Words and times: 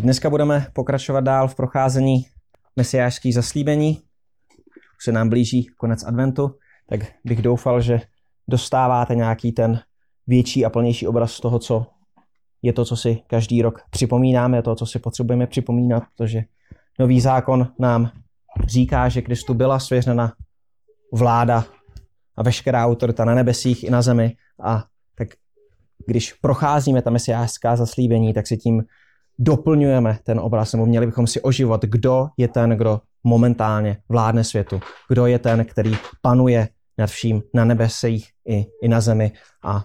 Dneska 0.00 0.30
budeme 0.30 0.66
pokračovat 0.72 1.20
dál 1.20 1.48
v 1.48 1.54
procházení 1.54 2.26
mesiářských 2.76 3.34
zaslíbení. 3.34 4.02
Už 4.98 5.04
se 5.04 5.12
nám 5.12 5.28
blíží 5.28 5.66
konec 5.76 6.04
adventu, 6.04 6.54
tak 6.88 7.00
bych 7.24 7.42
doufal, 7.42 7.80
že 7.80 8.00
dostáváte 8.48 9.14
nějaký 9.14 9.52
ten 9.52 9.80
větší 10.26 10.64
a 10.64 10.70
plnější 10.70 11.06
obraz 11.06 11.40
toho, 11.40 11.58
co 11.58 11.86
je 12.62 12.72
to, 12.72 12.84
co 12.84 12.96
si 12.96 13.22
každý 13.26 13.62
rok 13.62 13.80
připomínáme, 13.90 14.62
to, 14.62 14.74
co 14.74 14.86
si 14.86 14.98
potřebujeme 14.98 15.46
připomínat, 15.46 16.02
protože 16.16 16.42
nový 16.98 17.20
zákon 17.20 17.68
nám 17.78 18.10
říká, 18.66 19.08
že 19.08 19.22
Kristu 19.22 19.54
byla 19.54 19.78
svěřena 19.78 20.32
vláda 21.12 21.64
a 22.36 22.42
veškerá 22.42 22.86
autorita 22.86 23.24
na 23.24 23.34
nebesích 23.34 23.84
i 23.84 23.90
na 23.90 24.02
zemi 24.02 24.36
a 24.62 24.84
tak 25.14 25.28
když 26.06 26.32
procházíme 26.32 27.02
ta 27.02 27.10
mesiářská 27.10 27.76
zaslíbení, 27.76 28.34
tak 28.34 28.46
si 28.46 28.56
tím 28.56 28.82
doplňujeme 29.38 30.18
ten 30.22 30.40
obraz, 30.40 30.72
nebo 30.72 30.86
měli 30.86 31.06
bychom 31.06 31.26
si 31.26 31.40
oživovat, 31.40 31.82
kdo 31.82 32.28
je 32.36 32.48
ten, 32.48 32.70
kdo 32.70 33.00
momentálně 33.24 33.96
vládne 34.08 34.44
světu, 34.44 34.80
kdo 35.08 35.26
je 35.26 35.38
ten, 35.38 35.64
který 35.64 35.96
panuje 36.22 36.68
nad 36.98 37.06
vším 37.06 37.42
na 37.54 37.64
nebesích 37.64 38.28
i, 38.48 38.66
i 38.82 38.88
na 38.88 39.00
zemi 39.00 39.32
a 39.64 39.84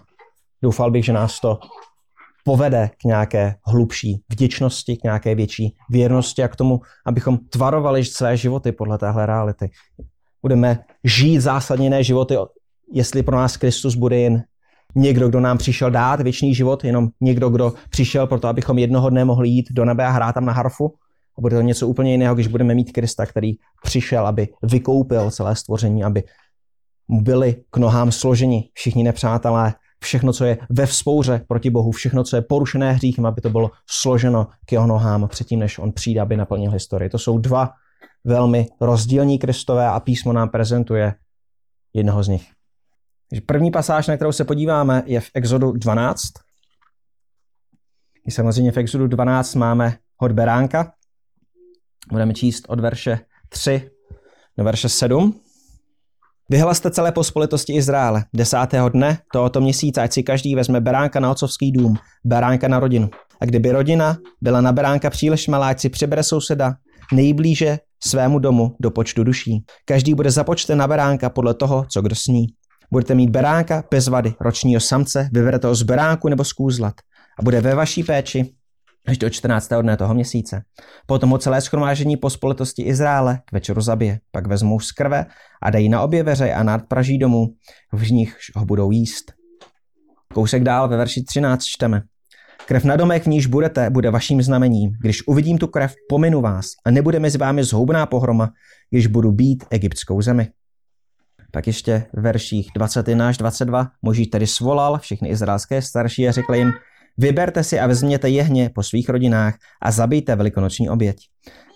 doufal 0.62 0.90
bych, 0.90 1.04
že 1.04 1.12
nás 1.12 1.40
to 1.40 1.58
povede 2.44 2.90
k 3.02 3.04
nějaké 3.04 3.54
hlubší 3.66 4.22
vděčnosti, 4.32 4.96
k 4.96 5.02
nějaké 5.02 5.34
větší 5.34 5.76
věrnosti 5.90 6.42
a 6.42 6.48
k 6.48 6.56
tomu, 6.56 6.80
abychom 7.06 7.38
tvarovali 7.38 8.04
své 8.04 8.36
životy 8.36 8.72
podle 8.72 8.98
téhle 8.98 9.26
reality. 9.26 9.70
Budeme 10.42 10.84
žít 11.04 11.40
zásadně 11.40 11.86
jiné 11.86 12.04
životy, 12.04 12.36
jestli 12.92 13.22
pro 13.22 13.36
nás 13.36 13.56
Kristus 13.56 13.94
bude 13.94 14.18
jen 14.18 14.44
někdo, 14.94 15.28
kdo 15.28 15.40
nám 15.40 15.58
přišel 15.58 15.90
dát 15.90 16.20
věčný 16.20 16.54
život, 16.54 16.84
jenom 16.84 17.08
někdo, 17.20 17.50
kdo 17.50 17.72
přišel 17.90 18.26
proto, 18.26 18.48
abychom 18.48 18.78
jednoho 18.78 19.10
dne 19.10 19.24
mohli 19.24 19.48
jít 19.48 19.66
do 19.70 19.84
nebe 19.84 20.06
a 20.06 20.10
hrát 20.10 20.32
tam 20.32 20.44
na 20.44 20.52
harfu. 20.52 20.94
A 21.38 21.40
bude 21.40 21.56
to 21.56 21.62
něco 21.62 21.88
úplně 21.88 22.12
jiného, 22.12 22.34
když 22.34 22.46
budeme 22.46 22.74
mít 22.74 22.92
Krista, 22.92 23.26
který 23.26 23.52
přišel, 23.84 24.26
aby 24.26 24.48
vykoupil 24.62 25.30
celé 25.30 25.56
stvoření, 25.56 26.04
aby 26.04 26.22
byli 27.08 27.56
k 27.70 27.76
nohám 27.76 28.12
složeni 28.12 28.70
všichni 28.74 29.04
nepřátelé, 29.04 29.74
všechno, 30.02 30.32
co 30.32 30.44
je 30.44 30.58
ve 30.70 30.86
vzpouře 30.86 31.44
proti 31.48 31.70
Bohu, 31.70 31.90
všechno, 31.90 32.24
co 32.24 32.36
je 32.36 32.42
porušené 32.42 32.92
hříchem, 32.92 33.26
aby 33.26 33.40
to 33.40 33.50
bylo 33.50 33.70
složeno 33.90 34.46
k 34.66 34.72
jeho 34.72 34.86
nohám 34.86 35.28
předtím, 35.28 35.60
než 35.60 35.78
on 35.78 35.92
přijde, 35.92 36.20
aby 36.20 36.36
naplnil 36.36 36.70
historii. 36.70 37.10
To 37.10 37.18
jsou 37.18 37.38
dva 37.38 37.70
velmi 38.24 38.66
rozdílní 38.80 39.38
Kristové 39.38 39.88
a 39.88 40.00
písmo 40.00 40.32
nám 40.32 40.48
prezentuje 40.48 41.14
jednoho 41.94 42.22
z 42.22 42.28
nich. 42.28 42.61
První 43.40 43.70
pasáž, 43.70 44.06
na 44.06 44.16
kterou 44.16 44.32
se 44.32 44.44
podíváme, 44.44 45.02
je 45.06 45.20
v 45.20 45.30
Exodu 45.34 45.72
12. 45.72 46.22
I 48.26 48.30
samozřejmě 48.30 48.72
v 48.72 48.76
Exodu 48.76 49.06
12 49.06 49.54
máme 49.54 49.96
hod 50.16 50.32
beránka. 50.32 50.92
Budeme 52.10 52.34
číst 52.34 52.64
od 52.68 52.80
verše 52.80 53.18
3 53.48 53.90
do 54.58 54.64
verše 54.64 54.88
7. 54.88 55.40
Vyhlaste 56.50 56.90
celé 56.90 57.12
pospolitosti 57.12 57.74
Izraele, 57.74 58.24
desátého 58.34 58.88
dne 58.88 59.18
tohoto 59.32 59.60
měsíce, 59.60 60.02
ať 60.02 60.12
si 60.12 60.22
každý 60.22 60.54
vezme 60.54 60.80
beránka 60.80 61.20
na 61.20 61.30
otcovský 61.30 61.72
dům, 61.72 61.96
beránka 62.24 62.68
na 62.68 62.80
rodinu. 62.80 63.10
A 63.40 63.44
kdyby 63.44 63.72
rodina 63.72 64.16
byla 64.40 64.60
na 64.60 64.72
beránka 64.72 65.10
příliš 65.10 65.48
malá, 65.48 65.68
ať 65.68 65.80
si 65.80 65.88
přebere 65.88 66.22
souseda 66.22 66.74
nejblíže 67.12 67.78
svému 68.04 68.38
domu 68.38 68.76
do 68.80 68.90
počtu 68.90 69.24
duší. 69.24 69.64
Každý 69.84 70.14
bude 70.14 70.30
započten 70.30 70.78
na 70.78 70.88
beránka 70.88 71.30
podle 71.30 71.54
toho, 71.54 71.86
co 71.88 72.02
kdo 72.02 72.14
sní. 72.14 72.46
Budete 72.92 73.14
mít 73.14 73.30
beránka 73.30 73.84
bez 73.90 74.08
vady, 74.08 74.34
ročního 74.40 74.80
samce, 74.80 75.28
vyberete 75.32 75.66
ho 75.66 75.74
z 75.74 75.82
beránku 75.82 76.28
nebo 76.28 76.44
z 76.44 76.52
kůzlat 76.52 76.94
a 77.38 77.42
bude 77.42 77.60
ve 77.60 77.74
vaší 77.74 78.02
péči 78.02 78.54
až 79.08 79.18
do 79.18 79.30
14. 79.30 79.68
dne 79.82 79.96
toho 79.96 80.14
měsíce. 80.14 80.62
Potom 81.06 81.30
ho 81.30 81.38
celé 81.38 81.60
schromážení 81.60 82.16
pospolitosti 82.16 82.82
Izraele 82.82 83.38
k 83.44 83.52
večeru 83.52 83.80
zabije. 83.80 84.20
Pak 84.30 84.46
vezmou 84.46 84.80
z 84.80 84.92
krve 84.92 85.26
a 85.62 85.70
dají 85.70 85.88
na 85.88 86.02
obě 86.02 86.22
veře 86.22 86.52
a 86.52 86.62
nad 86.62 86.78
praží 86.88 87.18
domů, 87.18 87.46
v 87.92 88.10
nich 88.10 88.36
ho 88.54 88.64
budou 88.64 88.90
jíst. 88.90 89.32
Kousek 90.34 90.62
dál 90.62 90.88
ve 90.88 90.96
verši 90.96 91.24
13 91.24 91.64
čteme. 91.64 92.02
Krev 92.66 92.84
na 92.84 92.96
domech, 92.96 93.22
v 93.22 93.26
níž 93.26 93.46
budete, 93.46 93.90
bude 93.90 94.10
vaším 94.10 94.42
znamením. 94.42 94.90
Když 95.00 95.26
uvidím 95.26 95.58
tu 95.58 95.66
krev, 95.66 95.94
pominu 96.08 96.40
vás 96.40 96.66
a 96.86 96.90
nebude 96.90 97.20
mezi 97.20 97.38
vámi 97.38 97.64
zhoubná 97.64 98.06
pohroma, 98.06 98.50
když 98.90 99.06
budu 99.06 99.32
být 99.32 99.64
egyptskou 99.70 100.22
zemi. 100.22 100.48
Pak 101.52 101.66
ještě 101.66 102.06
v 102.12 102.20
verších 102.20 102.70
21 102.74 103.28
až 103.28 103.36
22 103.36 103.90
Moží 104.02 104.26
tedy 104.26 104.46
svolal 104.46 104.98
všechny 104.98 105.28
izraelské 105.28 105.82
starší 105.82 106.28
a 106.28 106.32
řekl 106.32 106.54
jim, 106.54 106.72
Vyberte 107.18 107.64
si 107.64 107.80
a 107.80 107.86
vezměte 107.86 108.28
jehně 108.28 108.70
po 108.74 108.82
svých 108.82 109.08
rodinách 109.08 109.54
a 109.82 109.90
zabijte 109.90 110.36
velikonoční 110.36 110.90
oběť. 110.90 111.16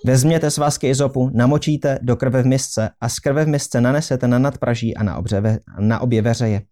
Vezměte 0.04 0.50
svazky 0.50 0.88
izopu, 0.88 1.30
namočíte 1.34 1.98
do 2.02 2.16
krve 2.16 2.42
v 2.42 2.46
misce 2.46 2.90
a 3.00 3.08
z 3.08 3.18
krve 3.18 3.44
v 3.44 3.48
misce 3.48 3.80
nanesete 3.80 4.28
na 4.28 4.38
nadpraží 4.38 4.96
a 4.96 5.02
na, 5.02 5.16
obře, 5.16 5.58
na 5.78 6.00
obě 6.00 6.22
veřeje. 6.22 6.62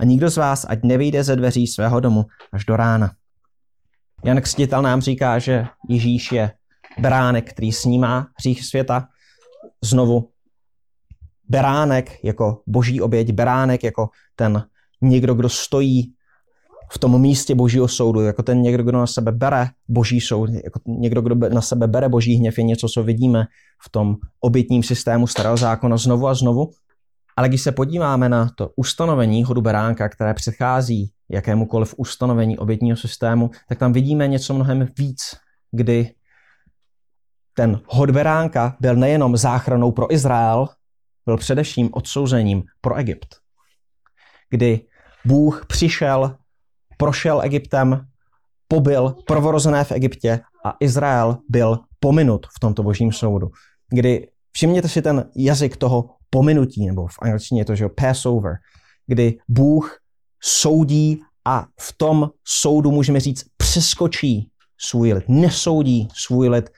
A 0.00 0.04
nikdo 0.04 0.30
z 0.30 0.36
vás 0.36 0.66
ať 0.68 0.82
nevyjde 0.82 1.24
ze 1.24 1.36
dveří 1.36 1.66
svého 1.66 2.00
domu 2.00 2.24
až 2.52 2.64
do 2.64 2.76
rána. 2.76 3.12
Jan 4.24 4.40
Křtitel 4.40 4.82
nám 4.82 5.00
říká, 5.00 5.38
že 5.38 5.66
Ježíš 5.88 6.32
je 6.32 6.50
beránek, 6.98 7.50
který 7.50 7.72
snímá 7.72 8.26
hřích 8.38 8.64
světa. 8.64 9.08
Znovu 9.84 10.28
beránek 11.50 12.24
jako 12.24 12.62
boží 12.66 13.00
oběť, 13.00 13.32
beránek 13.32 13.84
jako 13.84 14.08
ten 14.36 14.62
někdo, 15.02 15.34
kdo 15.34 15.48
stojí 15.48 16.12
v 16.92 16.98
tom 16.98 17.20
místě 17.20 17.54
božího 17.54 17.88
soudu, 17.88 18.20
jako 18.20 18.42
ten 18.42 18.62
někdo, 18.62 18.82
kdo 18.82 18.98
na 18.98 19.06
sebe 19.06 19.32
bere 19.32 19.68
boží 19.88 20.20
soud, 20.20 20.50
jako 20.50 20.80
někdo, 20.86 21.22
kdo 21.22 21.34
na 21.48 21.60
sebe 21.60 21.86
bere 21.86 22.08
boží 22.08 22.34
hněv, 22.34 22.58
je 22.58 22.64
něco, 22.64 22.88
co 22.88 23.02
vidíme 23.02 23.44
v 23.82 23.90
tom 23.90 24.16
obětním 24.40 24.82
systému 24.82 25.26
starého 25.26 25.56
zákona 25.56 25.96
znovu 25.96 26.28
a 26.28 26.34
znovu. 26.34 26.70
Ale 27.36 27.48
když 27.48 27.62
se 27.62 27.72
podíváme 27.72 28.28
na 28.28 28.50
to 28.54 28.70
ustanovení 28.76 29.44
hodu 29.44 29.60
beránka, 29.60 30.08
které 30.08 30.34
předchází 30.34 31.10
jakémukoliv 31.28 31.94
ustanovení 31.96 32.58
obětního 32.58 32.96
systému, 32.96 33.50
tak 33.68 33.78
tam 33.78 33.92
vidíme 33.92 34.28
něco 34.28 34.54
mnohem 34.54 34.88
víc, 34.98 35.20
kdy 35.72 36.10
ten 37.54 37.80
hod 37.86 38.10
beránka 38.10 38.76
byl 38.80 38.96
nejenom 38.96 39.36
záchranou 39.36 39.92
pro 39.92 40.12
Izrael, 40.14 40.68
byl 41.26 41.36
především 41.36 41.88
odsouzením 41.92 42.62
pro 42.80 42.96
Egypt. 42.96 43.28
Kdy 44.50 44.80
Bůh 45.24 45.66
přišel 45.66 46.36
prošel 46.96 47.42
Egyptem, 47.42 48.06
pobyl 48.68 49.14
prvorozené 49.26 49.84
v 49.84 49.92
Egyptě 49.92 50.40
a 50.64 50.74
Izrael 50.80 51.38
byl 51.48 51.78
pominut 52.00 52.46
v 52.46 52.60
tomto 52.60 52.82
božím 52.82 53.12
soudu. 53.12 53.48
Kdy, 53.90 54.28
všimněte 54.52 54.88
si 54.88 55.02
ten 55.02 55.30
jazyk 55.36 55.76
toho 55.76 56.10
pominutí, 56.30 56.86
nebo 56.86 57.06
v 57.06 57.18
angličtině 57.22 57.60
je 57.60 57.64
to, 57.64 57.74
že 57.74 57.88
Passover, 57.88 58.52
kdy 59.06 59.38
Bůh 59.48 59.98
soudí 60.42 61.20
a 61.44 61.66
v 61.80 61.94
tom 61.96 62.30
soudu 62.44 62.90
můžeme 62.90 63.20
říct 63.20 63.44
přeskočí 63.56 64.50
svůj 64.78 65.12
lid, 65.12 65.24
nesoudí 65.28 66.08
svůj 66.14 66.48
lid, 66.48 66.70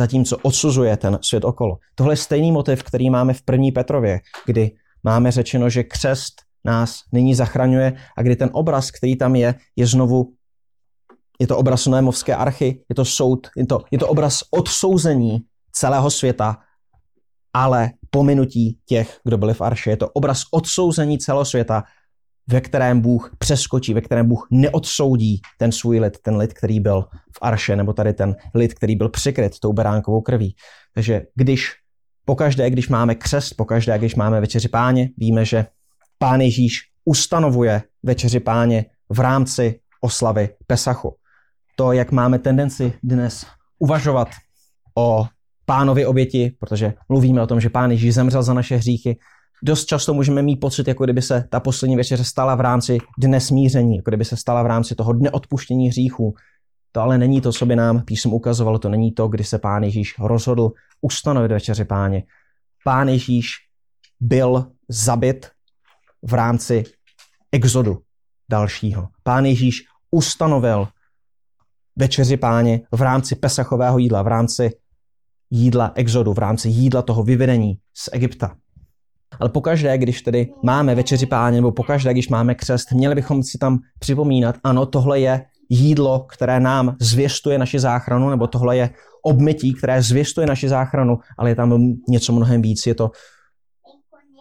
zatímco 0.00 0.36
odsuzuje 0.42 0.96
ten 0.96 1.18
svět 1.22 1.44
okolo. 1.44 1.78
Tohle 1.94 2.12
je 2.12 2.16
stejný 2.16 2.52
motiv, 2.52 2.82
který 2.82 3.10
máme 3.10 3.34
v 3.34 3.42
první 3.42 3.72
Petrově, 3.72 4.20
kdy 4.46 4.70
máme 5.04 5.30
řečeno, 5.30 5.70
že 5.70 5.84
křest 5.84 6.34
nás 6.64 7.00
nyní 7.12 7.34
zachraňuje 7.34 7.96
a 8.16 8.22
kdy 8.22 8.36
ten 8.36 8.50
obraz, 8.52 8.90
který 8.90 9.16
tam 9.16 9.36
je, 9.36 9.54
je 9.76 9.86
znovu, 9.86 10.32
je 11.40 11.46
to 11.46 11.56
obraz 11.56 11.86
Noémovské 11.86 12.36
archy, 12.36 12.84
je 12.88 12.94
to 12.94 13.04
soud, 13.04 13.48
je 13.56 13.66
to, 13.66 13.84
je 13.90 13.98
to 13.98 14.08
obraz 14.08 14.40
odsouzení 14.50 15.38
celého 15.72 16.10
světa, 16.10 16.58
ale 17.52 17.90
pominutí 18.10 18.78
těch, 18.86 19.20
kdo 19.24 19.38
byli 19.38 19.54
v 19.54 19.60
arše. 19.60 19.90
Je 19.90 19.96
to 19.96 20.08
obraz 20.08 20.42
odsouzení 20.52 21.18
celého 21.18 21.44
světa, 21.44 21.84
ve 22.50 22.60
kterém 22.60 23.00
Bůh 23.00 23.36
přeskočí, 23.38 23.94
ve 23.94 24.00
kterém 24.00 24.28
Bůh 24.28 24.46
neodsoudí 24.50 25.40
ten 25.58 25.72
svůj 25.72 26.00
lid, 26.00 26.18
ten 26.22 26.36
lid, 26.36 26.52
který 26.52 26.80
byl 26.80 27.02
v 27.12 27.38
arše, 27.40 27.76
nebo 27.76 27.92
tady 27.92 28.12
ten 28.12 28.36
lid, 28.54 28.74
který 28.74 28.96
byl 28.96 29.08
přikryt 29.08 29.58
tou 29.58 29.72
beránkovou 29.72 30.20
krví. 30.20 30.54
Takže 30.94 31.22
když 31.34 31.72
pokaždé, 32.24 32.70
když 32.70 32.88
máme 32.88 33.14
křest, 33.14 33.54
pokaždé, 33.56 33.98
když 33.98 34.14
máme 34.14 34.40
večeři 34.40 34.68
páně, 34.68 35.08
víme, 35.16 35.44
že 35.44 35.66
Pán 36.18 36.40
Ježíš 36.40 36.80
ustanovuje 37.04 37.82
večeři 38.02 38.40
páně 38.40 38.84
v 39.08 39.20
rámci 39.20 39.80
oslavy 40.00 40.48
Pesachu. 40.66 41.16
To, 41.76 41.92
jak 41.92 42.12
máme 42.12 42.38
tendenci 42.38 42.92
dnes 43.02 43.46
uvažovat 43.78 44.28
o 44.98 45.26
pánovi 45.64 46.06
oběti, 46.06 46.56
protože 46.60 46.94
mluvíme 47.08 47.42
o 47.42 47.46
tom, 47.46 47.60
že 47.60 47.70
pán 47.70 47.90
Ježíš 47.90 48.14
zemřel 48.14 48.42
za 48.42 48.54
naše 48.54 48.76
hříchy, 48.76 49.16
dost 49.62 49.84
často 49.84 50.14
můžeme 50.14 50.42
mít 50.42 50.56
pocit, 50.56 50.88
jako 50.88 51.04
kdyby 51.04 51.22
se 51.22 51.44
ta 51.50 51.60
poslední 51.60 51.96
večeře 51.96 52.24
stala 52.24 52.54
v 52.54 52.60
rámci 52.60 52.98
dne 53.18 53.40
smíření, 53.40 53.96
jako 53.96 54.10
kdyby 54.10 54.24
se 54.24 54.36
stala 54.36 54.62
v 54.62 54.66
rámci 54.66 54.94
toho 54.94 55.12
dne 55.12 55.30
odpuštění 55.30 55.88
hříchů. 55.88 56.34
To 56.92 57.00
ale 57.00 57.18
není 57.18 57.40
to, 57.40 57.52
co 57.52 57.66
by 57.66 57.76
nám 57.76 58.02
písmo 58.04 58.36
ukazovalo, 58.36 58.78
to 58.78 58.88
není 58.88 59.12
to, 59.12 59.28
kdy 59.28 59.44
se 59.44 59.58
pán 59.58 59.82
Ježíš 59.82 60.14
rozhodl 60.18 60.72
ustanovit 61.00 61.50
večeři 61.50 61.84
páně. 61.84 62.22
Pán 62.84 63.08
Ježíš 63.08 63.50
byl 64.20 64.66
zabit 64.88 65.50
v 66.22 66.34
rámci 66.34 66.84
exodu 67.52 67.98
dalšího. 68.50 69.08
Pán 69.22 69.44
Ježíš 69.44 69.82
ustanovil 70.10 70.88
večeři 71.96 72.36
páně 72.36 72.80
v 72.92 73.02
rámci 73.02 73.36
pesachového 73.36 73.98
jídla, 73.98 74.22
v 74.22 74.26
rámci 74.26 74.70
jídla 75.50 75.92
exodu, 75.94 76.32
v 76.32 76.38
rámci 76.38 76.68
jídla 76.68 77.02
toho 77.02 77.22
vyvedení 77.22 77.78
z 77.94 78.08
Egypta. 78.12 78.56
Ale 79.40 79.50
pokaždé, 79.50 79.98
když 79.98 80.22
tedy 80.22 80.48
máme 80.64 80.94
večeři 80.94 81.26
páně, 81.26 81.56
nebo 81.56 81.72
pokaždé, 81.72 82.12
když 82.12 82.28
máme 82.28 82.54
křest, 82.54 82.92
měli 82.92 83.14
bychom 83.14 83.42
si 83.42 83.58
tam 83.58 83.78
připomínat, 83.98 84.56
ano, 84.64 84.86
tohle 84.86 85.20
je 85.20 85.44
jídlo, 85.68 86.20
které 86.20 86.60
nám 86.60 86.96
zvěstuje 87.00 87.58
naši 87.58 87.78
záchranu, 87.78 88.30
nebo 88.30 88.46
tohle 88.46 88.76
je 88.76 88.90
obmytí, 89.22 89.74
které 89.74 90.02
zvěstuje 90.02 90.46
naši 90.46 90.68
záchranu, 90.68 91.18
ale 91.38 91.50
je 91.50 91.54
tam 91.54 91.94
něco 92.08 92.32
mnohem 92.32 92.62
víc. 92.62 92.86
Je 92.86 92.94
to 92.94 93.10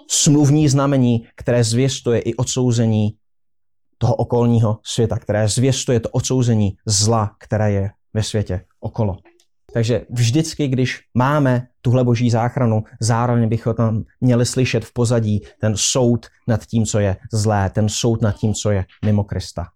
smluvní 0.08 0.70
znamení, 0.70 1.28
které 1.36 1.64
zvěstuje 1.64 2.20
i 2.20 2.36
odsouzení 2.36 3.10
toho 3.98 4.16
okolního 4.16 4.80
světa, 4.84 5.18
které 5.20 5.48
zvěstuje 5.48 6.00
to 6.00 6.10
odsouzení 6.10 6.78
zla, 6.86 7.32
které 7.40 7.72
je 7.72 7.90
ve 8.14 8.24
světě 8.24 8.66
okolo. 8.80 9.18
Takže 9.74 10.06
vždycky, 10.10 10.68
když 10.68 11.00
máme 11.14 11.68
tuhle 11.82 12.04
boží 12.04 12.30
záchranu, 12.30 12.84
zároveň 13.00 13.50
bychom 13.50 13.74
tam 13.74 14.04
měli 14.22 14.46
slyšet 14.46 14.86
v 14.86 14.94
pozadí 14.94 15.42
ten 15.62 15.74
soud 15.76 16.28
nad 16.48 16.66
tím, 16.66 16.86
co 16.86 17.00
je 17.00 17.18
zlé, 17.34 17.70
ten 17.70 17.90
soud 17.90 18.22
nad 18.22 18.32
tím, 18.32 18.54
co 18.54 18.72
je 18.72 18.86
mimo 19.06 19.24
Krista. 19.24 19.68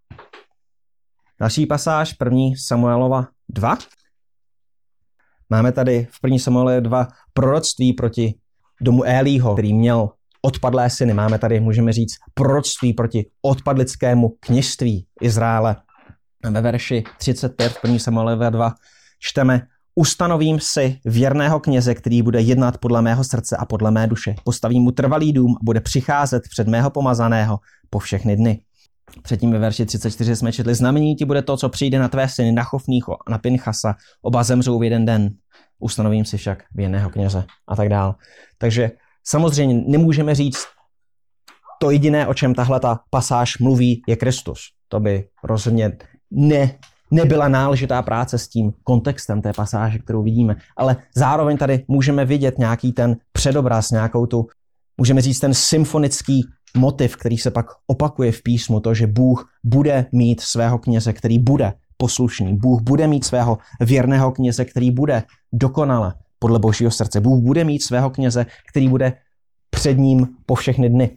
Další 1.40 1.66
pasáž, 1.66 2.13
první 2.13 2.57
Samuelova 2.57 3.28
2. 3.50 3.78
Máme 5.50 5.72
tady 5.72 6.07
v 6.12 6.22
první 6.22 6.39
Samuelové 6.39 6.81
2 6.81 7.07
proroctví 7.34 7.94
proti 7.94 8.36
domu 8.81 9.04
Élího, 9.06 9.54
který 9.54 9.74
měl 9.74 10.10
odpadlé 10.42 10.89
syny. 10.89 11.13
Máme 11.13 11.39
tady, 11.39 11.60
můžeme 11.60 11.94
říct, 11.94 12.16
proroctví 12.34 12.94
proti 12.94 13.25
odpadlickému 13.42 14.30
kněžství 14.39 15.07
Izraele. 15.22 15.75
Ve 16.51 16.62
verši 16.62 17.04
35 17.18 17.72
v 17.72 17.84
1. 17.84 18.00
Samuelové 18.00 18.51
2 18.51 18.75
čteme 19.19 19.68
Ustanovím 19.95 20.60
si 20.60 21.00
věrného 21.06 21.60
kněze, 21.60 21.95
který 21.95 22.22
bude 22.22 22.42
jednat 22.42 22.78
podle 22.78 23.01
mého 23.01 23.24
srdce 23.24 23.57
a 23.57 23.66
podle 23.66 23.92
mé 23.92 24.07
duše. 24.07 24.36
Postavím 24.44 24.84
mu 24.84 24.92
trvalý 24.92 25.34
dům 25.34 25.51
a 25.51 25.60
bude 25.63 25.81
přicházet 25.81 26.44
před 26.50 26.68
mého 26.68 26.90
pomazaného 26.90 27.60
po 27.90 28.00
všechny 28.00 28.36
dny. 28.36 28.60
Předtím 29.22 29.51
ve 29.51 29.60
verši 29.60 29.86
34 29.86 30.36
jsme 30.36 30.51
četli, 30.51 30.75
znamení 30.75 31.16
ti 31.16 31.25
bude 31.25 31.42
to, 31.42 31.57
co 31.57 31.69
přijde 31.69 32.00
na 32.00 32.07
tvé 32.07 32.30
syny, 32.30 32.51
na 32.51 32.63
Chofnýcho 32.63 33.13
a 33.28 33.31
na 33.31 33.38
Pinchasa. 33.38 33.95
Oba 34.22 34.44
zemřou 34.44 34.80
v 34.80 34.84
jeden 34.84 35.06
den. 35.06 35.30
Ustanovím 35.80 36.25
si 36.25 36.38
však 36.38 36.63
věrného 36.75 37.10
kněze 37.10 37.46
a 37.68 37.75
tak 37.75 37.89
dál. 37.89 38.16
Takže 38.57 38.92
samozřejmě 39.24 39.84
nemůžeme 39.88 40.36
říct, 40.36 40.66
to 41.80 41.92
jediné, 41.92 42.28
o 42.28 42.34
čem 42.34 42.54
tahle 42.54 42.80
ta 42.80 43.00
pasáž 43.10 43.57
mluví, 43.57 44.01
je 44.07 44.16
Kristus. 44.16 44.60
To 44.88 45.00
by 45.00 45.28
rozhodně 45.44 45.98
ne, 46.31 46.80
nebyla 47.13 47.48
náležitá 47.48 48.01
práce 48.01 48.38
s 48.38 48.48
tím 48.48 48.74
kontextem 48.83 49.42
té 49.42 49.54
pasáže, 49.54 50.00
kterou 50.00 50.24
vidíme. 50.24 50.56
Ale 50.77 50.95
zároveň 51.15 51.57
tady 51.57 51.86
můžeme 51.88 52.25
vidět 52.25 52.60
nějaký 52.60 52.92
ten 52.92 53.18
předobraz, 53.31 53.92
nějakou 53.92 54.25
tu, 54.25 54.48
můžeme 54.98 55.21
říct, 55.21 55.39
ten 55.39 55.54
symfonický 55.54 56.48
motiv, 56.77 57.15
který 57.15 57.38
se 57.38 57.51
pak 57.51 57.65
opakuje 57.88 58.31
v 58.31 58.44
písmu, 58.44 58.80
to, 58.80 58.94
že 58.94 59.07
Bůh 59.07 59.50
bude 59.63 60.06
mít 60.12 60.42
svého 60.42 60.77
kněze, 60.77 61.13
který 61.13 61.39
bude 61.39 61.74
poslušný. 61.98 62.57
Bůh 62.57 62.81
bude 62.81 63.07
mít 63.07 63.25
svého 63.25 63.57
věrného 63.80 64.31
kněze, 64.31 64.65
který 64.65 64.92
bude 64.92 65.24
dokonale 65.54 66.13
podle 66.39 66.60
božího 66.60 66.92
srdce. 66.92 67.21
Bůh 67.21 67.44
bude 67.44 67.63
mít 67.63 67.83
svého 67.83 68.10
kněze, 68.10 68.45
který 68.69 68.89
bude 68.89 69.13
před 69.69 69.98
ním 69.98 70.27
po 70.45 70.56
všechny 70.56 70.89
dny. 70.89 71.10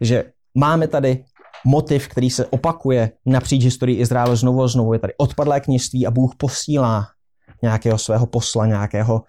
Že 0.00 0.24
máme 0.54 0.88
tady 0.88 1.24
motiv, 1.66 2.08
který 2.08 2.30
se 2.30 2.46
opakuje 2.46 3.12
napříč 3.26 3.64
historii 3.64 3.98
Izraele 3.98 4.36
znovu 4.36 4.62
a 4.62 4.68
znovu. 4.68 4.92
Je 4.92 4.98
tady 4.98 5.12
odpadlé 5.16 5.60
kněžství 5.60 6.06
a 6.06 6.10
Bůh 6.10 6.34
posílá 6.36 7.06
nějakého 7.62 7.98
svého 7.98 8.26
posla, 8.26 8.66
nějakého 8.66 9.22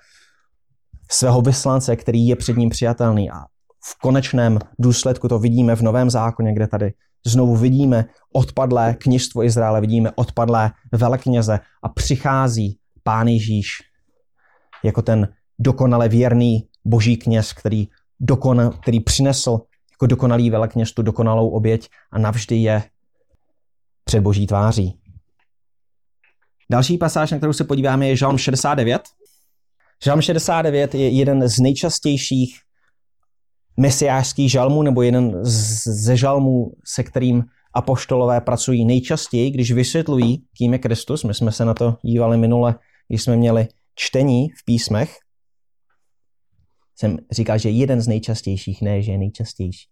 svého 1.12 1.42
vyslance, 1.42 1.96
který 1.96 2.28
je 2.28 2.36
před 2.36 2.58
ním 2.58 2.70
přijatelný. 2.70 3.32
A 3.32 3.40
v 3.86 4.00
konečném 4.02 4.60
důsledku 4.80 5.28
to 5.28 5.40
vidíme 5.40 5.76
v 5.76 5.82
Novém 5.82 6.10
zákoně, 6.10 6.54
kde 6.54 6.68
tady 6.68 6.94
znovu 7.26 7.56
vidíme 7.56 8.06
odpadlé 8.34 8.96
kněžstvo 9.00 9.44
Izraele, 9.44 9.82
vidíme 9.82 10.12
odpadlé 10.16 10.72
velekněze 10.92 11.60
a 11.84 11.90
přichází 11.90 12.78
Pán 13.04 13.28
Ježíš 13.28 13.68
jako 14.84 15.02
ten 15.02 15.28
dokonale 15.60 16.10
věrný 16.10 16.68
boží 16.86 17.18
kněz, 17.18 17.54
který, 17.54 17.88
dokon, 18.20 18.72
který 18.82 19.00
přinesl 19.00 19.60
jako 19.94 20.06
dokonalý 20.08 20.50
velekněz 20.50 20.92
tu 20.92 21.02
dokonalou 21.02 21.50
oběť 21.50 21.90
a 22.12 22.20
navždy 22.20 22.56
je 22.56 22.84
před 24.04 24.20
boží 24.20 24.48
tváří. 24.48 25.00
Další 26.72 26.98
pasáž, 26.98 27.32
na 27.32 27.38
kterou 27.38 27.54
se 27.54 27.64
podíváme, 27.64 28.08
je 28.08 28.16
Žalm 28.16 28.38
69. 28.38 29.02
Žalm 30.04 30.22
69 30.22 30.96
je 30.96 31.10
jeden 31.10 31.48
z 31.48 31.60
nejčastějších 31.60 32.60
mesiářských 33.78 34.52
žalmů, 34.52 34.84
nebo 34.84 35.02
jeden 35.02 35.40
ze 35.86 36.18
žalmů, 36.18 36.72
se 36.86 37.04
kterým 37.04 37.44
apoštolové 37.74 38.42
pracují 38.42 38.86
nejčastěji, 38.86 39.52
když 39.52 39.72
vysvětlují, 39.72 40.44
kým 40.58 40.74
je 40.74 40.80
Kristus. 40.80 41.24
My 41.24 41.34
jsme 41.34 41.52
se 41.52 41.66
na 41.66 41.74
to 41.74 41.98
dívali 42.02 42.38
minule, 42.38 42.76
když 43.08 43.24
jsme 43.24 43.36
měli 43.36 43.68
čtení 43.96 44.50
v 44.50 44.66
písmech. 44.66 45.16
Jsem 47.04 47.18
říkal, 47.32 47.58
že 47.58 47.70
jeden 47.70 48.02
z 48.02 48.08
nejčastějších, 48.08 48.82
ne, 48.82 49.02
že 49.02 49.12
je 49.12 49.18
nejčastější. 49.18 49.88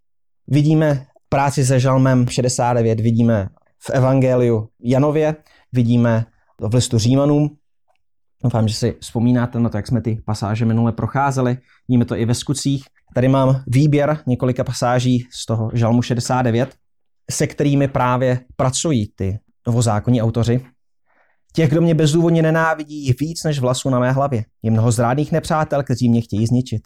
Vidíme 0.47 1.05
práci 1.29 1.65
se 1.65 1.79
žalmem 1.79 2.27
69, 2.27 2.99
vidíme 2.99 3.49
v 3.79 3.89
Evangeliu 3.89 4.67
Janově, 4.83 5.35
vidíme 5.73 6.25
v 6.61 6.73
listu 6.73 6.97
Římanům. 6.97 7.49
Doufám, 8.43 8.67
že 8.67 8.75
si 8.75 8.95
vzpomínáte 9.01 9.59
na 9.59 9.69
to, 9.69 9.77
jak 9.77 9.87
jsme 9.87 10.01
ty 10.01 10.21
pasáže 10.25 10.65
minule 10.65 10.91
procházeli. 10.91 11.57
Vidíme 11.87 12.05
to 12.05 12.15
i 12.15 12.25
ve 12.25 12.35
skutcích. 12.35 12.83
Tady 13.15 13.27
mám 13.27 13.63
výběr 13.67 14.19
několika 14.27 14.63
pasáží 14.63 15.27
z 15.31 15.45
toho 15.45 15.71
žalmu 15.73 16.01
69, 16.01 16.75
se 17.31 17.47
kterými 17.47 17.87
právě 17.87 18.39
pracují 18.55 19.11
ty 19.15 19.39
novozákonní 19.67 20.21
autoři. 20.21 20.65
Těch, 21.53 21.69
kdo 21.69 21.81
mě 21.81 21.95
bezdůvodně 21.95 22.41
nenávidí, 22.41 23.05
je 23.05 23.13
víc 23.19 23.43
než 23.43 23.59
vlasů 23.59 23.89
na 23.89 23.99
mé 23.99 24.11
hlavě. 24.11 24.43
Je 24.63 24.71
mnoho 24.71 24.91
zrádných 24.91 25.31
nepřátel, 25.31 25.83
kteří 25.83 26.09
mě 26.09 26.21
chtějí 26.21 26.47
zničit. 26.47 26.81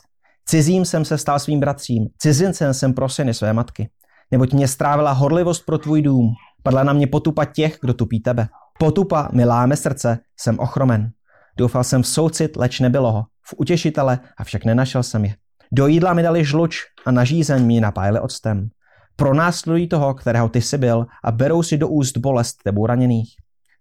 Cizím 0.47 0.85
jsem 0.85 1.05
se 1.05 1.17
stal 1.17 1.39
svým 1.39 1.59
bratřím, 1.59 2.07
cizincem 2.17 2.73
jsem 2.73 2.93
pro 2.93 3.09
syny 3.09 3.33
své 3.33 3.53
matky. 3.53 3.89
Neboť 4.31 4.53
mě 4.53 4.67
strávila 4.67 5.11
horlivost 5.11 5.65
pro 5.65 5.77
tvůj 5.77 6.01
dům, 6.01 6.33
padla 6.63 6.83
na 6.83 6.93
mě 6.93 7.07
potupa 7.07 7.45
těch, 7.45 7.77
kdo 7.81 7.93
tupí 7.93 8.19
tebe. 8.19 8.47
Potupa 8.79 9.29
mi 9.33 9.45
láme 9.45 9.75
srdce, 9.75 10.19
jsem 10.39 10.59
ochromen. 10.59 11.11
Doufal 11.57 11.83
jsem 11.83 12.03
v 12.03 12.07
soucit, 12.07 12.55
leč 12.55 12.79
nebylo 12.79 13.11
ho. 13.11 13.25
V 13.47 13.53
utěšitele, 13.57 14.19
avšak 14.37 14.65
nenašel 14.65 15.03
jsem 15.03 15.25
je. 15.25 15.35
Do 15.71 15.87
jídla 15.87 16.13
mi 16.13 16.23
dali 16.23 16.45
žluč 16.45 16.77
a 17.05 17.11
na 17.11 17.23
žízeň 17.23 17.65
mi 17.65 17.81
napájeli 17.81 18.19
octem. 18.19 18.69
Pronásledují 19.15 19.87
toho, 19.87 20.13
kterého 20.13 20.49
ty 20.49 20.61
jsi 20.61 20.77
byl 20.77 21.05
a 21.23 21.31
berou 21.31 21.63
si 21.63 21.77
do 21.77 21.87
úst 21.87 22.17
bolest 22.17 22.57
tebou 22.63 22.85
raněných. 22.85 23.29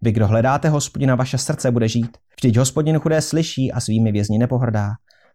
Vy, 0.02 0.12
kdo 0.12 0.26
hledáte 0.26 0.68
hospodina, 0.68 1.14
vaše 1.14 1.38
srdce 1.38 1.70
bude 1.70 1.88
žít. 1.88 2.16
Vždyť 2.36 2.56
hospodin 2.56 2.98
chudé 2.98 3.20
slyší 3.20 3.72
a 3.72 3.80
svými 3.80 4.12
vězni 4.12 4.38
nepohrdá. 4.38 4.90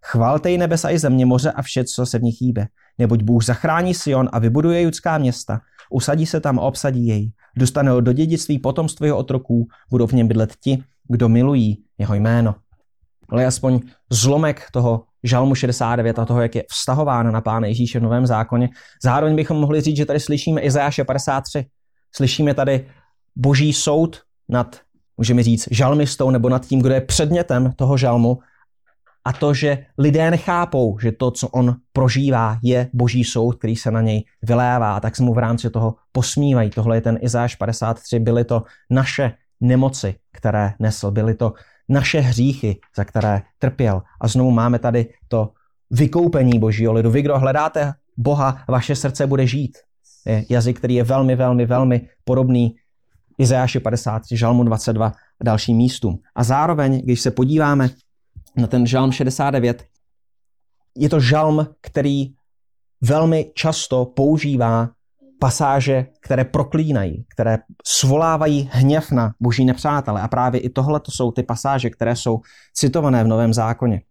Chvalte 0.06 0.58
nebesa 0.58 0.90
i 0.90 1.00
země, 1.00 1.26
moře 1.26 1.52
a 1.52 1.62
vše, 1.62 1.84
co 1.84 2.06
se 2.06 2.20
v 2.20 2.24
nich 2.24 2.42
hýbe. 2.42 2.68
Neboť 2.98 3.24
Bůh 3.24 3.44
zachrání 3.44 3.94
Sion 3.94 4.30
a 4.32 4.40
vybuduje 4.40 4.82
judská 4.82 5.18
města. 5.18 5.62
Usadí 5.90 6.26
se 6.26 6.40
tam 6.40 6.60
a 6.60 6.62
obsadí 6.62 7.08
jej. 7.08 7.32
Dostane 7.58 7.92
ho 7.92 8.02
do 8.02 8.14
dědictví 8.14 8.60
potomství 8.60 9.06
jeho 9.08 9.18
otroků, 9.18 9.68
budou 9.90 10.08
v 10.08 10.12
něm 10.12 10.28
bydlet 10.28 10.56
ti, 10.64 10.84
kdo 11.08 11.30
milují 11.30 11.84
jeho 11.98 12.16
jméno. 12.16 12.56
Ale 13.30 13.46
aspoň 13.46 13.80
zlomek 14.10 14.62
toho 14.72 15.04
žalmu 15.24 15.56
69 15.56 16.20
a 16.20 16.26
toho, 16.26 16.42
jak 16.42 16.56
je 16.56 16.64
vztahován 16.70 17.32
na 17.32 17.42
Pána 17.42 17.68
Ježíše 17.68 18.00
v 18.00 18.04
Novém 18.04 18.26
zákoně. 18.26 18.70
Zároveň 19.04 19.36
bychom 19.36 19.58
mohli 19.58 19.82
říct, 19.82 19.98
že 19.98 20.06
tady 20.06 20.20
slyšíme 20.20 20.62
Izajáše 20.62 21.04
53. 21.04 21.66
Slyšíme 22.16 22.54
tady 22.54 22.88
boží 23.36 23.74
soud 23.74 24.22
nad, 24.50 24.80
můžeme 25.18 25.44
říct, 25.44 25.68
žalmistou 25.72 26.30
nebo 26.30 26.50
nad 26.50 26.66
tím, 26.66 26.82
kdo 26.82 26.94
je 26.94 27.02
předmětem 27.02 27.74
toho 27.76 27.98
žalmu 27.98 28.40
a 29.26 29.34
to, 29.34 29.54
že 29.54 29.86
lidé 29.98 30.32
nechápou, 30.32 31.00
že 31.00 31.12
to, 31.12 31.32
co 31.32 31.48
on 31.48 31.76
prožívá, 31.94 32.58
je 32.64 32.90
boží 32.94 33.24
soud, 33.24 33.52
který 33.52 33.76
se 33.76 33.92
na 33.92 34.02
něj 34.02 34.24
vylévá, 34.42 35.00
tak 35.00 35.16
se 35.16 35.24
mu 35.24 35.34
v 35.34 35.38
rámci 35.38 35.70
toho 35.70 35.96
posmívají. 36.12 36.70
Tohle 36.70 36.98
je 36.98 37.02
ten 37.02 37.20
Izáš 37.22 37.56
53, 37.56 38.20
byly 38.20 38.44
to 38.46 38.64
naše 38.90 39.32
nemoci, 39.62 40.16
které 40.32 40.74
nesl, 40.80 41.12
byly 41.12 41.36
to 41.36 41.54
naše 41.90 42.20
hříchy, 42.20 42.80
za 42.98 43.04
které 43.04 43.42
trpěl. 43.60 44.02
A 44.22 44.28
znovu 44.28 44.52
máme 44.52 44.80
tady 44.80 45.14
to 45.28 45.50
vykoupení 45.92 46.60
božího 46.60 46.94
lidu. 46.94 47.12
Vy, 47.12 47.22
kdo 47.22 47.40
hledáte 47.40 47.94
Boha, 48.18 48.64
vaše 48.68 48.96
srdce 48.96 49.28
bude 49.28 49.48
žít. 49.48 49.78
Je 50.26 50.46
jazyk, 50.50 50.78
který 50.78 50.96
je 50.96 51.04
velmi, 51.04 51.36
velmi, 51.36 51.66
velmi 51.66 52.08
podobný 52.24 52.76
Izajáši 53.38 53.80
53, 53.80 54.38
Žalmu 54.38 54.64
22 54.64 55.08
a 55.08 55.44
dalším 55.44 55.78
místům. 55.78 56.20
A 56.36 56.44
zároveň, 56.44 57.02
když 57.04 57.22
se 57.22 57.32
podíváme 57.32 57.90
na 58.62 58.68
ten 58.68 58.88
žalm 58.88 59.12
69, 59.12 59.84
je 60.98 61.10
to 61.10 61.20
žalm, 61.20 61.68
který 61.82 62.34
velmi 63.02 63.52
často 63.56 64.06
používá 64.06 64.90
pasáže, 65.40 66.06
které 66.22 66.46
proklínají, 66.46 67.26
které 67.34 67.58
svolávají 67.88 68.70
hněv 68.72 69.12
na 69.12 69.34
boží 69.40 69.66
nepřátele. 69.66 70.22
A 70.22 70.28
právě 70.28 70.62
i 70.62 70.70
tohle 70.70 71.00
to 71.00 71.12
jsou 71.12 71.32
ty 71.32 71.44
pasáže, 71.44 71.90
které 71.90 72.16
jsou 72.16 72.40
citované 72.74 73.24
v 73.24 73.28
Novém 73.28 73.54
zákoně. 73.54 74.02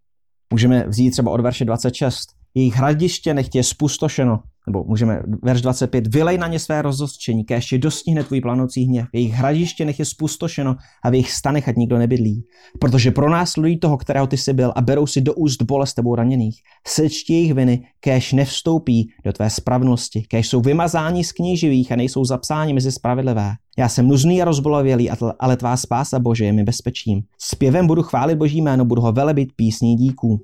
Můžeme 0.53 0.89
vzít 0.89 1.11
třeba 1.11 1.31
od 1.31 1.41
verše 1.41 1.65
26. 1.65 2.29
Jejich 2.55 2.75
hradiště 2.75 3.35
nechtě 3.35 3.59
je 3.59 3.65
spustošeno, 3.65 4.43
nebo 4.69 4.85
můžeme, 4.85 5.23
verš 5.43 5.61
25, 5.61 6.15
vylej 6.15 6.39
na 6.39 6.47
ně 6.47 6.59
své 6.59 6.83
rozostčení, 6.83 7.45
kéž 7.45 7.73
je 7.73 7.79
dostihne 7.79 8.25
tvůj 8.25 8.41
planoucí 8.41 8.85
hněv. 8.85 9.07
Jejich 9.13 9.33
hradiště 9.33 9.85
nech 9.85 9.99
je 9.99 10.05
spustošeno 10.05 10.77
a 11.05 11.11
v 11.11 11.15
jejich 11.15 11.33
stanech 11.33 11.69
ať 11.69 11.77
nikdo 11.77 11.99
nebydlí. 11.99 12.45
Protože 12.81 13.11
pro 13.11 13.31
nás 13.31 13.55
toho, 13.81 13.97
kterého 13.97 14.27
ty 14.27 14.37
jsi 14.37 14.53
byl 14.53 14.73
a 14.77 14.81
berou 14.81 15.07
si 15.07 15.21
do 15.21 15.35
úst 15.35 15.63
bolest 15.63 15.95
tebou 15.95 16.15
raněných. 16.15 16.61
Sečti 16.87 17.33
jejich 17.33 17.55
viny, 17.55 17.87
kéž 18.01 18.33
nevstoupí 18.33 19.09
do 19.25 19.33
tvé 19.33 19.51
spravnosti, 19.51 20.23
kéž 20.29 20.49
jsou 20.49 20.61
vymazáni 20.61 21.25
z 21.25 21.33
kníživých 21.33 21.93
a 21.93 21.97
nejsou 21.97 22.25
zapsáni 22.25 22.75
mezi 22.75 22.93
spravedlivé. 22.93 23.53
Já 23.79 23.89
jsem 23.89 24.09
nuzný 24.09 24.43
a 24.43 24.45
rozbolovělý, 24.45 25.11
ale 25.41 25.57
tvá 25.57 25.77
spása 25.77 26.19
Bože 26.19 26.45
je 26.45 26.53
mi 26.53 26.65
bezpečím. 26.65 27.23
Zpěvem 27.39 27.87
budu 27.87 28.03
chválit 28.03 28.37
Boží 28.37 28.61
jméno, 28.61 28.85
budu 28.85 29.03
ho 29.03 29.13
velebit 29.13 29.49
písní 29.57 29.97
díků. 29.97 30.41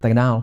Tak 0.00 0.14
dál. 0.14 0.42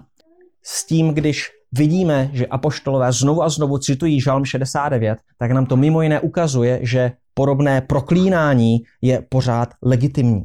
S 0.64 0.86
tím, 0.86 1.10
když 1.10 1.46
vidíme, 1.78 2.30
že 2.34 2.48
apoštolové 2.48 3.12
znovu 3.12 3.44
a 3.44 3.50
znovu 3.50 3.78
citují 3.78 4.22
Žalm 4.22 4.46
69, 4.46 5.18
tak 5.38 5.52
nám 5.52 5.66
to 5.66 5.78
mimo 5.78 6.02
jiné 6.02 6.20
ukazuje, 6.20 6.80
že 6.82 7.12
podobné 7.34 7.82
proklínání 7.82 8.78
je 9.02 9.22
pořád 9.30 9.70
legitimní. 9.82 10.44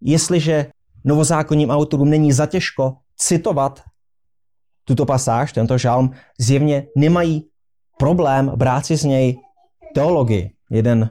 Jestliže 0.00 0.66
novozákonním 1.04 1.70
autorům 1.70 2.10
není 2.10 2.32
zatěžko 2.32 2.96
citovat 3.16 3.80
tuto 4.84 5.06
pasáž, 5.06 5.52
tento 5.52 5.78
žalm, 5.78 6.10
zjevně 6.38 6.86
nemají 6.96 7.48
problém 7.98 8.52
brát 8.56 8.86
si 8.86 8.96
z 8.96 9.04
něj 9.04 9.36
teologii. 9.94 10.50
Jeden 10.70 11.10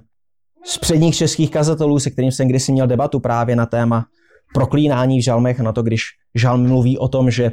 z 0.65 0.77
předních 0.77 1.15
českých 1.15 1.51
kazatelů, 1.51 1.99
se 1.99 2.09
kterým 2.09 2.31
jsem 2.31 2.47
kdysi 2.47 2.71
měl 2.71 2.87
debatu 2.87 3.19
právě 3.19 3.55
na 3.55 3.65
téma 3.65 4.05
proklínání 4.53 5.19
v 5.19 5.23
žalmech, 5.23 5.59
na 5.59 5.71
to, 5.71 5.83
když 5.83 6.01
žalm 6.35 6.67
mluví 6.67 6.97
o 6.97 7.07
tom, 7.07 7.31
že 7.31 7.51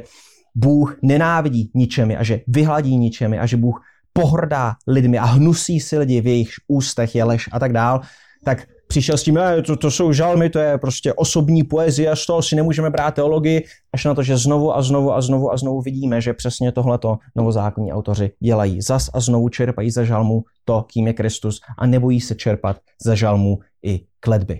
Bůh 0.55 0.97
nenávidí 1.01 1.71
ničemi 1.73 2.17
a 2.17 2.23
že 2.23 2.41
vyhladí 2.47 2.97
ničemi 2.97 3.39
a 3.39 3.45
že 3.45 3.57
Bůh 3.57 3.81
pohrdá 4.13 4.75
lidmi 4.87 5.17
a 5.17 5.25
hnusí 5.25 5.79
si 5.79 5.97
lidi 5.97 6.21
v 6.21 6.27
jejich 6.27 6.51
ústech 6.67 7.15
je 7.15 7.23
lež 7.23 7.49
a 7.51 7.59
tak 7.59 7.73
dál, 7.73 8.01
tak 8.43 8.67
přišel 8.87 9.17
s 9.17 9.23
tím, 9.23 9.39
že 9.55 9.61
to, 9.61 9.75
to 9.75 9.91
jsou 9.91 10.13
žalmy, 10.13 10.49
to 10.49 10.59
je 10.59 10.77
prostě 10.77 11.13
osobní 11.13 11.63
poezie 11.63 12.09
a 12.09 12.15
z 12.15 12.25
toho 12.25 12.41
si 12.41 12.55
nemůžeme 12.55 12.89
brát 12.89 13.11
teologii, 13.11 13.65
až 13.93 14.05
na 14.05 14.13
to, 14.13 14.23
že 14.23 14.37
znovu 14.37 14.75
a 14.75 14.81
znovu 14.81 15.13
a 15.13 15.21
znovu 15.21 15.53
a 15.53 15.57
znovu 15.57 15.81
vidíme, 15.81 16.21
že 16.21 16.33
přesně 16.33 16.71
tohleto 16.71 17.17
novozákonní 17.35 17.93
autoři 17.93 18.31
dělají. 18.39 18.81
Zas 18.81 19.09
a 19.13 19.19
znovu 19.19 19.49
čerpají 19.49 19.91
za 19.91 20.03
žalmu 20.03 20.43
to, 20.65 20.85
kým 20.93 21.07
je 21.07 21.13
Kristus 21.13 21.61
a 21.77 21.85
nebojí 21.85 22.21
se 22.21 22.35
čerpat 22.35 22.77
za 23.05 23.15
žalmu 23.15 23.59
i 23.83 24.05
kledby. 24.19 24.59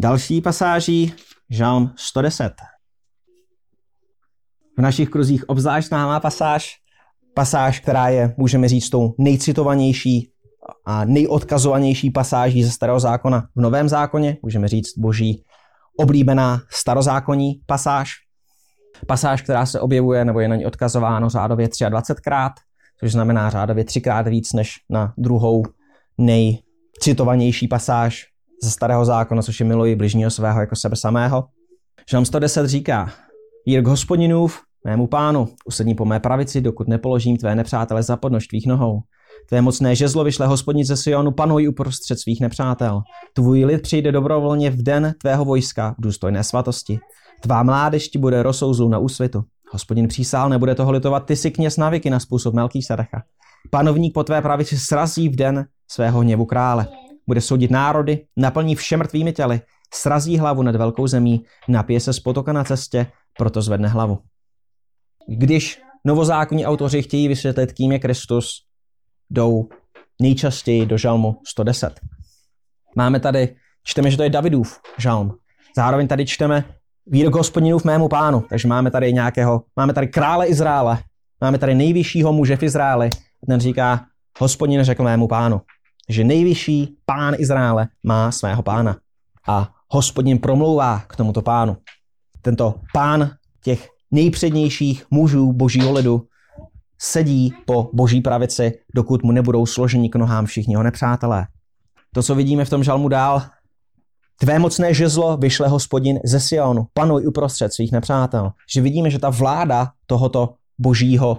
Další 0.00 0.40
pasáží, 0.40 1.12
žalm 1.50 1.90
110 1.96 2.52
v 4.78 4.82
našich 4.82 5.08
kruzích 5.08 5.48
obzvlášť 5.48 5.88
známá 5.88 6.20
pasáž, 6.20 6.70
pasáž, 7.34 7.80
která 7.80 8.08
je, 8.08 8.34
můžeme 8.36 8.68
říct, 8.68 8.90
tou 8.90 9.14
nejcitovanější 9.18 10.30
a 10.86 11.04
nejodkazovanější 11.04 12.10
pasáží 12.10 12.64
ze 12.64 12.70
Starého 12.70 13.00
zákona 13.00 13.40
v 13.56 13.60
Novém 13.60 13.88
zákoně, 13.88 14.36
můžeme 14.42 14.68
říct 14.68 14.98
boží 14.98 15.44
oblíbená 15.98 16.60
starozákonní 16.70 17.52
pasáž. 17.66 18.10
Pasáž, 19.06 19.42
která 19.42 19.66
se 19.66 19.80
objevuje 19.80 20.24
nebo 20.24 20.40
je 20.40 20.48
na 20.48 20.56
ní 20.56 20.66
odkazováno 20.66 21.28
řádově 21.28 21.68
23krát, 21.68 22.50
což 23.00 23.12
znamená 23.12 23.50
řádově 23.50 23.84
třikrát 23.84 24.28
víc 24.28 24.52
než 24.52 24.74
na 24.90 25.14
druhou 25.18 25.62
nejcitovanější 26.18 27.68
pasáž 27.68 28.24
ze 28.62 28.70
Starého 28.70 29.04
zákona, 29.04 29.42
což 29.42 29.60
je 29.60 29.66
miluji 29.66 29.96
bližního 29.96 30.30
svého 30.30 30.60
jako 30.60 30.76
sebe 30.76 30.96
samého. 30.96 31.44
Žalm 32.10 32.24
110 32.24 32.66
říká, 32.66 33.10
Jir 33.66 33.82
k 33.82 33.86
hospodinův, 33.86 34.60
mému 34.84 35.06
pánu, 35.06 35.48
usedni 35.66 35.94
po 35.94 36.04
mé 36.04 36.20
pravici, 36.20 36.60
dokud 36.60 36.88
nepoložím 36.88 37.36
tvé 37.36 37.54
nepřátele 37.54 38.02
za 38.02 38.16
podnož 38.16 38.46
tvých 38.46 38.66
nohou. 38.66 39.00
Tvé 39.48 39.60
mocné 39.60 39.94
žezlo 39.94 40.24
vyšle 40.24 40.46
hospodin 40.46 40.84
ze 40.84 40.96
Sionu, 40.96 41.30
panuj 41.30 41.68
uprostřed 41.68 42.18
svých 42.18 42.40
nepřátel. 42.40 43.00
Tvůj 43.34 43.64
lid 43.64 43.82
přijde 43.82 44.12
dobrovolně 44.12 44.70
v 44.70 44.82
den 44.82 45.14
tvého 45.20 45.44
vojska 45.44 45.94
v 45.98 46.02
důstojné 46.02 46.44
svatosti. 46.44 46.98
Tvá 47.40 47.62
mládež 47.62 48.08
ti 48.08 48.18
bude 48.18 48.42
rozsouzlu 48.42 48.88
na 48.88 48.98
úsvitu. 48.98 49.42
Hospodin 49.72 50.08
přísál, 50.08 50.48
nebude 50.48 50.74
toho 50.74 50.92
litovat, 50.92 51.26
ty 51.26 51.36
si 51.36 51.50
kněz 51.50 51.76
navyky 51.76 52.10
na 52.10 52.20
způsob 52.20 52.54
Melký 52.54 52.82
Sedecha. 52.82 53.22
Panovník 53.70 54.14
po 54.14 54.24
tvé 54.24 54.42
pravici 54.42 54.78
srazí 54.78 55.28
v 55.28 55.36
den 55.36 55.66
svého 55.90 56.20
hněvu 56.20 56.44
krále. 56.44 56.86
Bude 57.26 57.40
soudit 57.40 57.70
národy, 57.70 58.24
naplní 58.36 58.74
vše 58.74 58.96
mrtvými 58.96 59.32
těly, 59.32 59.60
srazí 59.94 60.38
hlavu 60.38 60.62
nad 60.62 60.76
velkou 60.76 61.06
zemí, 61.06 61.44
napije 61.68 62.00
se 62.00 62.12
z 62.12 62.20
potoka 62.20 62.52
na 62.52 62.64
cestě, 62.64 63.06
proto 63.38 63.62
zvedne 63.62 63.88
hlavu. 63.88 64.18
Když 65.28 65.80
novozákonní 66.04 66.66
autoři 66.66 67.02
chtějí 67.02 67.28
vysvětlit, 67.28 67.72
kým 67.72 67.92
je 67.92 67.98
Kristus, 67.98 68.66
jdou 69.30 69.68
nejčastěji 70.22 70.86
do 70.86 70.98
žalmu 70.98 71.40
110. 71.46 72.00
Máme 72.96 73.20
tady, 73.20 73.56
čteme, 73.84 74.10
že 74.10 74.16
to 74.16 74.22
je 74.22 74.30
Davidův 74.30 74.80
žalm. 74.98 75.34
Zároveň 75.76 76.08
tady 76.08 76.26
čteme 76.26 76.64
výrok 77.06 77.34
hospodinův 77.34 77.84
mému 77.84 78.08
pánu. 78.08 78.40
Takže 78.48 78.68
máme 78.68 78.90
tady 78.90 79.12
nějakého, 79.12 79.62
máme 79.76 79.92
tady 79.92 80.08
krále 80.08 80.46
Izraele, 80.46 80.98
máme 81.40 81.58
tady 81.58 81.74
nejvyššího 81.74 82.32
muže 82.32 82.56
v 82.56 82.62
Izraeli. 82.62 83.10
Ten 83.46 83.60
říká, 83.60 84.06
hospodin 84.38 84.84
řekl 84.84 85.02
mému 85.02 85.28
pánu, 85.28 85.60
že 86.08 86.24
nejvyšší 86.24 86.96
pán 87.06 87.34
Izraele 87.38 87.88
má 88.02 88.32
svého 88.32 88.62
pána. 88.62 88.96
A 89.48 89.68
hospodin 89.92 90.38
promlouvá 90.38 91.02
k 91.06 91.16
tomuto 91.16 91.42
pánu 91.42 91.76
tento 92.42 92.74
pán 92.92 93.30
těch 93.64 93.88
nejpřednějších 94.10 95.04
mužů 95.10 95.52
božího 95.52 95.92
lidu 95.92 96.26
sedí 96.98 97.54
po 97.66 97.90
boží 97.92 98.20
pravici, 98.20 98.72
dokud 98.94 99.22
mu 99.22 99.32
nebudou 99.32 99.66
složeni 99.66 100.10
k 100.10 100.16
nohám 100.16 100.46
všichni 100.46 100.74
jeho 100.74 100.82
nepřátelé. 100.82 101.46
To, 102.14 102.22
co 102.22 102.34
vidíme 102.34 102.64
v 102.64 102.70
tom 102.70 102.84
žalmu 102.84 103.08
dál, 103.08 103.42
tvé 104.40 104.58
mocné 104.58 104.94
žezlo 104.94 105.36
vyšle 105.36 105.68
hospodin 105.68 106.20
ze 106.24 106.40
Sionu, 106.40 106.86
panuj 106.94 107.26
uprostřed 107.26 107.72
svých 107.72 107.92
nepřátel. 107.92 108.50
Že 108.74 108.80
vidíme, 108.80 109.10
že 109.10 109.18
ta 109.18 109.30
vláda 109.30 109.90
tohoto 110.06 110.54
božího 110.78 111.38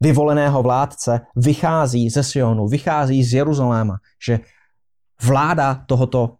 vyvoleného 0.00 0.62
vládce 0.62 1.20
vychází 1.36 2.10
ze 2.10 2.22
Sionu, 2.22 2.68
vychází 2.68 3.24
z 3.24 3.32
Jeruzaléma, 3.34 3.96
že 4.26 4.40
vláda 5.22 5.84
tohoto 5.86 6.39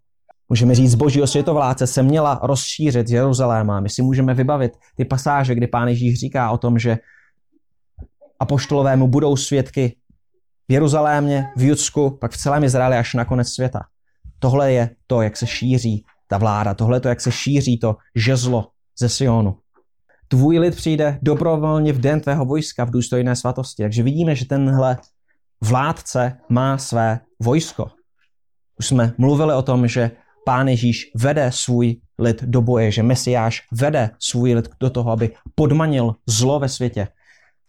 Můžeme 0.51 0.75
říct, 0.75 0.95
božího 0.95 1.27
světovláce 1.27 1.87
se 1.87 2.03
měla 2.03 2.41
rozšířit 2.43 3.11
Jeruzaléma. 3.11 3.81
My 3.81 3.89
si 3.89 4.03
můžeme 4.03 4.35
vybavit 4.35 4.73
ty 4.97 5.05
pasáže, 5.05 5.55
kdy 5.55 5.67
pán 5.67 5.89
Ježíš 5.89 6.19
říká 6.19 6.51
o 6.51 6.59
tom, 6.59 6.79
že 6.79 6.99
apoštolové 8.41 8.97
mu 8.97 9.09
budou 9.09 9.37
svědky 9.37 9.97
v 10.69 10.73
Jeruzalémě, 10.73 11.47
v 11.57 11.63
Judsku, 11.63 12.19
pak 12.21 12.33
v 12.33 12.37
celém 12.37 12.65
Izraeli 12.65 12.97
až 12.97 13.15
na 13.15 13.25
konec 13.25 13.49
světa. 13.49 13.81
Tohle 14.39 14.73
je 14.73 14.91
to, 15.07 15.23
jak 15.23 15.37
se 15.37 15.47
šíří 15.47 16.05
ta 16.29 16.39
vláda, 16.39 16.75
tohle 16.75 16.97
je 16.97 17.01
to, 17.01 17.09
jak 17.09 17.21
se 17.21 17.33
šíří 17.33 17.79
to 17.79 17.97
žezlo 18.15 18.69
ze 18.99 19.09
Sionu. 19.09 19.57
Tvůj 20.29 20.59
lid 20.59 20.77
přijde 20.77 21.19
dobrovolně 21.23 21.93
v 21.93 22.01
den 22.01 22.21
tvého 22.21 22.45
vojska 22.45 22.85
v 22.85 22.91
důstojné 22.91 23.37
svatosti. 23.37 23.83
Takže 23.83 24.03
vidíme, 24.03 24.35
že 24.35 24.45
tenhle 24.45 24.99
vládce 25.61 26.37
má 26.49 26.79
své 26.79 27.21
vojsko. 27.41 27.87
Už 28.79 28.87
jsme 28.87 29.13
mluvili 29.19 29.55
o 29.55 29.63
tom, 29.63 29.89
že 29.89 30.11
pán 30.45 30.69
Ježíš 30.69 31.11
vede 31.15 31.51
svůj 31.53 31.97
lid 32.19 32.43
do 32.43 32.63
boje, 32.63 32.91
že 32.91 33.03
Mesiáš 33.03 33.63
vede 33.73 34.11
svůj 34.19 34.55
lid 34.55 34.69
do 34.81 34.91
toho, 34.91 35.11
aby 35.11 35.31
podmanil 35.55 36.15
zlo 36.27 36.59
ve 36.59 36.69
světě. 36.69 37.09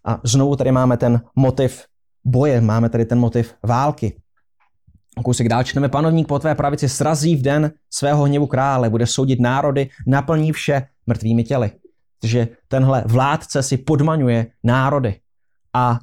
A 0.05 0.19
znovu 0.23 0.55
tady 0.55 0.71
máme 0.71 0.97
ten 0.97 1.21
motiv 1.35 1.85
boje, 2.25 2.61
máme 2.61 2.89
tady 2.89 3.05
ten 3.05 3.19
motiv 3.19 3.53
války. 3.63 4.21
Kousek 5.23 5.49
dál 5.49 5.63
čteme, 5.63 5.89
panovník 5.89 6.27
po 6.27 6.39
tvé 6.39 6.55
pravici 6.55 6.89
srazí 6.89 7.35
v 7.35 7.41
den 7.41 7.71
svého 7.89 8.23
hněvu 8.23 8.47
krále, 8.47 8.89
bude 8.89 9.07
soudit 9.07 9.39
národy, 9.39 9.89
naplní 10.07 10.51
vše 10.51 10.87
mrtvými 11.07 11.43
těly. 11.43 11.71
Takže 12.21 12.47
tenhle 12.67 13.03
vládce 13.07 13.63
si 13.63 13.77
podmaňuje 13.77 14.47
národy 14.63 15.19
a 15.73 15.99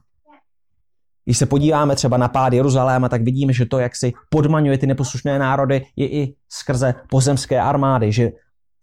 když 1.28 1.38
se 1.38 1.46
podíváme 1.46 1.96
třeba 1.96 2.16
na 2.16 2.28
pád 2.28 2.52
Jeruzaléma, 2.52 3.08
tak 3.08 3.22
vidíme, 3.22 3.52
že 3.52 3.66
to, 3.66 3.78
jak 3.78 3.96
si 3.96 4.12
podmaňuje 4.30 4.78
ty 4.78 4.86
neposlušné 4.86 5.38
národy, 5.38 5.86
je 5.96 6.08
i 6.08 6.34
skrze 6.48 6.94
pozemské 7.10 7.60
armády, 7.60 8.12
že 8.12 8.30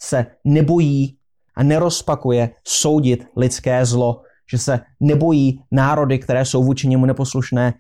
se 0.02 0.25
nebojí 0.44 1.18
a 1.56 1.64
nerozpakuje 1.64 2.50
soudit 2.68 3.25
lidské 3.38 3.86
zlo, 3.86 4.22
že 4.52 4.58
se 4.58 4.80
nebojí 5.00 5.62
národy, 5.72 6.20
které 6.20 6.46
jsou 6.46 6.64
vůči 6.64 6.88
němu 6.88 7.06
neposlušné, 7.06 7.74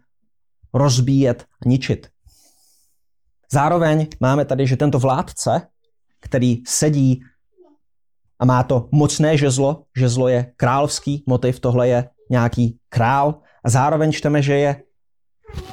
rozbíjet 0.73 1.45
a 1.65 1.69
ničit. 1.69 2.07
Zároveň 3.51 4.07
máme 4.19 4.45
tady, 4.45 4.67
že 4.67 4.77
tento 4.77 4.99
vládce, 4.99 5.61
který 6.19 6.63
sedí 6.67 7.21
a 8.39 8.45
má 8.45 8.63
to 8.63 8.89
mocné 8.91 9.37
žezlo, 9.37 9.83
žezlo 9.97 10.27
je 10.27 10.53
královský 10.57 11.23
motiv, 11.27 11.59
tohle 11.59 11.87
je 11.87 12.09
nějaký 12.29 12.79
král, 12.89 13.44
a 13.65 13.69
zároveň 13.69 14.11
čteme, 14.11 14.41
že 14.41 14.53
je 14.53 14.81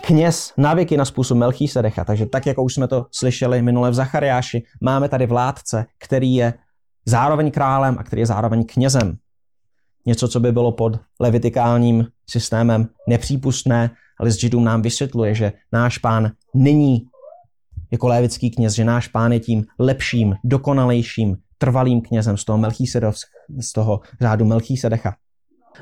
kněz 0.00 0.52
navěky 0.56 0.96
na 0.96 1.04
způsob 1.04 1.38
Melchísedecha. 1.38 2.04
Takže 2.04 2.26
tak, 2.26 2.46
jako 2.46 2.62
už 2.62 2.74
jsme 2.74 2.88
to 2.88 3.06
slyšeli 3.10 3.62
minule 3.62 3.90
v 3.90 3.94
Zachariáši, 3.94 4.62
máme 4.80 5.08
tady 5.08 5.26
vládce, 5.26 5.86
který 5.98 6.34
je 6.34 6.54
zároveň 7.06 7.50
králem 7.50 7.96
a 7.98 8.04
který 8.04 8.22
je 8.22 8.26
zároveň 8.26 8.64
knězem. 8.64 9.16
Něco, 10.06 10.28
co 10.28 10.40
by 10.40 10.52
bylo 10.52 10.72
pod 10.72 11.00
levitikálním 11.20 12.06
systémem 12.30 12.88
nepřípustné, 13.08 13.90
ale 14.20 14.30
s 14.30 14.36
Židům 14.36 14.64
nám 14.64 14.82
vysvětluje, 14.82 15.34
že 15.34 15.52
náš 15.72 15.98
pán 15.98 16.30
není 16.54 17.02
jako 17.90 18.08
lévický 18.08 18.50
kněz, 18.50 18.72
že 18.72 18.84
náš 18.84 19.08
pán 19.08 19.32
je 19.32 19.40
tím 19.40 19.64
lepším, 19.78 20.34
dokonalejším, 20.44 21.36
trvalým 21.58 22.00
knězem 22.00 22.36
z 22.36 22.44
toho, 22.44 22.58
Melchísedov, 22.58 23.14
z 23.60 23.72
toho 23.72 24.00
řádu 24.20 24.44
Melchísedecha. 24.44 25.14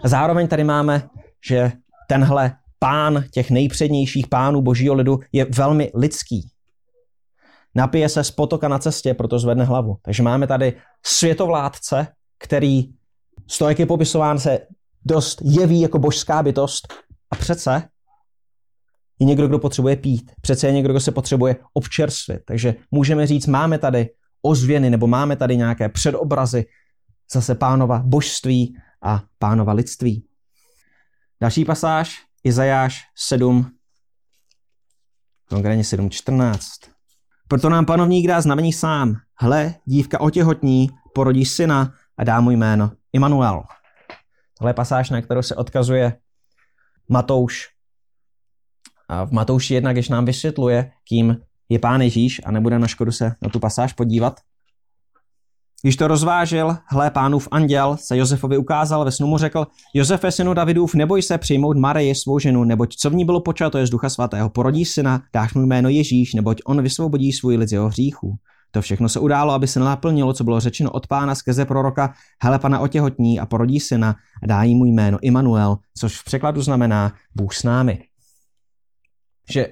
A 0.05 0.09
zároveň 0.09 0.49
tady 0.49 0.64
máme, 0.64 1.02
že 1.49 1.73
tenhle 2.11 2.52
pán 2.79 3.25
těch 3.31 3.50
nejpřednějších 3.50 4.26
pánů 4.29 4.62
božího 4.62 4.95
lidu 4.95 5.21
je 5.33 5.45
velmi 5.45 5.90
lidský. 5.95 6.50
Napije 7.75 8.09
se 8.09 8.25
z 8.25 8.31
potoka 8.31 8.69
na 8.69 8.79
cestě, 8.79 9.14
proto 9.14 9.38
zvedne 9.38 9.64
hlavu. 9.64 9.97
Takže 10.02 10.23
máme 10.23 10.47
tady 10.47 10.73
světovládce, 11.07 12.07
který 12.38 12.85
jak 13.69 13.79
je 13.79 13.87
popisován, 13.87 14.38
se 14.38 14.59
dost 15.05 15.43
jeví 15.45 15.81
jako 15.81 15.99
božská 15.99 16.43
bytost 16.43 16.95
a 17.31 17.37
přece 17.37 17.83
je 19.21 19.26
někdo, 19.26 19.49
kdo 19.49 19.59
potřebuje 19.59 19.97
pít. 19.97 20.33
Přece 20.40 20.67
je 20.67 20.73
někdo, 20.73 20.93
kdo 20.93 21.00
se 21.00 21.12
potřebuje 21.12 21.57
občerstvit. 21.75 22.40
Takže 22.45 22.75
můžeme 22.90 23.26
říct, 23.26 23.47
máme 23.47 23.79
tady 23.79 24.11
ozvěny 24.43 24.90
nebo 24.90 25.07
máme 25.07 25.37
tady 25.37 25.57
nějaké 25.57 25.88
předobrazy 25.88 26.64
zase 27.33 27.55
pánova 27.55 28.02
božství 28.05 28.76
a 29.02 29.23
pánova 29.38 29.73
lidství. 29.73 30.30
Další 31.42 31.64
pasáž, 31.64 32.25
Izajáš 32.44 33.02
7, 33.16 33.70
konkrétně 35.49 35.82
7.14. 35.82 36.90
Proto 37.49 37.68
nám 37.68 37.87
panovník 37.87 38.26
dá 38.28 38.40
znamení 38.40 38.73
sám. 38.73 39.16
Hle, 39.35 39.75
dívka 39.85 40.20
otěhotní, 40.20 40.90
porodí 41.14 41.44
syna 41.44 41.94
a 42.18 42.25
dá 42.25 42.40
mu 42.40 42.50
jméno 42.50 42.92
Immanuel. 43.12 43.62
Tohle 44.59 44.70
je 44.70 44.75
pasáž, 44.75 45.11
na 45.11 45.23
kterou 45.23 45.42
se 45.42 45.56
odkazuje 45.56 46.16
Matouš. 47.09 47.68
A 49.09 49.25
v 49.25 49.32
Matouši 49.32 49.75
jednak, 49.75 49.94
když 49.94 50.09
nám 50.09 50.25
vysvětluje, 50.25 50.92
kým 51.09 51.37
je 51.68 51.78
pán 51.78 52.00
Ježíš 52.00 52.40
a 52.44 52.50
nebude 52.50 52.78
na 52.78 52.87
škodu 52.87 53.12
se 53.12 53.32
na 53.42 53.49
tu 53.49 53.61
pasáž 53.61 53.92
podívat. 53.92 54.40
Když 55.83 55.97
to 55.97 56.09
rozvážil, 56.09 56.77
hle 56.87 57.11
pánův 57.11 57.49
anděl 57.51 57.97
se 58.01 58.17
Josefovi 58.17 58.59
ukázal, 58.59 59.05
ve 59.05 59.13
snu 59.13 59.27
mu 59.27 59.39
řekl, 59.39 59.67
Josefe, 59.95 60.33
synu 60.33 60.55
Davidův, 60.55 60.95
neboj 60.95 61.23
se 61.23 61.39
přijmout 61.39 61.77
Marii, 61.77 62.15
svou 62.15 62.39
ženu, 62.39 62.65
neboť 62.65 62.97
co 62.97 63.11
v 63.11 63.15
ní 63.15 63.25
bylo 63.25 63.41
počato 63.41 63.79
je 63.79 63.87
z 63.87 63.91
ducha 63.91 64.09
svatého, 64.09 64.51
porodí 64.51 64.85
syna, 64.85 65.23
dáš 65.33 65.55
mu 65.55 65.63
jméno 65.63 65.89
Ježíš, 65.89 66.35
neboť 66.35 66.61
on 66.67 66.83
vysvobodí 66.83 67.33
svůj 67.33 67.57
lid 67.57 67.69
z 67.69 67.73
jeho 67.73 67.89
hříchů. 67.89 68.37
To 68.71 68.83
všechno 68.83 69.09
se 69.09 69.21
událo, 69.21 69.53
aby 69.53 69.67
se 69.67 69.81
naplnilo, 69.81 70.33
co 70.33 70.45
bylo 70.45 70.61
řečeno 70.61 70.91
od 70.91 71.07
pána 71.07 71.35
skrze 71.35 71.65
proroka, 71.65 72.15
hele 72.43 72.59
pana 72.59 72.81
otěhotní 72.81 73.41
a 73.41 73.47
porodí 73.47 73.81
syna 73.81 74.17
a 74.43 74.47
dá 74.47 74.63
jí 74.63 74.75
mu 74.75 74.85
jméno 74.85 75.19
Immanuel, 75.23 75.77
což 75.99 76.21
v 76.21 76.25
překladu 76.25 76.63
znamená 76.63 77.13
Bůh 77.35 77.55
s 77.55 77.63
námi. 77.63 78.03
Že 79.51 79.69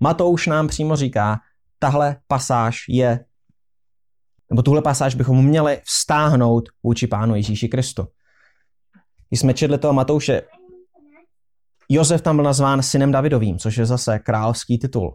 Matouš 0.00 0.46
nám 0.46 0.68
přímo 0.68 0.96
říká, 0.96 1.40
tahle 1.78 2.16
pasáž 2.28 2.84
je, 2.88 3.24
nebo 4.50 4.62
tuhle 4.62 4.82
pasáž 4.82 5.14
bychom 5.14 5.44
měli 5.44 5.80
vztáhnout 5.84 6.68
vůči 6.82 7.06
Pánu 7.06 7.34
Ježíši 7.34 7.68
Kristu. 7.68 8.06
Když 9.28 9.40
jsme 9.40 9.54
četli 9.54 9.78
toho 9.78 9.92
Matouše, 9.92 10.42
Josef 11.88 12.22
tam 12.22 12.36
byl 12.36 12.44
nazván 12.44 12.82
synem 12.82 13.12
Davidovým, 13.12 13.58
což 13.58 13.76
je 13.76 13.86
zase 13.86 14.18
královský 14.18 14.78
titul. 14.78 15.14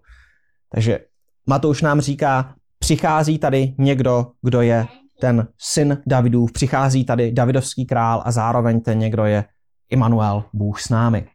Takže 0.69 0.99
Matouš 1.47 1.81
nám 1.81 2.01
říká, 2.01 2.55
přichází 2.79 3.39
tady 3.39 3.75
někdo, 3.77 4.31
kdo 4.41 4.61
je 4.61 4.85
ten 5.21 5.47
syn 5.57 5.97
Davidův, 6.07 6.51
přichází 6.51 7.05
tady 7.05 7.31
Davidovský 7.31 7.85
král 7.85 8.21
a 8.25 8.31
zároveň 8.31 8.81
ten 8.81 8.99
někdo 8.99 9.25
je 9.25 9.45
Immanuel, 9.89 10.43
Bůh 10.53 10.81
s 10.81 10.89
námi. 10.89 11.27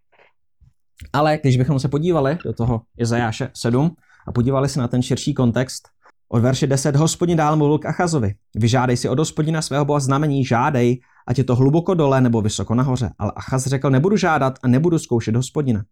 Ale 1.12 1.38
když 1.38 1.56
bychom 1.56 1.80
se 1.80 1.88
podívali 1.88 2.38
do 2.44 2.52
toho 2.52 2.82
Izajáše 2.98 3.50
7 3.54 3.96
a 4.26 4.32
podívali 4.32 4.68
se 4.68 4.80
na 4.80 4.88
ten 4.88 5.02
širší 5.02 5.34
kontext, 5.34 5.88
od 6.32 6.42
verše 6.42 6.66
10 6.66 6.96
hospodin 6.96 7.36
dál 7.36 7.56
mluvil 7.56 7.78
k 7.78 7.86
Achazovi. 7.86 8.34
Vyžádej 8.54 8.96
si 8.96 9.08
od 9.08 9.18
hospodina 9.18 9.62
svého 9.62 9.84
boha 9.84 10.00
znamení, 10.00 10.44
žádej, 10.44 11.02
ať 11.26 11.38
je 11.38 11.44
to 11.44 11.56
hluboko 11.56 11.94
dole 11.94 12.20
nebo 12.20 12.40
vysoko 12.42 12.74
nahoře. 12.74 13.10
Ale 13.18 13.32
Achaz 13.36 13.66
řekl, 13.66 13.90
nebudu 13.90 14.16
žádat 14.16 14.58
a 14.62 14.68
nebudu 14.68 14.98
zkoušet 14.98 15.36
hospodina. 15.36 15.82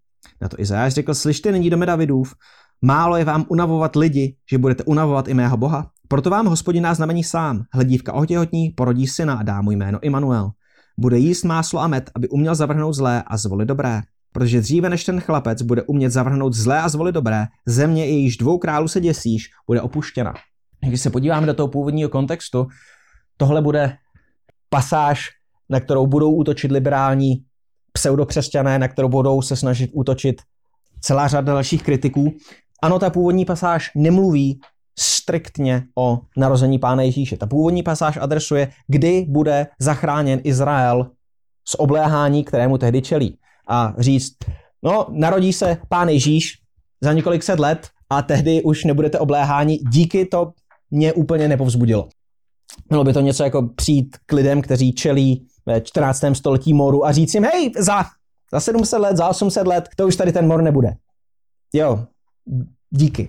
Na 0.41 0.49
to 0.49 0.61
Izajáš 0.61 0.95
řekl, 0.95 1.15
slyšte 1.15 1.53
nyní 1.53 1.71
dome 1.71 1.87
Davidův, 1.87 2.35
málo 2.83 3.17
je 3.17 3.25
vám 3.25 3.45
unavovat 3.49 3.97
lidi, 3.97 4.37
že 4.51 4.59
budete 4.59 4.85
unavovat 4.85 5.29
i 5.29 5.35
mého 5.35 5.57
boha. 5.57 5.91
Proto 6.09 6.31
vám 6.31 6.47
hospodin 6.47 6.83
dá 6.83 6.95
znamení 6.95 7.25
sám. 7.25 7.63
Hledívka 7.73 8.13
otěhotní 8.13 8.71
porodí 8.71 9.07
syna 9.07 9.35
a 9.35 9.43
dá 9.43 9.61
mu 9.61 9.71
jméno 9.71 9.99
Immanuel. 10.03 10.51
Bude 10.99 11.19
jíst 11.19 11.45
máslo 11.45 11.81
a 11.81 11.87
med, 11.87 12.11
aby 12.15 12.29
uměl 12.29 12.55
zavrhnout 12.55 12.95
zlé 12.95 13.23
a 13.27 13.37
zvolit 13.37 13.69
dobré. 13.69 14.03
Protože 14.33 14.61
dříve 14.61 14.89
než 14.89 15.05
ten 15.05 15.21
chlapec 15.21 15.63
bude 15.63 15.83
umět 15.83 16.11
zavrhnout 16.11 16.55
zlé 16.55 16.81
a 16.81 16.89
zvolit 16.89 17.13
dobré, 17.13 17.47
země, 17.67 18.07
jejíž 18.07 18.37
dvou 18.37 18.59
králů 18.59 18.89
se 18.89 19.01
děsíš, 19.01 19.51
bude 19.67 19.81
opuštěna. 19.81 20.35
Když 20.87 21.01
se 21.01 21.11
podíváme 21.11 21.47
do 21.47 21.55
toho 21.55 21.69
původního 21.69 22.09
kontextu, 22.09 22.67
tohle 23.37 23.63
bude 23.63 23.97
pasáž, 24.69 25.29
na 25.69 25.81
kterou 25.81 26.07
budou 26.07 26.35
útočit 26.35 26.73
liberální 26.73 27.45
pseudokřesťané, 27.93 28.79
na 28.79 28.89
kterou 28.89 29.09
budou 29.09 29.43
se 29.43 29.57
snažit 29.57 29.91
útočit 29.95 30.43
celá 31.01 31.29
řada 31.29 31.53
dalších 31.53 31.83
kritiků. 31.83 32.33
Ano, 32.83 32.99
ta 32.99 33.11
původní 33.11 33.45
pasáž 33.45 33.91
nemluví 33.97 34.61
striktně 34.99 35.85
o 35.99 36.21
narození 36.37 36.79
Pána 36.79 37.03
Ježíše. 37.03 37.37
Ta 37.37 37.47
původní 37.47 37.83
pasáž 37.83 38.17
adresuje, 38.17 38.73
kdy 38.89 39.27
bude 39.29 39.67
zachráněn 39.81 40.41
Izrael 40.45 41.11
z 41.69 41.75
obléhání, 41.79 42.45
kterému 42.45 42.79
tehdy 42.79 43.03
čelí 43.03 43.39
a 43.69 43.95
říct, 43.99 44.35
no, 44.83 45.07
narodí 45.11 45.53
se 45.53 45.79
pán 45.89 46.09
Ježíš 46.09 46.59
za 47.01 47.13
několik 47.13 47.43
set 47.43 47.59
let 47.59 47.89
a 48.11 48.23
tehdy 48.23 48.63
už 48.63 48.85
nebudete 48.85 49.19
obléháni, 49.19 49.79
díky 49.93 50.27
to 50.27 50.53
mě 50.91 51.13
úplně 51.13 51.49
nepovzbudilo. 51.49 52.09
Bylo 52.89 53.05
by 53.05 53.13
to 53.13 53.21
něco 53.21 53.45
jako 53.45 53.69
přijít 53.77 54.17
k 54.27 54.33
lidem, 54.33 54.63
kteří 54.63 54.93
čelí 54.93 55.47
ve 55.67 55.81
14. 55.81 56.25
století 56.33 56.75
moru 56.75 57.07
a 57.07 57.13
říct 57.13 57.35
jim, 57.35 57.45
hej, 57.45 57.73
za, 57.79 58.05
za 58.53 58.61
700 58.61 59.01
let, 59.01 59.17
za 59.17 59.29
800 59.29 59.67
let, 59.67 59.89
to 59.97 60.07
už 60.07 60.17
tady 60.17 60.33
ten 60.33 60.47
mor 60.47 60.63
nebude. 60.63 60.95
Jo, 61.73 62.07
díky. 62.91 63.29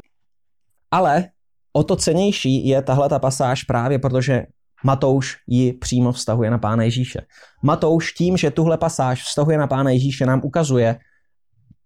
Ale 0.92 1.30
o 1.74 1.84
to 1.84 1.96
cenější 1.96 2.68
je 2.68 2.82
tahle 2.82 3.10
ta 3.10 3.20
pasáž 3.20 3.64
právě 3.64 4.00
protože 4.00 4.46
Matouš 4.84 5.38
ji 5.48 5.74
přímo 5.74 6.12
vztahuje 6.12 6.52
na 6.52 6.58
Pána 6.58 6.84
Ježíše. 6.84 7.22
Matouš 7.64 8.14
tím, 8.14 8.38
že 8.38 8.52
tuhle 8.52 8.78
pasáž 8.78 9.24
vztahuje 9.24 9.58
na 9.58 9.68
Pána 9.68 9.90
Ježíše, 9.90 10.26
nám 10.26 10.42
ukazuje, 10.44 11.00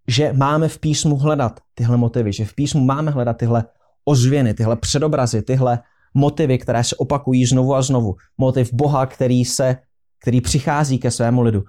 že 0.08 0.32
máme 0.32 0.68
v 0.68 0.78
písmu 0.78 1.16
hledat 1.16 1.60
tyhle 1.74 1.96
motivy, 1.96 2.32
že 2.32 2.44
v 2.44 2.54
písmu 2.54 2.84
máme 2.84 3.10
hledat 3.10 3.36
tyhle 3.36 3.64
ozvěny, 4.04 4.54
tyhle 4.54 4.76
předobrazy, 4.76 5.42
tyhle 5.42 5.78
motivy, 6.14 6.58
které 6.58 6.84
se 6.84 6.96
opakují 6.96 7.46
znovu 7.46 7.74
a 7.74 7.82
znovu. 7.82 8.14
Motiv 8.38 8.72
Boha, 8.72 9.06
který 9.06 9.44
se, 9.44 9.76
který 10.22 10.40
přichází 10.40 10.98
ke 10.98 11.10
svému 11.10 11.42
lidu. 11.42 11.62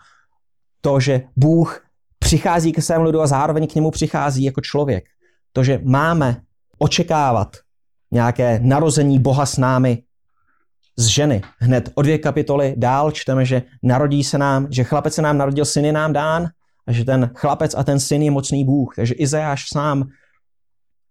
To, 0.82 1.00
že 1.00 1.22
Bůh 1.36 1.86
přichází 2.20 2.72
ke 2.72 2.82
svému 2.82 3.04
lidu 3.04 3.22
a 3.22 3.28
zároveň 3.28 3.68
k 3.68 3.76
němu 3.76 3.92
přichází 3.92 4.44
jako 4.44 4.62
člověk. 4.62 5.06
To, 5.54 5.64
že 5.64 5.82
máme 5.84 6.42
očekávat 6.78 7.58
nějaké 8.12 8.60
narození 8.64 9.20
Boha 9.20 9.46
s 9.46 9.58
námi 9.58 10.04
z 10.98 11.06
ženy. 11.06 11.42
Hned 11.60 11.90
o 11.96 12.02
dvě 12.02 12.18
kapitoly 12.18 12.74
dál 12.78 13.12
čteme, 13.12 13.46
že 13.46 13.62
narodí 13.84 14.24
se 14.24 14.38
nám, 14.38 14.68
že 14.72 14.84
chlapec 14.84 15.14
se 15.14 15.22
nám 15.22 15.38
narodil, 15.38 15.66
syn 15.66 15.86
je 15.86 15.94
nám 15.94 16.14
dán 16.14 16.48
a 16.88 16.92
že 16.92 17.06
ten 17.06 17.32
chlapec 17.36 17.76
a 17.78 17.84
ten 17.84 18.00
syn 18.00 18.22
je 18.22 18.32
mocný 18.32 18.66
Bůh. 18.66 18.96
Takže 18.96 19.14
Izajáš 19.14 19.66
sám 19.74 20.04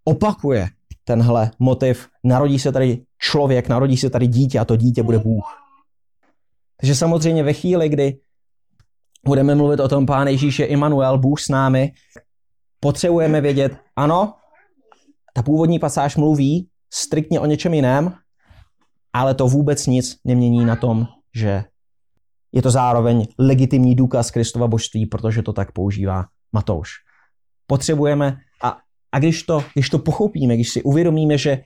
opakuje 0.04 0.68
tenhle 1.04 1.50
motiv. 1.58 2.08
Narodí 2.24 2.58
se 2.58 2.72
tady 2.72 3.02
člověk, 3.18 3.68
narodí 3.68 3.96
se 3.96 4.10
tady 4.10 4.26
dítě 4.26 4.58
a 4.58 4.64
to 4.64 4.76
dítě 4.76 5.02
bude 5.02 5.18
Bůh. 5.18 5.44
Takže 6.80 6.94
samozřejmě 6.94 7.42
ve 7.42 7.52
chvíli, 7.52 7.88
kdy 7.88 8.18
budeme 9.26 9.54
mluvit 9.54 9.80
o 9.80 9.88
tom 9.88 10.06
Pán 10.06 10.28
Ježíš 10.28 10.58
je 10.58 10.66
Immanuel, 10.66 11.18
Bůh 11.18 11.40
s 11.40 11.48
námi, 11.48 11.92
potřebujeme 12.80 13.40
vědět, 13.40 13.76
ano, 13.96 14.34
ta 15.34 15.42
původní 15.42 15.78
pasáž 15.78 16.16
mluví 16.16 16.68
striktně 16.92 17.40
o 17.40 17.46
něčem 17.46 17.74
jiném, 17.74 18.14
ale 19.14 19.34
to 19.34 19.48
vůbec 19.48 19.86
nic 19.86 20.16
nemění 20.24 20.64
na 20.64 20.76
tom, 20.76 21.06
že 21.34 21.64
je 22.52 22.62
to 22.62 22.70
zároveň 22.70 23.26
legitimní 23.38 23.94
důkaz 23.94 24.30
Kristova 24.30 24.68
božství, 24.68 25.06
protože 25.06 25.42
to 25.42 25.52
tak 25.52 25.72
používá 25.72 26.24
Matouš. 26.52 26.90
Potřebujeme, 27.66 28.36
a, 28.62 28.78
a 29.12 29.18
když, 29.18 29.42
to, 29.42 29.64
když 29.74 29.90
to 29.90 29.98
pochopíme, 29.98 30.54
když 30.54 30.70
si 30.70 30.82
uvědomíme, 30.82 31.38
že 31.38 31.64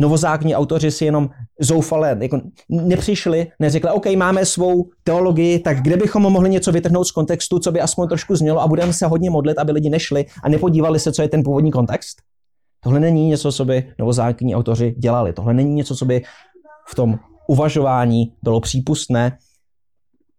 novozákonní 0.00 0.56
autoři 0.56 0.90
si 0.90 1.04
jenom 1.04 1.30
zoufale 1.60 2.16
jako 2.20 2.40
nepřišli, 2.68 3.46
neřekli, 3.60 3.90
OK, 3.90 4.06
máme 4.16 4.44
svou 4.44 4.90
teologii, 5.04 5.58
tak 5.58 5.82
kde 5.82 5.96
bychom 5.96 6.22
mohli 6.22 6.50
něco 6.50 6.72
vytrhnout 6.72 7.06
z 7.06 7.12
kontextu, 7.12 7.58
co 7.58 7.72
by 7.72 7.80
aspoň 7.80 8.08
trošku 8.08 8.36
znělo 8.36 8.60
a 8.60 8.68
budeme 8.68 8.92
se 8.92 9.06
hodně 9.06 9.30
modlit, 9.30 9.58
aby 9.58 9.72
lidi 9.72 9.90
nešli 9.90 10.26
a 10.42 10.48
nepodívali 10.48 11.00
se, 11.00 11.12
co 11.12 11.22
je 11.22 11.28
ten 11.28 11.42
původní 11.42 11.70
kontext? 11.70 12.22
Tohle 12.80 13.00
není 13.00 13.28
něco, 13.28 13.52
co 13.52 13.64
by 13.64 13.92
novozákonní 13.98 14.54
autoři 14.54 14.94
dělali. 14.98 15.32
Tohle 15.32 15.54
není 15.54 15.74
něco, 15.74 15.96
co 15.96 16.04
by 16.04 16.22
v 16.88 16.94
tom 16.94 17.18
uvažování 17.48 18.32
bylo 18.42 18.60
přípustné, 18.60 19.38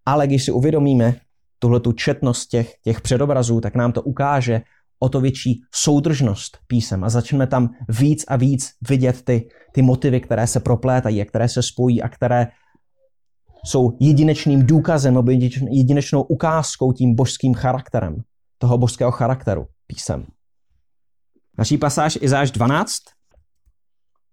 ale 0.06 0.28
když 0.28 0.46
si 0.46 0.52
uvědomíme 0.52 1.16
tuhle 1.60 1.80
tu 1.80 1.92
četnost 1.92 2.48
těch, 2.48 2.74
těch 2.84 3.02
předobrazů, 3.02 3.62
tak 3.62 3.76
nám 3.76 3.92
to 3.92 4.02
ukáže 4.02 4.62
o 5.00 5.10
to 5.10 5.22
větší 5.22 5.62
soudržnost 5.76 6.58
písem 6.68 7.04
a 7.04 7.10
začneme 7.10 7.48
tam 7.48 7.70
víc 7.90 8.26
a 8.28 8.36
víc 8.36 8.72
vidět 8.90 9.22
ty, 9.22 9.50
ty 9.74 9.82
motivy, 9.82 10.22
které 10.22 10.48
se 10.48 10.60
proplétají 10.60 11.22
a 11.22 11.26
které 11.26 11.50
se 11.50 11.64
spojí 11.64 12.02
a 12.02 12.10
které 12.10 12.48
jsou 13.66 13.98
jedinečným 14.00 14.66
důkazem 14.66 15.14
nebo 15.14 15.32
jedinečnou 15.72 16.22
ukázkou 16.22 16.94
tím 16.94 17.16
božským 17.16 17.54
charakterem, 17.54 18.16
toho 18.58 18.78
božského 18.78 19.12
charakteru 19.12 19.68
písem. 19.88 20.26
Naší 21.58 21.78
pasáž 21.78 22.18
Izáš 22.22 22.52
12. 22.52 22.94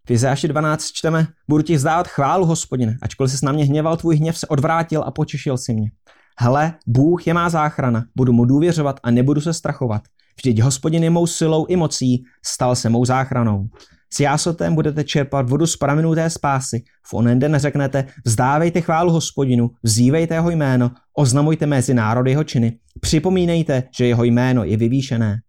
V 0.07 0.11
Izáši 0.11 0.49
12 0.49 0.93
čteme, 0.93 1.27
budu 1.49 1.63
ti 1.63 1.77
vzdávat 1.77 2.09
chválu, 2.09 2.47
hospodine, 2.47 2.99
ačkoliv 3.03 3.33
se 3.33 3.47
na 3.47 3.53
mě 3.53 3.65
hněval, 3.65 3.97
tvůj 3.97 4.17
hněv 4.17 4.39
se 4.39 4.47
odvrátil 4.47 5.03
a 5.07 5.11
počešil 5.11 5.59
si 5.59 5.75
mě. 5.75 5.91
Hele, 6.39 6.75
Bůh 6.87 7.27
je 7.27 7.35
má 7.35 7.49
záchrana, 7.49 8.05
budu 8.17 8.33
mu 8.33 8.45
důvěřovat 8.45 9.01
a 9.03 9.11
nebudu 9.11 9.41
se 9.41 9.55
strachovat. 9.55 10.03
Vždyť 10.37 10.61
hospodin 10.61 11.05
je 11.05 11.11
mou 11.11 11.27
silou 11.27 11.67
i 11.67 11.77
mocí, 11.77 12.25
stal 12.45 12.77
se 12.77 12.89
mou 12.89 13.05
záchranou. 13.05 13.69
S 14.15 14.21
jásotem 14.21 14.75
budete 14.75 15.05
čerpat 15.05 15.51
vodu 15.51 15.67
z 15.67 15.77
pramenů 15.77 16.15
té 16.15 16.31
spásy. 16.31 16.85
V 17.07 17.15
onen 17.15 17.39
den 17.39 17.59
řeknete, 17.59 18.05
vzdávejte 18.25 18.81
chválu 18.81 19.13
hospodinu, 19.13 19.71
vzívejte 19.83 20.35
jeho 20.35 20.51
jméno, 20.51 20.91
oznamujte 21.17 21.67
mezi 21.67 21.95
národy 21.95 22.31
jeho 22.31 22.45
činy. 22.45 22.79
Připomínejte, 23.01 23.83
že 23.99 24.07
jeho 24.07 24.25
jméno 24.25 24.65
je 24.65 24.77
vyvýšené. 24.77 25.41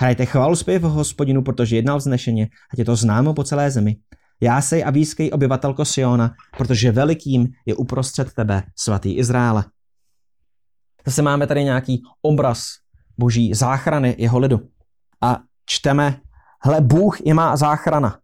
Hrajte 0.00 0.26
chválu 0.26 0.56
zpěv 0.56 0.82
hospodinu, 0.82 1.42
protože 1.42 1.76
jednal 1.76 1.98
vznešeně, 1.98 2.48
ať 2.72 2.78
je 2.78 2.84
to 2.84 2.96
známo 2.96 3.34
po 3.34 3.44
celé 3.44 3.70
zemi. 3.70 3.96
Jásej 4.40 4.84
a 4.84 4.90
výskej 4.90 5.30
obyvatelko 5.32 5.84
Siona, 5.84 6.34
protože 6.58 6.92
velikým 6.92 7.48
je 7.66 7.74
uprostřed 7.74 8.32
tebe, 8.32 8.62
svatý 8.76 9.12
Izraele. 9.16 9.64
Zase 11.06 11.22
máme 11.22 11.46
tady 11.46 11.64
nějaký 11.64 12.02
obraz 12.22 12.64
boží 13.18 13.54
záchrany 13.54 14.14
jeho 14.18 14.38
lidu. 14.38 14.60
A 15.22 15.38
čteme, 15.66 16.20
hle, 16.62 16.80
Bůh 16.80 17.26
je 17.26 17.34
má 17.34 17.56
záchrana. 17.56 18.18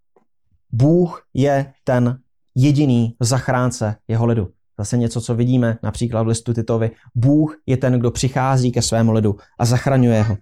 Bůh 0.73 1.23
je 1.35 1.73
ten 1.85 2.19
jediný 2.55 3.17
zachránce 3.21 3.97
jeho 4.09 4.27
lidu. 4.27 4.49
Zase 4.79 4.97
něco, 4.97 5.21
co 5.21 5.35
vidíme 5.35 5.79
například 5.83 6.23
v 6.23 6.27
listu 6.27 6.55
Titovi. 6.55 6.91
Bůh 7.15 7.57
je 7.67 7.77
ten, 7.77 7.99
kdo 7.99 8.11
přichází 8.11 8.73
ke 8.73 8.83
svému 8.83 9.13
lidu 9.13 9.37
a 9.59 9.65
zachraňuje 9.65 10.23
ho. 10.23 10.37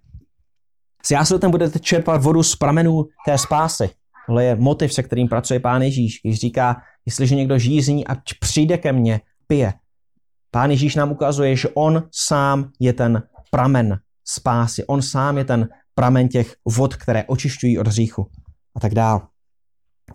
S 1.02 1.10
jásletem 1.10 1.50
budete 1.50 1.78
čerpat 1.78 2.22
vodu 2.22 2.42
z 2.42 2.56
pramenů 2.56 3.04
té 3.26 3.38
spásy. 3.38 3.90
Tohle 4.26 4.44
je 4.44 4.56
motiv, 4.56 4.92
se 4.92 5.02
kterým 5.02 5.28
pracuje 5.28 5.60
Pán 5.60 5.82
Ježíš, 5.82 6.20
když 6.24 6.40
říká, 6.40 6.76
jestliže 7.06 7.34
někdo 7.34 7.58
žízní 7.58 8.06
a 8.06 8.16
přijde 8.40 8.78
ke 8.78 8.92
mně, 8.92 9.20
pije. 9.46 9.72
Pán 10.50 10.70
Ježíš 10.70 10.94
nám 10.94 11.12
ukazuje, 11.12 11.56
že 11.56 11.68
on 11.68 12.02
sám 12.12 12.70
je 12.80 12.92
ten 12.92 13.22
pramen 13.50 13.98
spásy. 14.24 14.84
On 14.86 15.02
sám 15.02 15.38
je 15.38 15.44
ten 15.44 15.68
pramen 15.94 16.28
těch 16.28 16.54
vod, 16.64 16.96
které 16.96 17.24
očišťují 17.24 17.78
od 17.78 17.86
hříchu 17.86 18.26
a 18.76 18.80
tak 18.80 18.94
dál. 18.94 19.22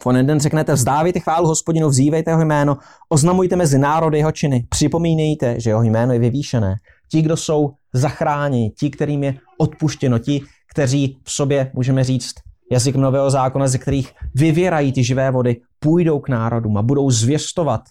V 0.01 0.05
onen 0.05 0.25
den 0.25 0.39
řeknete, 0.39 0.73
vzdávejte 0.73 1.19
chválu 1.19 1.47
hospodinu, 1.47 1.89
vzívejte 1.89 2.31
jeho 2.31 2.45
jméno, 2.45 2.77
oznamujte 3.09 3.55
mezi 3.55 3.79
národy 3.79 4.17
jeho 4.17 4.31
činy, 4.31 4.67
připomínejte, 4.69 5.59
že 5.59 5.69
jeho 5.69 5.83
jméno 5.83 6.13
je 6.13 6.19
vyvýšené. 6.19 6.75
Ti, 7.11 7.21
kdo 7.21 7.37
jsou 7.37 7.73
zachráněni, 7.93 8.71
ti, 8.79 8.89
kterým 8.89 9.23
je 9.23 9.35
odpuštěno, 9.57 10.19
ti, 10.19 10.41
kteří 10.73 11.17
v 11.23 11.31
sobě, 11.31 11.71
můžeme 11.73 12.03
říct, 12.03 12.33
jazyk 12.71 12.95
nového 12.95 13.31
zákona, 13.31 13.67
ze 13.67 13.77
kterých 13.77 14.11
vyvěrají 14.35 14.93
ty 14.93 15.03
živé 15.03 15.31
vody, 15.31 15.61
půjdou 15.79 16.19
k 16.19 16.29
národům 16.29 16.77
a 16.77 16.81
budou 16.81 17.11
zvěstovat 17.11 17.81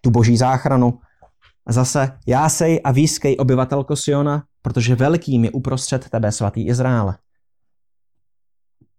tu 0.00 0.10
boží 0.10 0.36
záchranu. 0.36 0.98
A 1.66 1.72
zase, 1.72 2.18
jásej 2.26 2.80
a 2.84 2.92
výskej 2.92 3.36
obyvatelko 3.38 3.96
Siona, 3.96 4.44
protože 4.62 4.94
velkým 4.94 5.44
je 5.44 5.50
uprostřed 5.50 6.08
tebe 6.08 6.32
svatý 6.32 6.66
Izraele. 6.66 7.18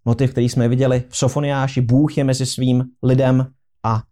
Motiv, 0.05 0.31
který 0.31 0.49
jsme 0.49 0.67
viděli 0.67 1.03
v 1.09 1.17
Sofoniáši, 1.17 1.81
Bůh 1.81 2.17
je 2.17 2.23
mezi 2.23 2.45
svým 2.45 2.83
lidem 3.03 3.47
a 3.83 4.03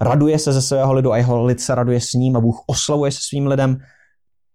raduje 0.00 0.38
se 0.38 0.52
ze 0.52 0.62
svého 0.62 0.92
lidu 0.92 1.12
a 1.12 1.16
jeho 1.16 1.44
lid 1.44 1.60
se 1.60 1.74
raduje 1.74 2.00
s 2.00 2.12
ním 2.12 2.36
a 2.36 2.40
Bůh 2.40 2.62
oslavuje 2.66 3.12
se 3.12 3.18
svým 3.22 3.46
lidem. 3.46 3.78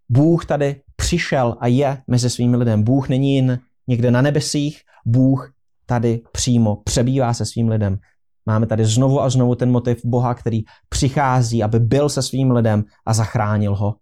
Bůh 0.10 0.46
tady 0.46 0.82
přišel 0.96 1.58
a 1.60 1.68
je 1.68 2.02
mezi 2.08 2.30
svým 2.30 2.54
lidem. 2.54 2.84
Bůh 2.84 3.10
není 3.10 3.36
jen 3.36 3.60
někde 3.88 4.12
na 4.12 4.22
nebesích, 4.22 4.82
Bůh 5.06 5.54
tady 5.86 6.22
přímo 6.32 6.76
přebývá 6.76 7.34
se 7.34 7.46
svým 7.46 7.70
lidem. 7.70 7.98
Máme 8.46 8.68
tady 8.68 8.86
znovu 8.86 9.22
a 9.22 9.30
znovu 9.30 9.56
ten 9.56 9.72
motiv 9.72 10.02
Boha, 10.06 10.34
který 10.34 10.62
přichází, 10.90 11.64
aby 11.64 11.80
byl 11.80 12.10
se 12.10 12.22
svým 12.22 12.52
lidem 12.52 12.84
a 13.06 13.14
zachránil 13.14 13.76
ho. 13.76 13.96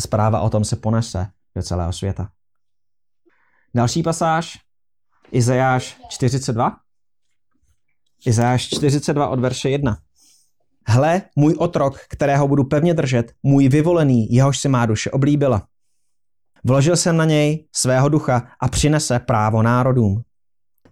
Zpráva 0.00 0.40
o 0.40 0.50
tom 0.50 0.64
se 0.64 0.76
ponese 0.76 1.26
do 1.56 1.62
celého 1.62 1.92
světa. 1.92 2.30
Další 3.74 4.02
pasáž, 4.02 4.58
Izajáš 5.32 6.00
42. 6.08 6.76
Izajáš 8.26 8.68
42 8.68 9.28
od 9.28 9.40
verše 9.40 9.70
1. 9.70 9.98
Hle, 10.86 11.22
můj 11.36 11.54
otrok, 11.58 11.98
kterého 12.08 12.48
budu 12.48 12.64
pevně 12.64 12.94
držet, 12.94 13.32
můj 13.42 13.68
vyvolený, 13.68 14.32
jehož 14.32 14.58
si 14.58 14.68
má 14.68 14.86
duše 14.86 15.10
oblíbila. 15.10 15.66
Vložil 16.64 16.96
jsem 16.96 17.16
na 17.16 17.24
něj 17.24 17.66
svého 17.72 18.08
ducha 18.08 18.48
a 18.60 18.68
přinese 18.68 19.18
právo 19.18 19.62
národům. 19.62 20.22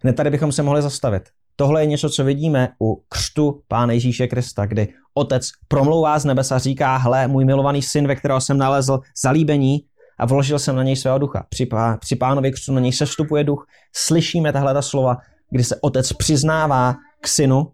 Hned 0.03 0.13
tady 0.13 0.31
bychom 0.31 0.53
se 0.53 0.63
mohli 0.63 0.83
zastavit. 0.83 1.23
Tohle 1.57 1.83
je 1.83 1.87
něco, 1.87 2.11
co 2.11 2.25
vidíme 2.25 2.69
u 2.83 3.05
křtu 3.09 3.63
Pána 3.69 3.93
Ježíše 3.93 4.27
Krista, 4.27 4.67
kdy 4.67 4.89
otec 5.15 5.49
promlouvá 5.69 6.19
z 6.19 6.25
nebesa 6.25 6.57
a 6.57 6.59
říká, 6.59 6.97
hle, 6.97 7.29
můj 7.29 7.45
milovaný 7.45 7.83
syn, 7.83 8.07
ve 8.07 8.17
kterého 8.17 8.41
jsem 8.41 8.59
nalezl 8.59 9.01
zalíbení 9.23 9.79
a 10.19 10.27
vložil 10.27 10.59
jsem 10.59 10.77
na 10.77 10.83
něj 10.83 10.97
svého 10.97 11.19
ducha. 11.19 11.47
Při, 11.49 11.67
pá, 11.67 11.97
při 11.97 12.17
pánově 12.17 12.51
křtu 12.51 12.73
na 12.73 12.81
něj 12.81 12.93
sestupuje 12.93 13.45
duch. 13.45 13.67
Slyšíme 13.97 14.53
tahle 14.53 14.75
ta 14.75 14.83
slova, 14.83 15.17
kdy 15.51 15.65
se 15.65 15.77
otec 15.81 16.13
přiznává 16.13 16.95
k 17.21 17.29
synu 17.29 17.73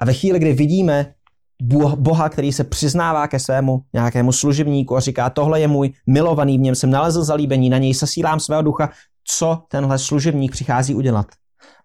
a 0.00 0.04
ve 0.04 0.12
chvíli, 0.12 0.38
kdy 0.38 0.52
vidíme 0.52 1.14
Boha, 1.96 2.28
který 2.28 2.52
se 2.52 2.64
přiznává 2.64 3.28
ke 3.28 3.38
svému 3.38 3.82
nějakému 3.92 4.32
služebníku 4.32 4.96
a 4.96 5.00
říká, 5.00 5.30
tohle 5.30 5.60
je 5.60 5.68
můj 5.68 5.92
milovaný, 6.06 6.58
v 6.58 6.60
něm 6.60 6.74
jsem 6.74 6.90
nalezl 6.90 7.24
zalíbení, 7.24 7.70
na 7.70 7.78
něj 7.78 7.94
sesílám 7.94 8.40
svého 8.40 8.62
ducha, 8.62 8.90
co 9.24 9.62
tenhle 9.68 9.98
služebník 9.98 10.52
přichází 10.52 10.94
udělat. 10.94 11.26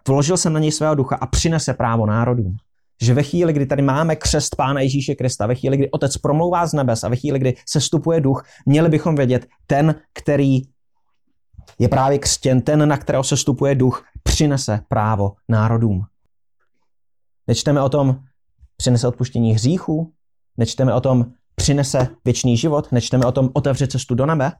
Vložil 0.07 0.37
jsem 0.37 0.53
na 0.53 0.59
něj 0.59 0.71
svého 0.71 0.95
ducha 0.95 1.15
a 1.15 1.27
přinese 1.27 1.73
právo 1.73 2.05
národům. 2.05 2.55
Že 3.01 3.13
ve 3.13 3.23
chvíli, 3.23 3.53
kdy 3.53 3.65
tady 3.65 3.81
máme 3.81 4.15
křest 4.15 4.55
Pána 4.55 4.81
Ježíše 4.81 5.15
Krista, 5.15 5.47
ve 5.47 5.55
chvíli, 5.55 5.77
kdy 5.77 5.91
Otec 5.91 6.17
promlouvá 6.17 6.67
z 6.67 6.73
nebes 6.73 7.03
a 7.03 7.09
ve 7.09 7.15
chvíli, 7.15 7.39
kdy 7.39 7.55
se 7.69 7.81
stupuje 7.81 8.21
duch, 8.21 8.45
měli 8.65 8.89
bychom 8.89 9.15
vědět, 9.15 9.47
ten, 9.67 9.95
který 10.13 10.61
je 11.79 11.89
právě 11.89 12.19
křtěn, 12.19 12.61
ten, 12.61 12.89
na 12.89 12.97
kterého 12.97 13.23
se 13.23 13.37
stupuje 13.37 13.75
duch, 13.75 14.05
přinese 14.23 14.79
právo 14.87 15.33
národům. 15.49 16.03
Nečteme 17.47 17.81
o 17.81 17.89
tom, 17.89 18.19
přinese 18.77 19.07
odpuštění 19.07 19.53
hříchů, 19.53 20.13
nečteme 20.57 20.93
o 20.93 21.01
tom, 21.01 21.25
přinese 21.55 22.07
věčný 22.25 22.57
život, 22.57 22.91
nečteme 22.91 23.25
o 23.25 23.31
tom, 23.31 23.49
otevře 23.53 23.87
cestu 23.87 24.15
do 24.15 24.25
nebe, 24.25 24.51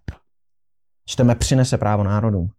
čteme, 1.05 1.35
přinese 1.35 1.77
právo 1.77 2.03
národům. 2.03 2.49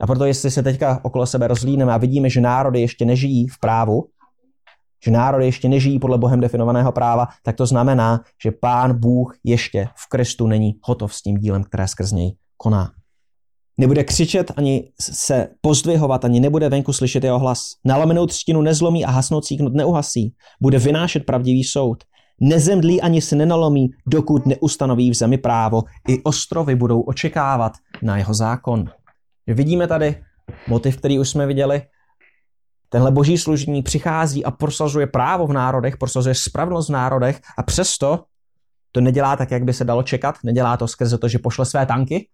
A 0.00 0.06
proto, 0.06 0.24
jestli 0.24 0.50
se 0.50 0.62
teďka 0.62 1.00
okolo 1.02 1.26
sebe 1.26 1.48
rozlíneme 1.48 1.92
a 1.92 1.96
vidíme, 1.96 2.30
že 2.30 2.40
národy 2.40 2.80
ještě 2.80 3.04
nežijí 3.04 3.48
v 3.48 3.58
právu, 3.60 4.08
že 5.04 5.10
národy 5.10 5.44
ještě 5.44 5.68
nežijí 5.68 5.98
podle 5.98 6.18
Bohem 6.18 6.40
definovaného 6.40 6.92
práva, 6.92 7.28
tak 7.42 7.56
to 7.56 7.66
znamená, 7.66 8.20
že 8.42 8.52
Pán 8.52 9.00
Bůh 9.00 9.38
ještě 9.44 9.88
v 9.96 10.08
Kristu 10.08 10.46
není 10.46 10.78
hotov 10.82 11.14
s 11.14 11.22
tím 11.22 11.36
dílem, 11.36 11.64
které 11.64 11.88
skrz 11.88 12.12
něj 12.12 12.36
koná. 12.56 12.92
Nebude 13.78 14.04
křičet, 14.04 14.52
ani 14.56 14.92
se 15.00 15.48
pozdvihovat, 15.60 16.24
ani 16.24 16.40
nebude 16.40 16.68
venku 16.68 16.92
slyšet 16.92 17.24
jeho 17.24 17.38
hlas. 17.38 17.60
Nalomenou 17.84 18.26
třtinu 18.26 18.62
nezlomí 18.62 19.04
a 19.04 19.10
hasnoucí 19.10 19.56
knut 19.56 19.74
neuhasí. 19.74 20.34
Bude 20.60 20.78
vynášet 20.78 21.26
pravdivý 21.26 21.64
soud. 21.64 22.04
Nezemdlí 22.40 23.00
ani 23.00 23.22
se 23.22 23.36
nenalomí, 23.36 23.88
dokud 24.06 24.46
neustanoví 24.46 25.10
v 25.10 25.14
zemi 25.14 25.38
právo. 25.38 25.82
I 26.08 26.22
ostrovy 26.22 26.74
budou 26.74 27.00
očekávat 27.00 27.72
na 28.02 28.16
jeho 28.16 28.34
zákon. 28.34 28.84
Vidíme 29.46 29.86
tady 29.86 30.22
motiv, 30.68 30.96
který 30.96 31.18
už 31.18 31.28
jsme 31.28 31.46
viděli. 31.46 31.82
Tenhle 32.88 33.10
boží 33.10 33.38
služebník 33.38 33.84
přichází 33.84 34.44
a 34.44 34.50
prosazuje 34.50 35.06
právo 35.06 35.46
v 35.46 35.52
národech, 35.52 35.96
prosazuje 35.96 36.34
spravedlnost 36.34 36.88
v 36.88 36.92
národech 36.92 37.40
a 37.58 37.62
přesto 37.62 38.24
to 38.92 39.00
nedělá 39.00 39.36
tak, 39.36 39.50
jak 39.50 39.64
by 39.64 39.72
se 39.72 39.84
dalo 39.84 40.02
čekat. 40.02 40.34
Nedělá 40.44 40.76
to 40.76 40.88
skrze 40.88 41.18
to, 41.18 41.28
že 41.28 41.38
pošle 41.38 41.64
své 41.64 41.86
tanky, 41.86 42.28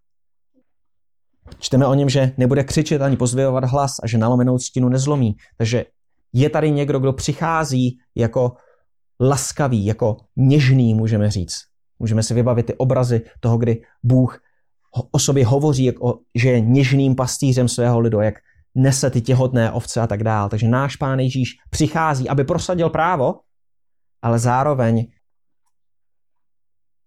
Čteme 1.59 1.87
o 1.87 1.95
něm, 1.95 2.09
že 2.09 2.33
nebude 2.37 2.65
křičet 2.65 3.03
ani 3.03 3.17
pozvěvovat 3.17 3.65
hlas 3.65 3.93
a 4.03 4.07
že 4.07 4.19
nalomenou 4.19 4.59
stinu 4.59 4.89
nezlomí. 4.89 5.37
Takže 5.59 5.85
Je 6.33 6.51
tady 6.51 6.71
někdo, 6.71 6.99
kdo 6.99 7.13
přichází 7.13 7.99
jako 8.15 8.53
laskavý, 9.21 9.85
jako 9.85 10.17
něžný, 10.37 10.95
můžeme 10.95 11.31
říct. 11.31 11.55
Můžeme 11.99 12.23
si 12.23 12.35
vybavit 12.35 12.67
ty 12.67 12.75
obrazy 12.75 13.21
toho, 13.41 13.59
kdy 13.59 13.83
Bůh 14.03 14.41
o 15.11 15.19
sobě 15.19 15.47
hovoří, 15.47 15.85
jako, 15.85 16.19
že 16.35 16.51
je 16.51 16.61
něžným 16.61 17.15
pastýřem 17.15 17.69
svého 17.69 18.01
lidu, 18.01 18.21
jak 18.21 18.35
nese 18.75 19.11
ty 19.11 19.21
těhotné 19.21 19.71
ovce 19.71 20.01
a 20.01 20.07
tak 20.07 20.25
dále. 20.25 20.49
Takže 20.49 20.69
náš 20.69 20.97
pán 20.97 21.21
Ježíš 21.21 21.49
přichází, 21.71 22.29
aby 22.29 22.45
prosadil 22.45 22.91
právo, 22.91 23.35
ale 24.23 24.39
zároveň 24.39 25.07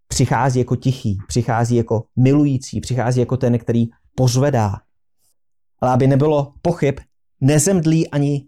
přichází 0.07 0.59
jako 0.59 0.75
tichý, 0.75 1.17
přichází 1.27 1.75
jako 1.75 2.03
milující, 2.15 2.81
přichází 2.81 3.19
jako 3.19 3.37
ten, 3.37 3.59
který 3.59 3.85
pozvedá. 4.15 4.75
Ale 5.81 5.91
aby 5.91 6.07
nebylo 6.07 6.53
pochyb, 6.61 6.99
nezemdlí 7.41 8.09
ani, 8.11 8.47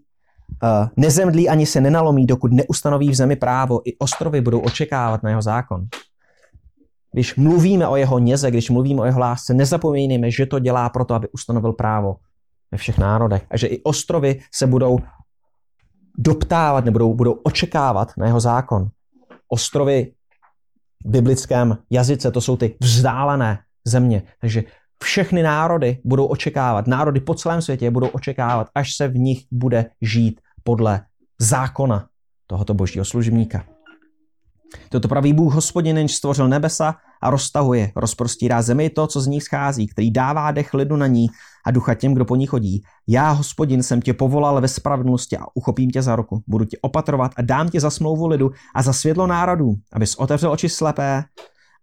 uh, 0.62 0.88
nezemdlí 0.96 1.48
ani 1.48 1.66
se 1.66 1.80
nenalomí, 1.80 2.26
dokud 2.26 2.52
neustanoví 2.52 3.10
v 3.10 3.14
zemi 3.14 3.36
právo. 3.36 3.88
I 3.88 3.98
ostrovy 3.98 4.40
budou 4.40 4.60
očekávat 4.60 5.22
na 5.22 5.30
jeho 5.30 5.42
zákon. 5.42 5.86
Když 7.12 7.36
mluvíme 7.36 7.88
o 7.88 7.96
jeho 7.96 8.18
něze, 8.18 8.50
když 8.50 8.70
mluvíme 8.70 9.02
o 9.02 9.04
jeho 9.04 9.20
lásce, 9.20 9.54
nezapomínejme, 9.54 10.30
že 10.30 10.46
to 10.46 10.58
dělá 10.58 10.88
proto, 10.88 11.14
aby 11.14 11.28
ustanovil 11.28 11.72
právo 11.72 12.16
ve 12.72 12.78
všech 12.78 12.98
národech. 12.98 13.46
A 13.50 13.56
že 13.56 13.66
i 13.66 13.82
ostrovy 13.82 14.40
se 14.54 14.66
budou 14.66 14.98
doptávat, 16.18 16.84
nebo 16.84 17.14
budou 17.14 17.32
očekávat 17.32 18.12
na 18.16 18.26
jeho 18.26 18.40
zákon. 18.40 18.88
Ostrovy 19.48 20.12
v 21.04 21.10
biblickém 21.10 21.78
jazyce, 21.90 22.30
to 22.30 22.40
jsou 22.40 22.56
ty 22.56 22.76
vzdálené 22.80 23.58
země. 23.84 24.22
Takže 24.40 24.62
všechny 25.02 25.42
národy 25.42 25.98
budou 26.04 26.26
očekávat, 26.26 26.86
národy 26.86 27.20
po 27.20 27.34
celém 27.34 27.62
světě 27.62 27.90
budou 27.90 28.06
očekávat, 28.06 28.68
až 28.74 28.96
se 28.96 29.08
v 29.08 29.18
nich 29.18 29.44
bude 29.50 29.86
žít 30.02 30.40
podle 30.64 31.00
zákona 31.40 32.06
tohoto 32.46 32.74
božího 32.74 33.04
služebníka. 33.04 33.64
Toto 34.88 35.08
pravý 35.08 35.32
Bůh 35.32 35.54
hospodin, 35.54 35.98
jenž 35.98 36.14
stvořil 36.14 36.48
nebesa 36.48 36.94
a 37.22 37.30
roztahuje, 37.30 37.92
rozprostírá 37.96 38.62
zemi 38.62 38.90
to, 38.90 39.06
co 39.06 39.20
z 39.20 39.26
ní 39.26 39.40
schází, 39.40 39.86
který 39.86 40.10
dává 40.10 40.50
dech 40.50 40.74
lidu 40.74 40.96
na 40.96 41.06
ní 41.06 41.26
a 41.66 41.70
ducha 41.70 41.94
těm, 41.94 42.14
kdo 42.14 42.24
po 42.24 42.36
ní 42.36 42.46
chodí. 42.46 42.82
Já, 43.06 43.30
hospodin, 43.30 43.82
jsem 43.82 44.02
tě 44.02 44.14
povolal 44.14 44.60
ve 44.60 44.68
spravedlnosti 44.68 45.36
a 45.36 45.44
uchopím 45.54 45.90
tě 45.90 46.02
za 46.02 46.16
ruku. 46.16 46.42
Budu 46.46 46.64
tě 46.64 46.76
opatrovat 46.82 47.32
a 47.36 47.42
dám 47.42 47.68
tě 47.68 47.80
za 47.80 47.90
smlouvu 47.90 48.26
lidu 48.26 48.50
a 48.74 48.82
za 48.82 48.92
světlo 48.92 49.26
národů, 49.26 49.74
abys 49.92 50.14
otevřel 50.14 50.52
oči 50.52 50.68
slepé 50.68 51.24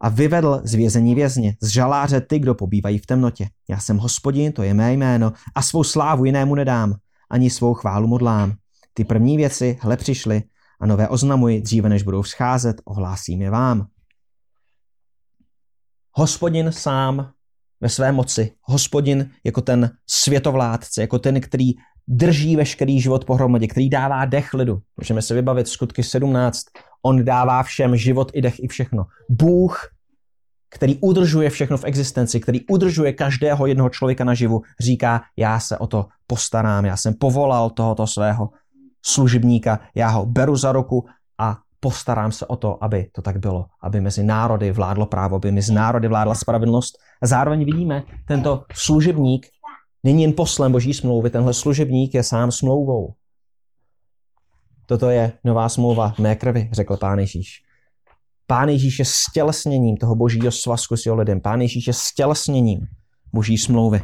a 0.06 0.10
vyvedl 0.10 0.62
z 0.64 0.74
vězení 0.74 1.16
vězně, 1.16 1.56
z 1.62 1.68
žaláře 1.68 2.22
ty, 2.22 2.40
kdo 2.40 2.56
pobývají 2.56 2.98
v 2.98 3.06
temnotě. 3.06 3.48
Já 3.70 3.80
jsem 3.80 3.98
hospodin, 3.98 4.52
to 4.52 4.64
je 4.64 4.74
mé 4.74 4.94
jméno, 4.94 5.34
a 5.56 5.62
svou 5.62 5.84
slávu 5.84 6.26
jinému 6.26 6.56
nedám, 6.56 6.96
ani 7.30 7.50
svou 7.50 7.74
chválu 7.74 8.08
modlám. 8.08 8.54
Ty 8.94 9.06
první 9.06 9.38
věci, 9.38 9.78
hle 9.82 9.98
přišly, 9.98 10.44
a 10.82 10.86
nové 10.86 11.08
oznamuji, 11.08 11.62
dříve 11.62 11.90
než 11.90 12.04
budou 12.04 12.22
vzcházet, 12.22 12.82
ohlásím 12.86 13.42
je 13.42 13.50
vám. 13.50 13.88
Hospodin 16.12 16.72
sám 16.72 17.32
ve 17.82 17.90
své 17.90 18.12
moci, 18.12 18.52
hospodin 18.62 19.30
jako 19.44 19.62
ten 19.62 19.92
světovládce, 20.08 21.02
jako 21.02 21.20
ten, 21.20 21.42
který 21.42 21.72
drží 22.08 22.56
veškerý 22.56 23.02
život 23.02 23.26
pohromadě, 23.26 23.68
který 23.68 23.90
dává 23.90 24.26
dech 24.26 24.54
lidu. 24.54 24.82
Můžeme 24.98 25.22
se 25.22 25.34
vybavit 25.34 25.68
skutky 25.68 26.04
17. 26.04 26.66
On 27.06 27.26
dává 27.26 27.64
všem 27.64 27.98
život 27.98 28.32
i 28.34 28.42
dech 28.42 28.60
i 28.60 28.68
všechno. 28.68 29.06
Bůh, 29.30 29.95
který 30.76 30.98
udržuje 31.02 31.50
všechno 31.50 31.78
v 31.78 31.84
existenci, 31.84 32.40
který 32.40 32.68
udržuje 32.68 33.14
každého 33.14 33.66
jednoho 33.66 33.90
člověka 33.90 34.24
naživu, 34.24 34.62
říká, 34.80 35.22
já 35.38 35.60
se 35.60 35.78
o 35.78 35.88
to 35.88 36.06
postarám, 36.28 36.86
já 36.86 36.98
jsem 36.98 37.14
povolal 37.14 37.70
tohoto 37.70 38.08
svého 38.08 38.50
služebníka, 39.06 39.80
já 39.96 40.10
ho 40.10 40.26
beru 40.26 40.56
za 40.56 40.72
ruku 40.72 41.06
a 41.40 41.58
postarám 41.80 42.32
se 42.32 42.46
o 42.46 42.56
to, 42.56 42.84
aby 42.84 43.08
to 43.12 43.22
tak 43.22 43.38
bylo, 43.38 43.66
aby 43.84 44.02
mezi 44.02 44.24
národy 44.24 44.72
vládlo 44.72 45.06
právo, 45.06 45.36
aby 45.36 45.52
mezi 45.52 45.74
národy 45.74 46.08
vládla 46.08 46.36
spravedlnost. 46.36 46.96
A 47.22 47.28
zároveň 47.28 47.66
vidíme, 47.66 48.04
tento 48.28 48.64
služebník 48.74 49.48
není 50.04 50.22
jen 50.22 50.34
poslem 50.34 50.72
boží 50.72 50.94
smlouvy, 50.94 51.30
tenhle 51.30 51.54
služebník 51.54 52.14
je 52.14 52.24
sám 52.24 52.52
smlouvou. 52.52 53.14
Toto 54.86 55.10
je 55.10 55.32
nová 55.44 55.70
smlouva 55.70 56.14
mé 56.20 56.36
krvi, 56.36 56.70
řekl 56.74 56.98
pán 56.98 57.20
Ježíš. 57.20 57.65
Pán 58.48 58.70
Ježíš 58.70 59.00
je 59.00 59.06
stělesněním 59.06 59.98
toho 59.98 60.16
božího 60.16 60.52
svazku 60.52 60.98
s 60.98 61.06
jeho 61.06 61.18
lidem. 61.18 61.42
Pán 61.42 61.62
Ježíš 61.62 61.88
je 61.88 61.94
stělesněním 61.94 62.80
boží 63.34 63.58
smlouvy. 63.58 64.02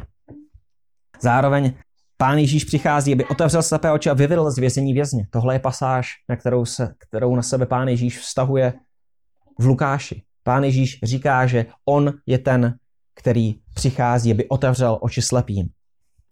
Zároveň 1.22 1.72
Pán 2.16 2.38
Ježíš 2.38 2.64
přichází, 2.64 3.12
aby 3.12 3.24
otevřel 3.24 3.62
slepé 3.62 3.92
oči 3.92 4.10
a 4.10 4.14
vyvedl 4.14 4.50
z 4.50 4.58
vězení 4.58 4.94
vězně. 4.94 5.26
Tohle 5.30 5.54
je 5.54 5.58
pasáž, 5.58 6.08
na 6.28 6.36
kterou, 6.36 6.64
se, 6.64 6.94
kterou 6.98 7.36
na 7.36 7.42
sebe 7.42 7.66
Pán 7.66 7.88
Ježíš 7.88 8.18
vztahuje 8.18 8.72
v 9.58 9.66
Lukáši. 9.66 10.22
Pán 10.42 10.64
Ježíš 10.64 10.98
říká, 11.02 11.46
že 11.46 11.66
on 11.84 12.12
je 12.26 12.38
ten, 12.38 12.74
který 13.14 13.54
přichází, 13.74 14.32
aby 14.32 14.48
otevřel 14.48 14.98
oči 15.00 15.22
slepým, 15.22 15.68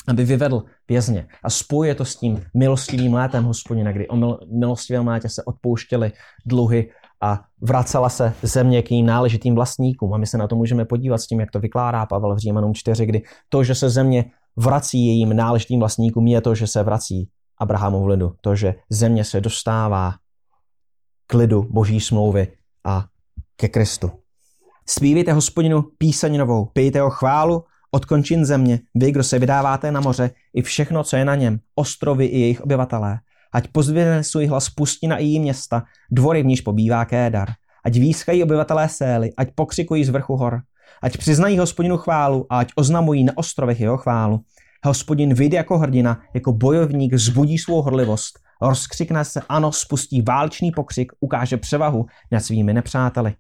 aby 0.09 0.25
vyvedl 0.25 0.63
vězně. 0.89 1.29
A 1.43 1.51
spojuje 1.51 1.95
to 1.95 2.05
s 2.05 2.17
tím 2.17 2.45
milostivým 2.55 3.15
létem 3.15 3.45
hospodina, 3.45 3.93
kdy 3.93 4.09
o 4.09 4.17
mil, 4.17 4.39
milostivém 4.59 5.09
létě 5.09 5.29
se 5.29 5.45
odpouštěly 5.45 6.13
dluhy 6.47 6.91
a 7.23 7.41
vracela 7.61 8.09
se 8.09 8.35
země 8.43 8.83
k 8.83 8.91
jejím 8.91 9.07
náležitým 9.07 9.55
vlastníkům. 9.55 10.15
A 10.15 10.19
my 10.19 10.27
se 10.27 10.39
na 10.39 10.49
to 10.49 10.57
můžeme 10.57 10.85
podívat 10.85 11.19
s 11.19 11.27
tím, 11.27 11.41
jak 11.41 11.51
to 11.51 11.61
vykládá 11.61 12.07
Pavel 12.07 12.35
v 12.35 12.39
Římanům 12.39 12.75
4, 12.75 13.07
kdy 13.07 13.23
to, 13.49 13.65
že 13.65 13.75
se 13.75 13.91
země 13.91 14.25
vrací 14.57 15.07
jejím 15.07 15.37
náležitým 15.37 15.81
vlastníkům, 15.81 16.27
je 16.27 16.41
to, 16.41 16.55
že 16.55 16.67
se 16.67 16.83
vrací 16.83 17.29
Abrahamov 17.59 18.07
lidu. 18.07 18.33
To, 18.41 18.57
že 18.57 18.75
země 18.91 19.25
se 19.25 19.41
dostává 19.41 20.15
k 21.27 21.35
lidu 21.35 21.67
boží 21.71 22.01
smlouvy 22.01 22.53
a 22.85 23.05
ke 23.57 23.69
Kristu. 23.69 24.11
Spívejte 24.89 25.33
hospodinu 25.33 25.83
píseň 25.99 26.39
novou, 26.39 26.65
pijte 26.65 27.03
o 27.03 27.11
chválu 27.11 27.65
od 27.91 28.05
končin 28.05 28.45
země, 28.45 28.81
vy, 28.95 29.13
kdo 29.13 29.25
se 29.25 29.39
vydáváte 29.39 29.93
na 29.93 30.01
moře, 30.01 30.31
i 30.55 30.63
všechno, 30.63 31.05
co 31.05 31.17
je 31.17 31.25
na 31.25 31.35
něm, 31.35 31.59
ostrovy 31.75 32.25
i 32.27 32.41
jejich 32.41 32.61
obyvatelé. 32.61 33.19
Ať 33.53 33.69
pozvěne 33.69 34.25
svůj 34.25 34.47
hlas 34.47 34.71
pustina 34.71 35.17
i 35.17 35.25
jí 35.25 35.41
města, 35.41 35.83
dvory 36.11 36.43
v 36.43 36.47
níž 36.47 36.61
pobývá 36.61 37.05
Kédar. 37.05 37.49
Ať 37.85 37.95
výschají 37.95 38.43
obyvatelé 38.43 38.89
Sély, 38.89 39.31
ať 39.37 39.49
pokřikují 39.55 40.05
z 40.05 40.09
vrchu 40.09 40.37
hor. 40.37 40.61
Ať 41.03 41.17
přiznají 41.17 41.59
hospodinu 41.59 41.97
chválu 41.97 42.47
a 42.51 42.59
ať 42.59 42.73
oznamují 42.77 43.25
na 43.25 43.33
ostrovech 43.37 43.81
jeho 43.81 43.97
chválu. 43.97 44.41
Hospodin 44.85 45.35
vyjde 45.35 45.57
jako 45.57 45.79
hrdina, 45.79 46.21
jako 46.35 46.53
bojovník 46.53 47.15
zbudí 47.15 47.59
svou 47.59 47.83
horlivost, 47.83 48.39
rozkřikne 48.63 49.25
se, 49.25 49.41
ano, 49.49 49.73
spustí 49.73 50.23
válčný 50.23 50.73
pokřik, 50.73 51.13
ukáže 51.21 51.57
převahu 51.57 52.07
nad 52.33 52.41
svými 52.41 52.75
nepřáteli. 52.75 53.35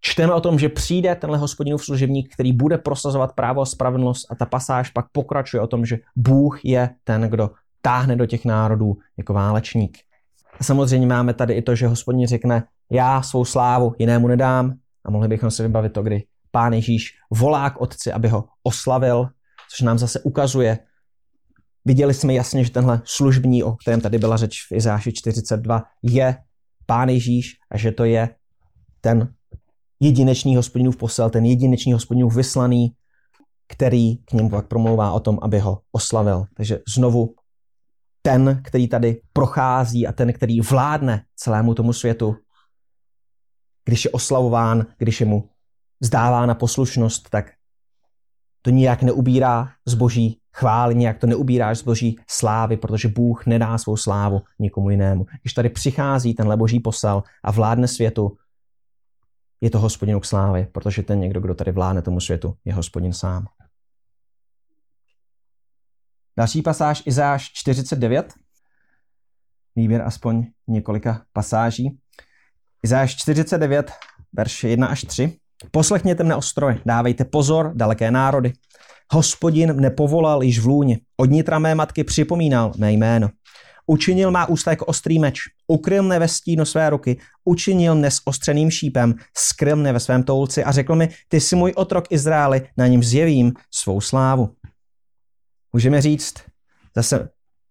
Čteme 0.00 0.32
o 0.32 0.40
tom, 0.40 0.58
že 0.58 0.68
přijde 0.68 1.14
tenhle 1.14 1.38
hospodinův 1.38 1.84
služebník, 1.84 2.34
který 2.34 2.52
bude 2.52 2.78
prosazovat 2.78 3.32
právo 3.32 3.60
a 3.60 3.66
spravedlnost 3.66 4.32
a 4.32 4.34
ta 4.34 4.46
pasáž 4.46 4.90
pak 4.90 5.06
pokračuje 5.12 5.60
o 5.60 5.66
tom, 5.66 5.86
že 5.86 5.98
Bůh 6.16 6.64
je 6.64 6.90
ten, 7.04 7.22
kdo 7.22 7.50
táhne 7.86 8.16
do 8.16 8.26
těch 8.26 8.44
národů 8.44 8.96
jako 9.16 9.32
válečník. 9.32 9.98
A 10.60 10.64
samozřejmě 10.64 11.06
máme 11.06 11.34
tady 11.34 11.54
i 11.54 11.62
to, 11.62 11.74
že 11.74 11.86
hospodin 11.86 12.26
řekne, 12.26 12.64
já 12.90 13.22
svou 13.22 13.44
slávu 13.44 13.94
jinému 13.98 14.28
nedám, 14.28 14.74
a 15.04 15.10
mohli 15.10 15.28
bychom 15.28 15.50
si 15.50 15.62
vybavit 15.62 15.92
to, 15.92 16.02
kdy 16.02 16.24
pán 16.50 16.72
Ježíš 16.72 17.14
volá 17.30 17.70
k 17.70 17.80
otci, 17.80 18.12
aby 18.12 18.28
ho 18.28 18.44
oslavil, 18.62 19.28
což 19.70 19.80
nám 19.80 19.98
zase 19.98 20.20
ukazuje, 20.20 20.78
viděli 21.84 22.14
jsme 22.14 22.34
jasně, 22.34 22.64
že 22.64 22.70
tenhle 22.70 23.02
službní, 23.04 23.62
o 23.62 23.72
kterém 23.72 24.00
tady 24.00 24.18
byla 24.18 24.36
řeč 24.36 24.66
v 24.68 24.72
Izáši 24.72 25.12
42, 25.12 25.82
je 26.02 26.36
pán 26.86 27.08
Ježíš 27.08 27.54
a 27.70 27.78
že 27.78 27.92
to 27.92 28.04
je 28.04 28.28
ten 29.00 29.28
jedinečný 30.00 30.56
hospodinův 30.56 30.96
posel, 30.96 31.30
ten 31.30 31.44
jedinečný 31.44 31.92
hospodinův 31.92 32.34
vyslaný, 32.34 32.92
který 33.68 34.16
k 34.16 34.32
němu 34.32 34.50
pak 34.50 34.66
promlouvá 34.66 35.12
o 35.12 35.20
tom, 35.20 35.38
aby 35.42 35.58
ho 35.58 35.80
oslavil. 35.92 36.44
Takže 36.56 36.80
znovu 36.94 37.34
ten, 38.26 38.60
který 38.64 38.88
tady 38.88 39.20
prochází 39.32 40.06
a 40.06 40.12
ten, 40.12 40.32
který 40.32 40.60
vládne 40.60 41.24
celému 41.36 41.74
tomu 41.74 41.92
světu, 41.92 42.36
když 43.84 44.04
je 44.04 44.10
oslavován, 44.10 44.86
když 44.98 45.20
je 45.20 45.26
mu 45.26 45.48
zdávána 46.00 46.54
poslušnost, 46.54 47.30
tak 47.30 47.52
to 48.62 48.70
nijak 48.70 49.02
neubírá 49.02 49.68
z 49.86 49.94
boží 49.94 50.40
chvály, 50.56 50.94
nijak 50.94 51.18
to 51.18 51.26
neubírá 51.26 51.74
z 51.74 51.82
boží 51.82 52.18
slávy, 52.30 52.76
protože 52.76 53.08
Bůh 53.08 53.46
nedá 53.46 53.78
svou 53.78 53.96
slávu 53.96 54.42
nikomu 54.58 54.90
jinému. 54.90 55.26
Když 55.42 55.52
tady 55.52 55.68
přichází 55.68 56.34
tenhle 56.34 56.56
boží 56.56 56.80
posel 56.80 57.22
a 57.44 57.50
vládne 57.50 57.88
světu, 57.88 58.36
je 59.60 59.70
to 59.70 59.78
hospodinu 59.78 60.20
k 60.20 60.24
slávy, 60.24 60.68
protože 60.72 61.02
ten 61.02 61.20
někdo, 61.20 61.40
kdo 61.40 61.54
tady 61.54 61.72
vládne 61.72 62.02
tomu 62.02 62.20
světu, 62.20 62.54
je 62.64 62.74
hospodin 62.74 63.12
sám. 63.12 63.46
Další 66.38 66.62
pasáž 66.62 67.02
Izáš 67.06 67.52
49. 67.52 68.34
Výběr 69.76 70.02
aspoň 70.02 70.46
několika 70.68 71.22
pasáží. 71.32 71.98
Izáš 72.82 73.16
49, 73.16 73.92
verš 74.32 74.64
1 74.64 74.86
až 74.86 75.02
3. 75.02 75.38
Poslechněte 75.70 76.24
mne 76.24 76.36
ostroje, 76.36 76.80
dávejte 76.86 77.24
pozor, 77.24 77.72
daleké 77.74 78.10
národy. 78.10 78.52
Hospodin 79.12 79.72
mne 79.72 79.90
povolal 79.90 80.42
již 80.42 80.58
v 80.58 80.66
lůně, 80.66 80.98
od 81.16 81.30
nitra 81.30 81.58
mé 81.58 81.74
matky 81.74 82.04
připomínal 82.04 82.72
mé 82.76 82.92
jméno. 82.92 83.30
učinil 83.86 84.30
má 84.30 84.48
ústa 84.48 84.70
jako 84.70 84.84
ostrý 84.84 85.18
meč, 85.18 85.40
ukryl 85.66 86.02
mne 86.02 86.18
ve 86.18 86.28
stínu 86.28 86.64
své 86.64 86.90
ruky, 86.90 87.20
učinil 87.44 87.94
mne 87.94 88.10
s 88.10 88.20
ostřeným 88.24 88.70
šípem, 88.70 89.14
skryl 89.36 89.76
mne 89.76 89.92
ve 89.92 90.00
svém 90.00 90.22
toulci 90.22 90.64
a 90.64 90.72
řekl 90.72 90.94
mi, 90.94 91.08
ty 91.28 91.40
jsi 91.40 91.56
můj 91.56 91.72
otrok 91.76 92.04
Izraeli, 92.10 92.68
na 92.76 92.86
něm 92.86 93.02
zjevím 93.02 93.52
svou 93.70 94.00
slávu. 94.00 94.55
Můžeme 95.76 96.02
říct, 96.02 96.34
zase 96.94 97.28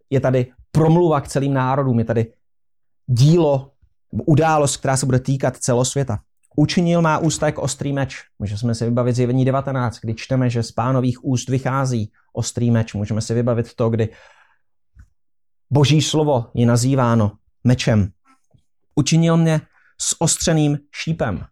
je 0.09 0.19
tady 0.19 0.53
promluva 0.71 1.21
k 1.21 1.27
celým 1.27 1.53
národům, 1.53 1.99
je 1.99 2.05
tady 2.05 2.33
dílo, 3.07 3.71
událost, 4.11 4.77
která 4.77 4.97
se 4.97 5.05
bude 5.05 5.19
týkat 5.19 5.57
celosvěta. 5.57 6.19
Učinil 6.55 7.01
má 7.01 7.17
ústa 7.17 7.45
jako 7.45 7.61
ostrý 7.61 7.93
meč. 7.93 8.23
Můžeme 8.39 8.75
si 8.75 8.85
vybavit 8.85 9.15
zjevení 9.15 9.45
19, 9.45 9.99
kdy 9.99 10.13
čteme, 10.13 10.49
že 10.49 10.63
z 10.63 10.71
pánových 10.71 11.25
úst 11.25 11.49
vychází 11.49 12.11
ostrý 12.33 12.71
meč. 12.71 12.93
Můžeme 12.93 13.21
si 13.21 13.33
vybavit 13.33 13.73
to, 13.73 13.89
kdy 13.89 14.09
boží 15.69 16.01
slovo 16.01 16.45
je 16.53 16.65
nazýváno 16.65 17.31
mečem. 17.63 18.11
Učinil 18.95 19.37
mě 19.37 19.61
s 20.01 20.21
ostřeným 20.21 20.77
šípem. 20.91 21.45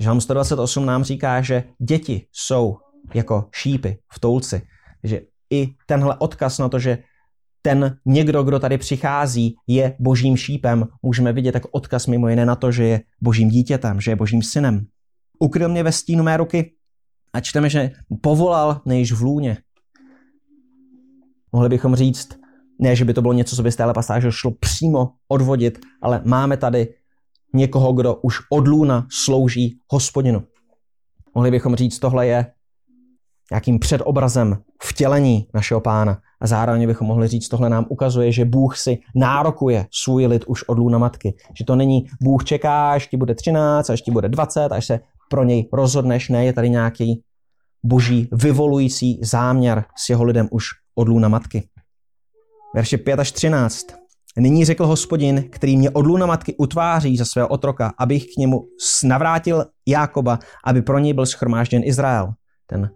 Žalm 0.00 0.20
128 0.20 0.86
nám 0.86 1.04
říká, 1.04 1.42
že 1.42 1.64
děti 1.78 2.26
jsou 2.32 2.78
jako 3.14 3.48
šípy 3.54 3.98
v 4.12 4.20
toulci. 4.20 4.62
Že 5.02 5.20
i 5.50 5.68
tenhle 5.86 6.16
odkaz 6.18 6.58
na 6.58 6.68
to, 6.68 6.78
že 6.78 6.98
ten 7.62 7.96
někdo, 8.04 8.42
kdo 8.42 8.58
tady 8.58 8.78
přichází, 8.78 9.56
je 9.66 9.96
božím 9.98 10.36
šípem. 10.36 10.86
Můžeme 11.02 11.32
vidět 11.32 11.54
jako 11.54 11.68
odkaz 11.68 12.06
mimo 12.06 12.28
jiné 12.28 12.46
na 12.46 12.56
to, 12.56 12.72
že 12.72 12.84
je 12.84 13.00
božím 13.22 13.48
dítětem, 13.48 14.00
že 14.00 14.10
je 14.10 14.16
božím 14.16 14.42
synem. 14.42 14.86
Ukryl 15.38 15.68
mě 15.68 15.82
ve 15.82 15.92
stínu 15.92 16.24
mé 16.24 16.36
ruky 16.36 16.72
a 17.32 17.40
čteme, 17.40 17.70
že 17.70 17.90
povolal 18.22 18.80
nejiž 18.84 19.12
v 19.12 19.22
lůně. 19.22 19.58
Mohli 21.52 21.68
bychom 21.68 21.96
říct, 21.96 22.28
ne, 22.78 22.96
že 22.96 23.04
by 23.04 23.14
to 23.14 23.22
bylo 23.22 23.32
něco, 23.32 23.56
co 23.56 23.62
by 23.62 23.72
z 23.72 23.76
téhle 23.76 23.94
pasáže 23.94 24.32
šlo 24.32 24.50
přímo 24.60 25.10
odvodit, 25.28 25.78
ale 26.02 26.22
máme 26.24 26.56
tady 26.56 26.94
někoho, 27.54 27.92
kdo 27.92 28.14
už 28.14 28.36
od 28.50 28.68
lůna 28.68 29.06
slouží 29.24 29.78
hospodinu. 29.90 30.42
Mohli 31.34 31.50
bychom 31.50 31.76
říct, 31.76 31.98
tohle 31.98 32.26
je 32.26 32.52
nějakým 33.50 33.78
předobrazem 33.78 34.58
vtělení 34.82 35.48
našeho 35.54 35.80
pána. 35.80 36.18
A 36.40 36.46
zároveň 36.46 36.86
bychom 36.86 37.06
mohli 37.06 37.28
říct, 37.28 37.48
tohle 37.48 37.70
nám 37.70 37.86
ukazuje, 37.88 38.32
že 38.32 38.44
Bůh 38.44 38.76
si 38.76 38.98
nárokuje 39.14 39.86
svůj 40.04 40.26
lid 40.26 40.44
už 40.44 40.62
od 40.62 40.78
lůna 40.78 40.98
matky. 40.98 41.34
Že 41.58 41.64
to 41.64 41.76
není 41.76 42.06
Bůh 42.22 42.44
čeká, 42.44 42.92
až 42.92 43.06
ti 43.06 43.16
bude 43.16 43.34
13, 43.34 43.90
až 43.90 44.02
ti 44.02 44.10
bude 44.10 44.28
20, 44.28 44.72
až 44.72 44.86
se 44.86 45.00
pro 45.30 45.44
něj 45.44 45.68
rozhodneš. 45.72 46.28
Ne, 46.28 46.44
je 46.44 46.52
tady 46.52 46.70
nějaký 46.70 47.22
boží 47.84 48.28
vyvolující 48.32 49.20
záměr 49.22 49.84
s 49.96 50.08
jeho 50.10 50.24
lidem 50.24 50.48
už 50.50 50.64
od 50.94 51.08
lůna 51.08 51.28
matky. 51.28 51.68
Verše 52.74 52.98
5 52.98 53.18
až 53.18 53.32
13. 53.32 53.86
Nyní 54.38 54.64
řekl 54.64 54.86
hospodin, 54.86 55.44
který 55.50 55.76
mě 55.76 55.90
od 55.90 56.06
luna 56.06 56.26
matky 56.26 56.54
utváří 56.58 57.16
za 57.16 57.24
svého 57.24 57.48
otroka, 57.48 57.92
abych 57.98 58.24
k 58.24 58.36
němu 58.38 58.64
navrátil 59.04 59.64
Jákoba, 59.86 60.38
aby 60.64 60.82
pro 60.82 60.98
něj 60.98 61.12
byl 61.12 61.26
schromážděn 61.26 61.82
Izrael. 61.84 62.32
Ten 62.66 62.90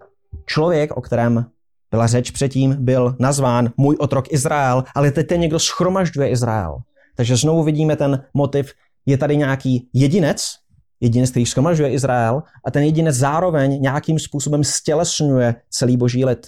člověk, 0.51 0.97
o 0.97 1.01
kterém 1.01 1.47
byla 1.91 2.07
řeč 2.07 2.31
předtím, 2.31 2.77
byl 2.79 3.17
nazván 3.19 3.71
můj 3.77 3.97
otrok 4.01 4.33
Izrael, 4.33 4.85
ale 4.95 5.11
teď 5.11 5.27
ten 5.27 5.41
někdo 5.41 5.59
schromažďuje 5.59 6.29
Izrael. 6.29 6.79
Takže 7.17 7.37
znovu 7.37 7.63
vidíme 7.63 7.97
ten 7.97 8.25
motiv, 8.35 8.73
je 9.07 9.19
tady 9.19 9.37
nějaký 9.37 9.89
jedinec, 9.93 10.55
jedinec, 11.01 11.31
který 11.31 11.47
schromažďuje 11.47 11.91
Izrael, 11.91 12.43
a 12.67 12.71
ten 12.71 12.83
jedinec 12.83 13.17
zároveň 13.17 13.83
nějakým 13.83 14.19
způsobem 14.19 14.65
stělesňuje 14.65 15.55
celý 15.71 15.97
boží 15.97 16.25
lid. 16.25 16.47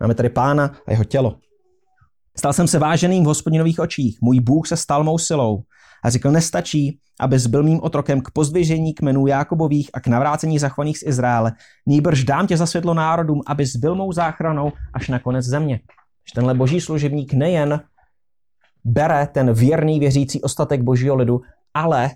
Máme 0.00 0.14
tady 0.14 0.28
pána 0.28 0.76
a 0.86 0.90
jeho 0.90 1.04
tělo. 1.04 1.36
Stal 2.36 2.52
jsem 2.52 2.68
se 2.68 2.78
váženým 2.78 3.24
v 3.24 3.26
hospodinových 3.26 3.80
očích, 3.80 4.18
můj 4.20 4.40
Bůh 4.40 4.68
se 4.68 4.76
stal 4.76 5.04
mou 5.04 5.18
silou. 5.18 5.62
A 6.04 6.10
řekl, 6.10 6.30
nestačí, 6.30 6.98
aby 7.20 7.38
byl 7.48 7.62
mým 7.62 7.80
otrokem 7.82 8.20
k 8.20 8.30
pozdvižení 8.30 8.94
kmenů 8.94 9.26
Jákobových 9.26 9.90
a 9.94 10.00
k 10.00 10.06
navrácení 10.06 10.58
zachovaných 10.58 10.98
z 10.98 11.02
Izraele. 11.02 11.52
Nýbrž 11.86 12.24
dám 12.24 12.46
tě 12.46 12.56
za 12.56 12.66
světlo 12.66 12.94
národům, 12.94 13.40
aby 13.46 13.64
byl 13.78 13.94
mou 13.94 14.12
záchranou 14.12 14.72
až 14.94 15.08
na 15.08 15.18
konec 15.18 15.44
země. 15.44 15.80
Že 16.28 16.34
tenhle 16.34 16.54
boží 16.54 16.80
služebník 16.80 17.32
nejen 17.32 17.80
bere 18.84 19.26
ten 19.26 19.52
věrný 19.52 20.00
věřící 20.00 20.42
ostatek 20.42 20.82
božího 20.82 21.16
lidu, 21.16 21.40
ale 21.74 22.10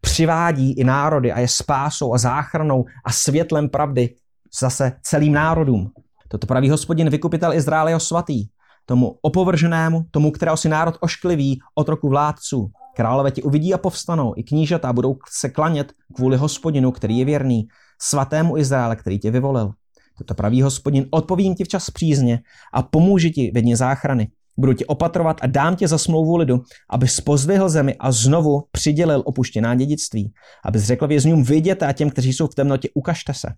přivádí 0.00 0.72
i 0.72 0.84
národy 0.84 1.32
a 1.32 1.40
je 1.40 1.48
spásou 1.48 2.14
a 2.14 2.18
záchranou 2.18 2.84
a 3.04 3.12
světlem 3.12 3.68
pravdy 3.68 4.14
zase 4.60 4.92
celým 5.02 5.32
národům. 5.32 5.90
Toto 6.28 6.46
praví 6.46 6.70
hospodin 6.70 7.10
vykupitel 7.10 7.52
Izraele 7.52 8.00
svatý 8.00 8.46
tomu 8.90 9.18
opovrženému, 9.22 10.04
tomu, 10.10 10.30
kterého 10.30 10.56
si 10.56 10.68
národ 10.68 10.98
oškliví, 11.00 11.60
otroku 11.74 12.08
vládců. 12.08 12.70
Králové 12.96 13.30
ti 13.30 13.42
uvidí 13.42 13.74
a 13.74 13.78
povstanou, 13.78 14.34
i 14.36 14.42
knížata 14.42 14.92
budou 14.92 15.16
se 15.30 15.48
klanět 15.48 15.92
kvůli 16.14 16.36
hospodinu, 16.36 16.92
který 16.92 17.18
je 17.18 17.24
věrný, 17.24 17.66
svatému 18.02 18.58
Izraele, 18.58 18.96
který 18.96 19.18
tě 19.18 19.30
vyvolil. 19.30 19.72
Toto 20.18 20.34
pravý 20.34 20.62
hospodin, 20.62 21.06
odpovím 21.10 21.54
ti 21.54 21.64
včas 21.64 21.90
přízně 21.90 22.40
a 22.74 22.82
pomůže 22.82 23.30
ti 23.30 23.50
ve 23.54 23.62
dně 23.62 23.76
záchrany. 23.76 24.28
Budu 24.58 24.72
tě 24.72 24.86
opatrovat 24.86 25.38
a 25.42 25.46
dám 25.46 25.76
tě 25.76 25.88
za 25.88 25.98
smlouvu 25.98 26.36
lidu, 26.36 26.62
aby 26.90 27.08
spozvihl 27.08 27.68
zemi 27.68 27.94
a 28.00 28.12
znovu 28.12 28.62
přidělil 28.72 29.22
opuštěná 29.26 29.74
dědictví. 29.74 30.32
Aby 30.64 30.78
řekl 30.78 31.06
vězňům, 31.06 31.44
viděte 31.44 31.86
a 31.86 31.92
těm, 31.92 32.10
kteří 32.10 32.32
jsou 32.32 32.46
v 32.46 32.54
temnotě, 32.54 32.88
ukažte 32.94 33.34
se. 33.34 33.48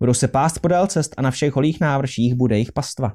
Budou 0.00 0.14
se 0.14 0.28
pást 0.28 0.58
podél 0.58 0.86
cest 0.86 1.14
a 1.16 1.22
na 1.22 1.30
všech 1.30 1.52
holých 1.52 1.80
návrších 1.80 2.34
bude 2.34 2.54
jejich 2.54 2.72
pastva. 2.72 3.12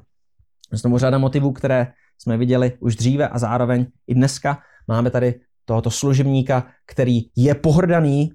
Znovu 0.72 0.98
řada 0.98 1.18
motivů, 1.18 1.52
které 1.52 1.92
jsme 2.18 2.36
viděli 2.36 2.72
už 2.80 2.96
dříve 2.96 3.28
a 3.28 3.38
zároveň 3.38 3.86
i 4.06 4.14
dneska 4.14 4.58
máme 4.88 5.10
tady 5.10 5.40
tohoto 5.64 5.90
služebníka, 5.90 6.66
který 6.86 7.20
je 7.36 7.54
pohrdaný 7.54 8.30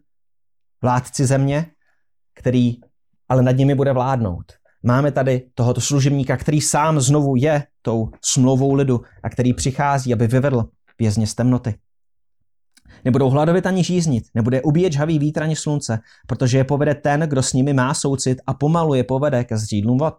vládci 0.81 1.25
země, 1.25 1.65
který 2.33 2.75
ale 3.29 3.43
nad 3.43 3.51
nimi 3.51 3.75
bude 3.75 3.93
vládnout. 3.93 4.53
Máme 4.83 5.11
tady 5.11 5.49
tohoto 5.53 5.81
služebníka, 5.81 6.37
který 6.37 6.61
sám 6.61 6.99
znovu 6.99 7.35
je 7.35 7.63
tou 7.81 8.09
smlouvou 8.21 8.73
lidu 8.73 9.01
a 9.23 9.29
který 9.29 9.53
přichází, 9.53 10.13
aby 10.13 10.27
vyvedl 10.27 10.69
vězně 10.99 11.27
z 11.27 11.35
temnoty. 11.35 11.75
Nebudou 13.05 13.29
hladovit 13.29 13.65
ani 13.65 13.83
žíznit, 13.83 14.23
nebude 14.33 14.61
ubíjet 14.61 14.93
žhavý 14.93 15.19
vítr 15.19 15.43
ani 15.43 15.55
slunce, 15.55 15.99
protože 16.27 16.57
je 16.57 16.63
povede 16.63 16.95
ten, 16.95 17.19
kdo 17.19 17.43
s 17.43 17.53
nimi 17.53 17.73
má 17.73 17.93
soucit 17.93 18.37
a 18.47 18.53
pomalu 18.53 18.93
je 18.93 19.03
povede 19.03 19.43
ke 19.43 19.57
zřídlům 19.57 19.97
vod. 19.97 20.15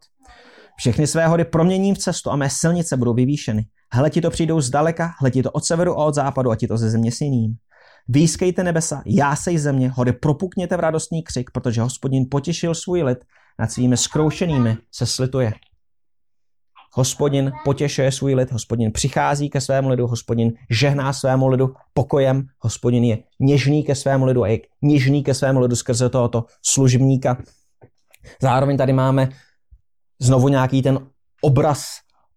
Všechny 0.76 1.06
své 1.06 1.26
hory 1.26 1.44
proměním 1.44 1.94
v 1.94 1.98
cestu 1.98 2.30
a 2.30 2.36
mé 2.36 2.50
silnice 2.50 2.96
budou 2.96 3.14
vyvýšeny. 3.14 3.66
Hle 3.92 4.10
ti 4.10 4.20
to 4.20 4.30
přijdou 4.30 4.60
zdaleka, 4.60 5.10
hle 5.20 5.30
ti 5.30 5.42
to 5.42 5.50
od 5.50 5.64
severu 5.64 5.92
a 6.00 6.04
od 6.04 6.14
západu 6.14 6.50
a 6.50 6.56
ti 6.56 6.68
to 6.68 6.76
ze 6.76 6.90
země 6.90 7.12
siným. 7.12 7.54
Výskejte 8.08 8.64
nebesa, 8.64 9.02
jásej 9.06 9.58
země, 9.58 9.88
hory 9.88 10.12
propukněte 10.12 10.76
v 10.76 10.80
radostný 10.80 11.22
křik, 11.22 11.50
protože 11.50 11.80
hospodin 11.80 12.26
potěšil 12.30 12.74
svůj 12.74 13.02
lid, 13.02 13.18
nad 13.58 13.72
svými 13.72 13.96
skroušenými 13.96 14.76
se 14.92 15.06
slituje. 15.06 15.52
Hospodin 16.92 17.52
potěšuje 17.64 18.12
svůj 18.12 18.34
lid, 18.34 18.52
hospodin 18.52 18.92
přichází 18.92 19.50
ke 19.50 19.60
svému 19.60 19.88
lidu, 19.88 20.06
hospodin 20.06 20.52
žehná 20.70 21.12
svému 21.12 21.48
lidu 21.48 21.74
pokojem, 21.94 22.46
hospodin 22.58 23.04
je 23.04 23.18
něžný 23.40 23.84
ke 23.84 23.94
svému 23.94 24.24
lidu 24.24 24.42
a 24.42 24.48
je 24.48 24.58
něžný 24.82 25.22
ke 25.24 25.34
svému 25.34 25.60
lidu 25.60 25.76
skrze 25.76 26.08
tohoto 26.08 26.44
služebníka. 26.62 27.42
Zároveň 28.42 28.76
tady 28.76 28.92
máme 28.92 29.28
znovu 30.20 30.48
nějaký 30.48 30.82
ten 30.82 30.98
obraz 31.42 31.84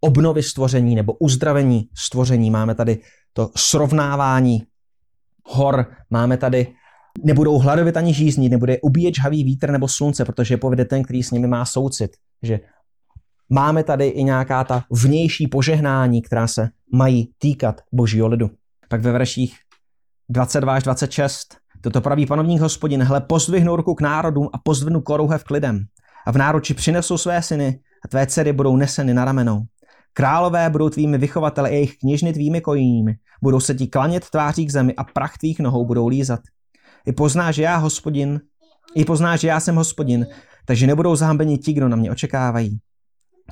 obnovy 0.01 0.43
stvoření 0.43 0.95
nebo 0.95 1.13
uzdravení 1.13 1.89
stvoření. 1.97 2.51
Máme 2.51 2.75
tady 2.75 2.99
to 3.33 3.51
srovnávání 3.55 4.63
hor, 5.45 5.85
máme 6.09 6.37
tady 6.37 6.73
nebudou 7.23 7.59
hladovit 7.59 7.97
ani 7.97 8.13
žíznit, 8.13 8.49
nebude 8.49 8.77
ubíjet 8.81 9.15
žhavý 9.15 9.43
vítr 9.43 9.71
nebo 9.71 9.87
slunce, 9.87 10.25
protože 10.25 10.57
povede 10.57 10.85
ten, 10.85 11.03
který 11.03 11.23
s 11.23 11.31
nimi 11.31 11.47
má 11.47 11.65
soucit. 11.65 12.11
Že 12.43 12.59
máme 13.49 13.83
tady 13.83 14.07
i 14.07 14.23
nějaká 14.23 14.63
ta 14.63 14.83
vnější 14.91 15.47
požehnání, 15.47 16.21
která 16.21 16.47
se 16.47 16.69
mají 16.93 17.29
týkat 17.37 17.81
božího 17.91 18.27
lidu. 18.27 18.49
Pak 18.89 19.01
ve 19.01 19.11
verších 19.11 19.55
22 20.29 20.73
až 20.73 20.83
26 20.83 21.57
Toto 21.81 22.01
praví 22.01 22.25
panovník 22.25 22.61
hospodin, 22.61 23.03
hle, 23.03 23.21
pozdvihnu 23.21 23.75
ruku 23.75 23.95
k 23.95 24.01
národům 24.01 24.49
a 24.53 24.57
pozdvihnu 24.57 25.01
korouhev 25.01 25.43
k 25.43 25.51
lidem 25.51 25.85
a 26.27 26.31
v 26.31 26.37
náruči 26.37 26.73
přinesou 26.73 27.17
své 27.17 27.41
syny 27.41 27.79
a 28.05 28.07
tvé 28.07 28.27
dcery 28.27 28.53
budou 28.53 28.75
neseny 28.75 29.13
na 29.13 29.25
ramenou. 29.25 29.61
Králové 30.13 30.69
budou 30.69 30.89
tvými 30.89 31.17
vychovateli 31.17 31.69
a 31.69 31.73
jejich 31.73 31.97
kněžny 31.97 32.33
tvými 32.33 32.61
kojími. 32.61 33.15
Budou 33.43 33.59
se 33.59 33.73
ti 33.73 33.87
klanět 33.87 34.29
tváří 34.29 34.65
k 34.65 34.71
zemi 34.71 34.95
a 34.95 35.03
prach 35.03 35.37
tvých 35.37 35.59
nohou 35.59 35.85
budou 35.85 36.07
lízat. 36.07 36.39
I 37.05 37.11
poznáš, 37.11 37.55
že 37.55 37.63
já 37.63 37.77
hospodin, 37.77 38.41
i 38.95 39.05
poznáš, 39.05 39.39
že 39.39 39.47
já 39.47 39.59
jsem 39.59 39.75
hospodin, 39.75 40.27
takže 40.65 40.87
nebudou 40.87 41.15
zahambeni 41.15 41.57
ti, 41.57 41.73
kdo 41.73 41.87
na 41.87 41.95
mě 41.95 42.11
očekávají. 42.11 42.79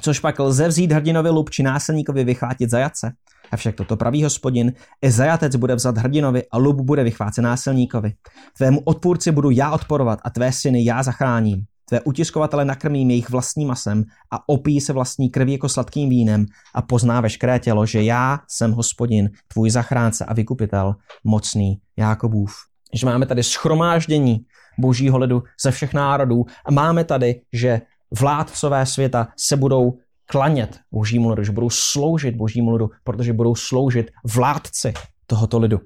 Což 0.02 0.20
pak 0.20 0.40
lze 0.40 0.68
vzít 0.68 0.92
hrdinovi 0.92 1.30
lup 1.30 1.50
či 1.50 1.64
násilníkovi 1.64 2.24
vychvátit 2.24 2.70
zajace. 2.70 3.12
Avšak 3.52 3.76
toto 3.76 3.98
pravý 3.98 4.24
hospodin, 4.24 4.74
i 5.02 5.12
zajatec 5.12 5.56
bude 5.56 5.76
vzat 5.76 5.98
hrdinovi 5.98 6.44
a 6.52 6.58
lup 6.58 6.82
bude 6.82 7.04
vychvácet 7.04 7.44
násilníkovi. 7.44 8.14
Tvému 8.58 8.80
odpůrci 8.80 9.32
budu 9.32 9.50
já 9.50 9.72
odporovat 9.72 10.20
a 10.24 10.30
tvé 10.30 10.52
syny 10.52 10.86
já 10.86 11.04
zachráním. 11.04 11.66
Tvé 11.86 12.02
utiskovatele 12.02 12.66
nakrmím 12.66 13.10
jejich 13.10 13.30
vlastním 13.30 13.68
masem 13.68 14.04
a 14.32 14.50
opíjí 14.50 14.82
se 14.82 14.94
vlastní 14.94 15.30
krví 15.30 15.52
jako 15.52 15.70
sladkým 15.70 16.10
vínem 16.10 16.46
a 16.76 16.82
pozná 16.82 17.22
veškeré 17.22 17.60
tělo, 17.60 17.86
že 17.86 18.04
já 18.04 18.40
jsem 18.48 18.72
hospodin, 18.72 19.30
tvůj 19.48 19.70
zachránce 19.70 20.26
a 20.26 20.34
vykupitel, 20.34 20.96
mocný 21.24 21.80
Jákobův. 21.98 22.56
Že 22.94 23.06
máme 23.06 23.26
tady 23.26 23.44
schromáždění 23.44 24.46
božího 24.80 25.18
lidu 25.18 25.44
ze 25.62 25.72
všech 25.72 25.94
národů 25.94 26.46
a 26.66 26.72
máme 26.72 27.04
tady, 27.04 27.42
že 27.54 27.82
vládcové 28.20 28.86
světa 28.86 29.28
se 29.38 29.58
budou 29.58 29.98
klanět 30.26 30.80
božímu 30.92 31.30
lidu, 31.30 31.44
že 31.44 31.52
budou 31.52 31.70
sloužit 31.70 32.36
božímu 32.36 32.72
lidu, 32.72 32.90
protože 33.04 33.34
budou 33.34 33.56
sloužit 33.56 34.12
vládci 34.34 34.94
tohoto 35.28 35.60
lidu. 35.60 35.80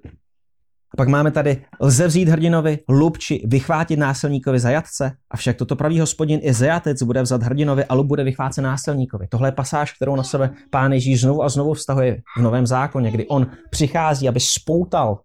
A 0.94 0.98
pak 0.98 1.08
máme 1.08 1.32
tady, 1.32 1.66
lze 1.82 2.08
vzít 2.08 2.30
hrdinovi 2.30 2.80
lup 2.90 3.18
či 3.18 3.44
vychvátit 3.48 4.00
násilníkovi 4.00 4.60
zajatce, 4.60 5.12
avšak 5.32 5.58
toto 5.58 5.76
pravý 5.76 6.00
hospodin 6.00 6.40
i 6.44 6.54
zajatec 6.54 7.04
bude 7.04 7.22
vzat 7.22 7.44
hrdinovi 7.44 7.86
a 7.86 7.94
lup 7.94 8.08
bude 8.08 8.24
vychvácet 8.24 8.62
násilníkovi. 8.62 9.28
Tohle 9.28 9.48
je 9.48 9.52
pasáž, 9.52 9.94
kterou 9.94 10.16
na 10.16 10.24
sebe 10.24 10.50
pán 10.70 10.94
Ježíš 10.94 11.22
znovu 11.22 11.44
a 11.44 11.50
znovu 11.50 11.74
vztahuje 11.74 12.22
v 12.38 12.42
Novém 12.42 12.68
zákoně, 12.68 13.12
kdy 13.12 13.28
on 13.28 13.48
přichází, 13.70 14.28
aby 14.28 14.40
spoutal 14.40 15.20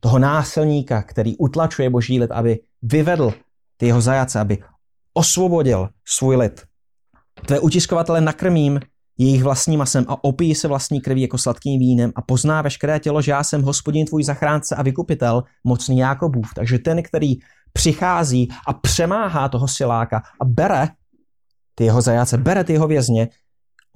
toho 0.00 0.18
násilníka, 0.18 1.02
který 1.02 1.36
utlačuje 1.36 1.90
boží 1.90 2.20
lid, 2.20 2.30
aby 2.30 2.58
vyvedl 2.82 3.34
ty 3.76 3.86
jeho 3.86 4.00
zajace, 4.00 4.40
aby 4.40 4.58
osvobodil 5.14 5.88
svůj 6.08 6.36
lid. 6.36 6.62
Tvé 7.46 7.60
utiskovatele 7.60 8.20
nakrmím 8.20 8.80
jejich 9.20 9.42
vlastním 9.42 9.78
masem 9.78 10.04
a 10.08 10.24
opíjí 10.24 10.54
se 10.54 10.68
vlastní 10.68 11.00
krví 11.00 11.22
jako 11.22 11.38
sladkým 11.38 11.78
vínem 11.78 12.12
a 12.16 12.22
pozná 12.22 12.62
veškeré 12.62 13.00
tělo, 13.00 13.22
že 13.22 13.30
já 13.30 13.44
jsem 13.44 13.62
hospodin 13.62 14.06
tvůj 14.06 14.24
zachránce 14.24 14.76
a 14.76 14.82
vykupitel, 14.82 15.42
mocný 15.64 15.98
Jákobův. 15.98 16.48
Takže 16.54 16.78
ten, 16.78 17.02
který 17.02 17.34
přichází 17.72 18.48
a 18.66 18.72
přemáhá 18.72 19.48
toho 19.48 19.68
siláka 19.68 20.22
a 20.40 20.44
bere 20.44 20.88
ty 21.74 21.84
jeho 21.84 22.00
zajace, 22.00 22.38
bere 22.38 22.64
ty 22.64 22.72
jeho 22.72 22.88
vězně, 22.88 23.28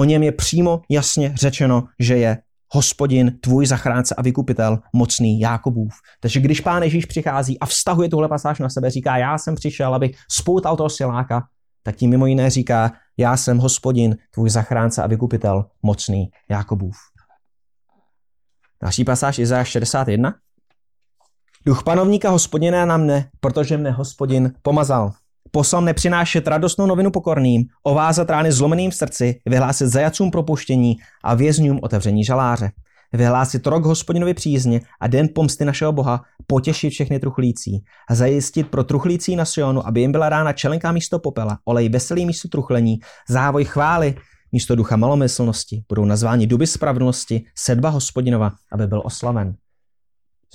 o 0.01 0.05
něm 0.05 0.23
je 0.23 0.33
přímo 0.33 0.81
jasně 0.91 1.33
řečeno, 1.37 1.85
že 2.01 2.17
je 2.17 2.39
hospodin, 2.75 3.39
tvůj 3.41 3.67
zachránce 3.67 4.15
a 4.15 4.23
vykupitel, 4.23 4.79
mocný 4.93 5.41
Jákobův. 5.41 5.93
Takže 6.21 6.41
když 6.41 6.61
pán 6.61 6.83
Ježíš 6.83 7.05
přichází 7.05 7.59
a 7.59 7.67
vztahuje 7.67 8.09
tuhle 8.09 8.29
pasáž 8.29 8.59
na 8.59 8.69
sebe, 8.69 8.91
říká, 8.91 9.17
já 9.17 9.39
jsem 9.39 9.55
přišel, 9.55 9.95
abych 9.95 10.17
spoutal 10.31 10.77
toho 10.77 10.91
siláka, 10.91 11.43
tak 11.85 11.97
tím 11.97 12.11
mimo 12.11 12.27
jiné 12.27 12.51
říká, 12.51 12.93
já 13.17 13.37
jsem 13.37 13.59
hospodin, 13.59 14.17
tvůj 14.31 14.51
zachránce 14.51 15.03
a 15.03 15.07
vykupitel, 15.07 15.67
mocný 15.83 16.31
Jakobův. 16.51 16.97
Další 18.83 19.05
pasáž 19.05 19.39
Izajáš 19.39 19.69
61. 19.69 20.35
Duch 21.67 21.83
panovníka 21.83 22.31
hospodina 22.31 22.85
na 22.85 22.97
mne, 22.97 23.31
protože 23.41 23.77
mne 23.77 23.91
hospodin 23.91 24.53
pomazal. 24.63 25.13
Poslal 25.51 25.83
mne 25.83 25.95
přinášet 25.95 26.47
radostnou 26.47 26.87
novinu 26.87 27.11
pokorným, 27.11 27.65
ovázat 27.83 28.31
rány 28.31 28.53
zlomeným 28.53 28.91
v 28.91 28.95
srdci, 28.95 29.41
vyhlásit 29.47 29.89
zajacům 29.89 30.31
propuštění 30.31 30.97
a 31.25 31.35
vězňům 31.35 31.81
otevření 31.83 32.25
žaláře 32.25 32.71
vyhlásit 33.17 33.67
rok 33.67 33.85
hospodinovi 33.85 34.35
přízně 34.35 34.81
a 35.01 35.07
den 35.07 35.29
pomsty 35.35 35.65
našeho 35.65 35.93
Boha, 35.93 36.23
potěšit 36.47 36.91
všechny 36.91 37.19
truchlící 37.19 37.85
a 38.11 38.15
zajistit 38.15 38.69
pro 38.69 38.85
truchlící 38.85 39.37
na 39.37 39.45
Sionu, 39.45 39.87
aby 39.87 40.01
jim 40.01 40.13
byla 40.13 40.29
rána 40.29 40.53
čelenka 40.53 40.93
místo 40.93 41.19
popela, 41.19 41.59
olej 41.65 41.89
veselý 41.89 42.27
místo 42.27 42.49
truchlení, 42.49 42.99
závoj 43.29 43.65
chvály 43.65 44.15
místo 44.53 44.75
ducha 44.75 44.97
malomyslnosti, 44.97 45.85
budou 45.89 46.05
nazváni 46.05 46.47
duby 46.47 46.67
spravedlnosti, 46.67 47.45
sedba 47.59 47.89
hospodinova, 47.89 48.53
aby 48.73 48.87
byl 48.87 49.03
oslaven. 49.05 49.55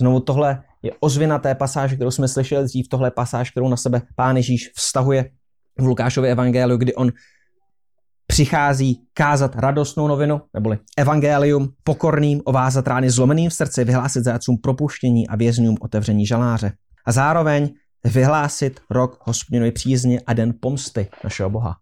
Znovu 0.00 0.20
tohle 0.20 0.62
je 0.82 0.92
ozvěna 1.00 1.38
té 1.38 1.54
pasáže, 1.54 1.94
kterou 1.96 2.10
jsme 2.10 2.28
slyšeli 2.28 2.64
dřív, 2.64 2.88
tohle 2.88 3.10
pasáž, 3.10 3.50
kterou 3.50 3.68
na 3.68 3.76
sebe 3.76 4.02
pán 4.16 4.36
Ježíš 4.36 4.70
vztahuje 4.74 5.30
v 5.78 5.84
Lukášově 5.86 6.30
evangeliu, 6.30 6.76
kdy 6.76 6.94
on 6.94 7.12
přichází 8.30 9.00
kázat 9.14 9.56
radostnou 9.56 10.08
novinu, 10.08 10.40
neboli 10.54 10.78
evangelium, 10.96 11.68
pokorným, 11.84 12.40
ovázat 12.44 12.88
rány 12.88 13.10
zlomeným 13.10 13.50
v 13.50 13.54
srdci, 13.54 13.84
vyhlásit 13.84 14.24
zajacům 14.24 14.56
propuštění 14.58 15.28
a 15.28 15.36
vězňům 15.36 15.76
otevření 15.80 16.26
žaláře. 16.26 16.72
A 17.06 17.12
zároveň 17.12 17.70
vyhlásit 18.04 18.80
rok 18.90 19.18
hospodinovi 19.26 19.72
přízně 19.72 20.20
a 20.26 20.32
den 20.32 20.54
pomsty 20.60 21.08
našeho 21.24 21.50
Boha. 21.50 21.76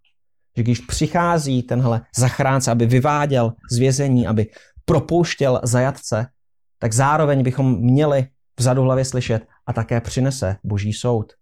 Že 0.57 0.63
když 0.63 0.81
přichází 0.81 1.63
tenhle 1.63 2.01
zachránce, 2.17 2.71
aby 2.71 2.87
vyváděl 2.87 3.53
z 3.71 3.79
vězení, 3.79 4.27
aby 4.27 4.47
propouštěl 4.85 5.61
zajatce, 5.65 6.27
tak 6.79 6.93
zároveň 6.93 7.43
bychom 7.43 7.81
měli 7.81 8.27
vzadu 8.59 8.83
hlavě 8.83 9.05
slyšet 9.05 9.47
a 9.67 9.73
také 9.73 10.01
přinese 10.01 10.57
boží 10.65 10.93
soud. 10.93 11.33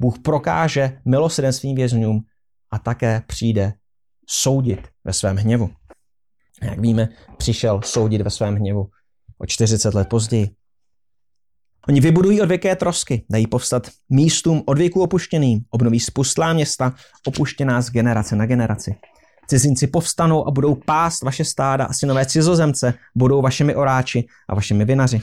Bůh 0.00 0.18
prokáže 0.18 0.98
milosrdenstvím 1.04 1.76
vězňům 1.76 2.20
a 2.70 2.78
také 2.78 3.22
přijde 3.26 3.72
soudit 4.28 4.88
ve 5.04 5.12
svém 5.12 5.36
hněvu. 5.36 5.70
Jak 6.62 6.78
víme, 6.78 7.08
přišel 7.36 7.80
soudit 7.84 8.22
ve 8.22 8.30
svém 8.30 8.54
hněvu 8.54 8.86
o 9.38 9.46
40 9.46 9.94
let 9.94 10.08
později. 10.08 10.50
Oni 11.88 12.00
vybudují 12.00 12.40
odvěké 12.40 12.76
trosky, 12.76 13.24
dají 13.30 13.46
povstat 13.46 13.90
místům 14.08 14.62
odvěků 14.66 15.02
opuštěným, 15.02 15.60
obnoví 15.70 16.00
spustlá 16.00 16.52
města, 16.52 16.94
opuštěná 17.26 17.82
z 17.82 17.90
generace 17.90 18.36
na 18.36 18.46
generaci. 18.46 18.94
Cizinci 19.48 19.86
povstanou 19.86 20.48
a 20.48 20.50
budou 20.50 20.74
pást 20.74 21.22
vaše 21.22 21.44
stáda 21.44 21.84
a 21.84 21.92
synové 21.92 22.26
cizozemce 22.26 22.94
budou 23.14 23.42
vašimi 23.42 23.74
oráči 23.74 24.26
a 24.48 24.54
vašimi 24.54 24.84
vinaři. 24.84 25.20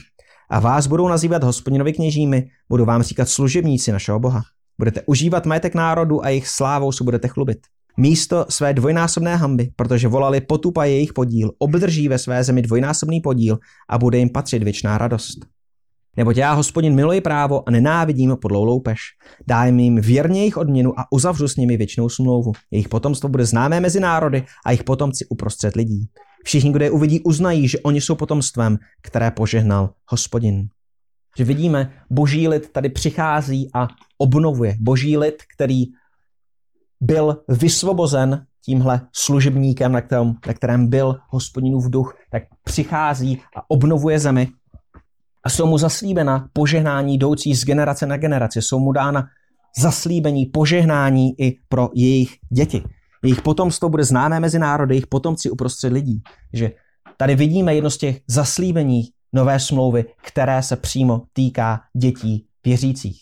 A 0.50 0.60
vás 0.60 0.86
budou 0.86 1.08
nazývat 1.08 1.44
hospodinovi 1.44 1.92
kněžími, 1.92 2.50
budou 2.68 2.84
vám 2.84 3.02
říkat 3.02 3.28
služebníci 3.28 3.92
našeho 3.92 4.20
Boha. 4.20 4.42
Budete 4.78 5.02
užívat 5.06 5.46
majetek 5.46 5.74
národu 5.74 6.24
a 6.24 6.28
jejich 6.28 6.48
slávou 6.48 6.92
se 6.92 7.04
budete 7.04 7.28
chlubit. 7.28 7.58
Místo 7.96 8.46
své 8.48 8.74
dvojnásobné 8.74 9.36
hamby, 9.36 9.70
protože 9.76 10.08
volali 10.08 10.40
potupa 10.40 10.84
jejich 10.84 11.12
podíl, 11.12 11.50
obdrží 11.58 12.08
ve 12.08 12.18
své 12.18 12.44
zemi 12.44 12.62
dvojnásobný 12.62 13.20
podíl 13.20 13.58
a 13.88 13.98
bude 13.98 14.18
jim 14.18 14.28
patřit 14.28 14.62
věčná 14.62 14.98
radost. 14.98 15.38
Neboť 16.16 16.36
já, 16.36 16.52
hospodin, 16.52 16.94
miluji 16.94 17.20
právo 17.20 17.68
a 17.68 17.70
nenávidím 17.70 18.36
podlou 18.42 18.64
loupež. 18.64 18.98
Dám 19.46 19.78
jim 19.78 20.00
věrně 20.00 20.40
jejich 20.40 20.56
odměnu 20.56 21.00
a 21.00 21.04
uzavřu 21.10 21.48
s 21.48 21.56
nimi 21.56 21.76
věčnou 21.76 22.08
smlouvu. 22.08 22.52
Jejich 22.70 22.88
potomstvo 22.88 23.28
bude 23.28 23.46
známé 23.46 23.80
mezi 23.80 24.00
národy 24.00 24.44
a 24.66 24.70
jejich 24.70 24.84
potomci 24.84 25.24
uprostřed 25.28 25.76
lidí. 25.76 26.08
Všichni, 26.44 26.72
kdo 26.72 26.84
je 26.84 26.90
uvidí, 26.90 27.20
uznají, 27.20 27.68
že 27.68 27.78
oni 27.78 28.00
jsou 28.00 28.14
potomstvem, 28.14 28.78
které 29.02 29.30
požehnal 29.30 29.90
hospodin. 30.08 30.68
Že 31.38 31.44
vidíme, 31.44 31.92
boží 32.10 32.48
lid 32.48 32.72
tady 32.72 32.88
přichází 32.88 33.70
a 33.74 33.88
obnovuje. 34.18 34.76
Boží 34.80 35.16
lid, 35.16 35.34
který 35.56 35.84
byl 37.02 37.36
vysvobozen 37.48 38.46
tímhle 38.64 39.00
služebníkem, 39.12 39.92
na 39.92 40.00
kterém, 40.00 40.34
na 40.46 40.54
kterém 40.54 40.88
byl 40.88 41.16
hospodinův 41.28 41.90
duch, 41.90 42.14
tak 42.30 42.42
přichází 42.64 43.40
a 43.56 43.70
obnovuje 43.70 44.18
zemi. 44.18 44.48
A 45.44 45.50
jsou 45.50 45.66
mu 45.66 45.78
zaslíbena 45.78 46.48
požehnání 46.52 47.14
jdoucí 47.14 47.54
z 47.54 47.64
generace 47.64 48.06
na 48.06 48.16
generaci. 48.16 48.62
Jsou 48.62 48.78
mu 48.78 48.92
dána 48.92 49.26
zaslíbení, 49.78 50.46
požehnání 50.46 51.40
i 51.40 51.58
pro 51.68 51.88
jejich 51.94 52.30
děti. 52.52 52.82
Jejich 53.24 53.42
potomstvo 53.42 53.88
bude 53.88 54.04
známé 54.04 54.40
mezi 54.40 54.58
národy, 54.58 54.94
jejich 54.94 55.06
potomci 55.06 55.50
uprostřed 55.50 55.92
lidí. 55.92 56.22
Že 56.52 56.72
tady 57.16 57.34
vidíme 57.34 57.74
jedno 57.74 57.90
z 57.90 57.98
těch 57.98 58.20
zaslíbení 58.28 59.02
nové 59.32 59.60
smlouvy, 59.60 60.04
které 60.22 60.62
se 60.62 60.76
přímo 60.76 61.22
týká 61.32 61.80
dětí 61.96 62.46
věřících. 62.64 63.20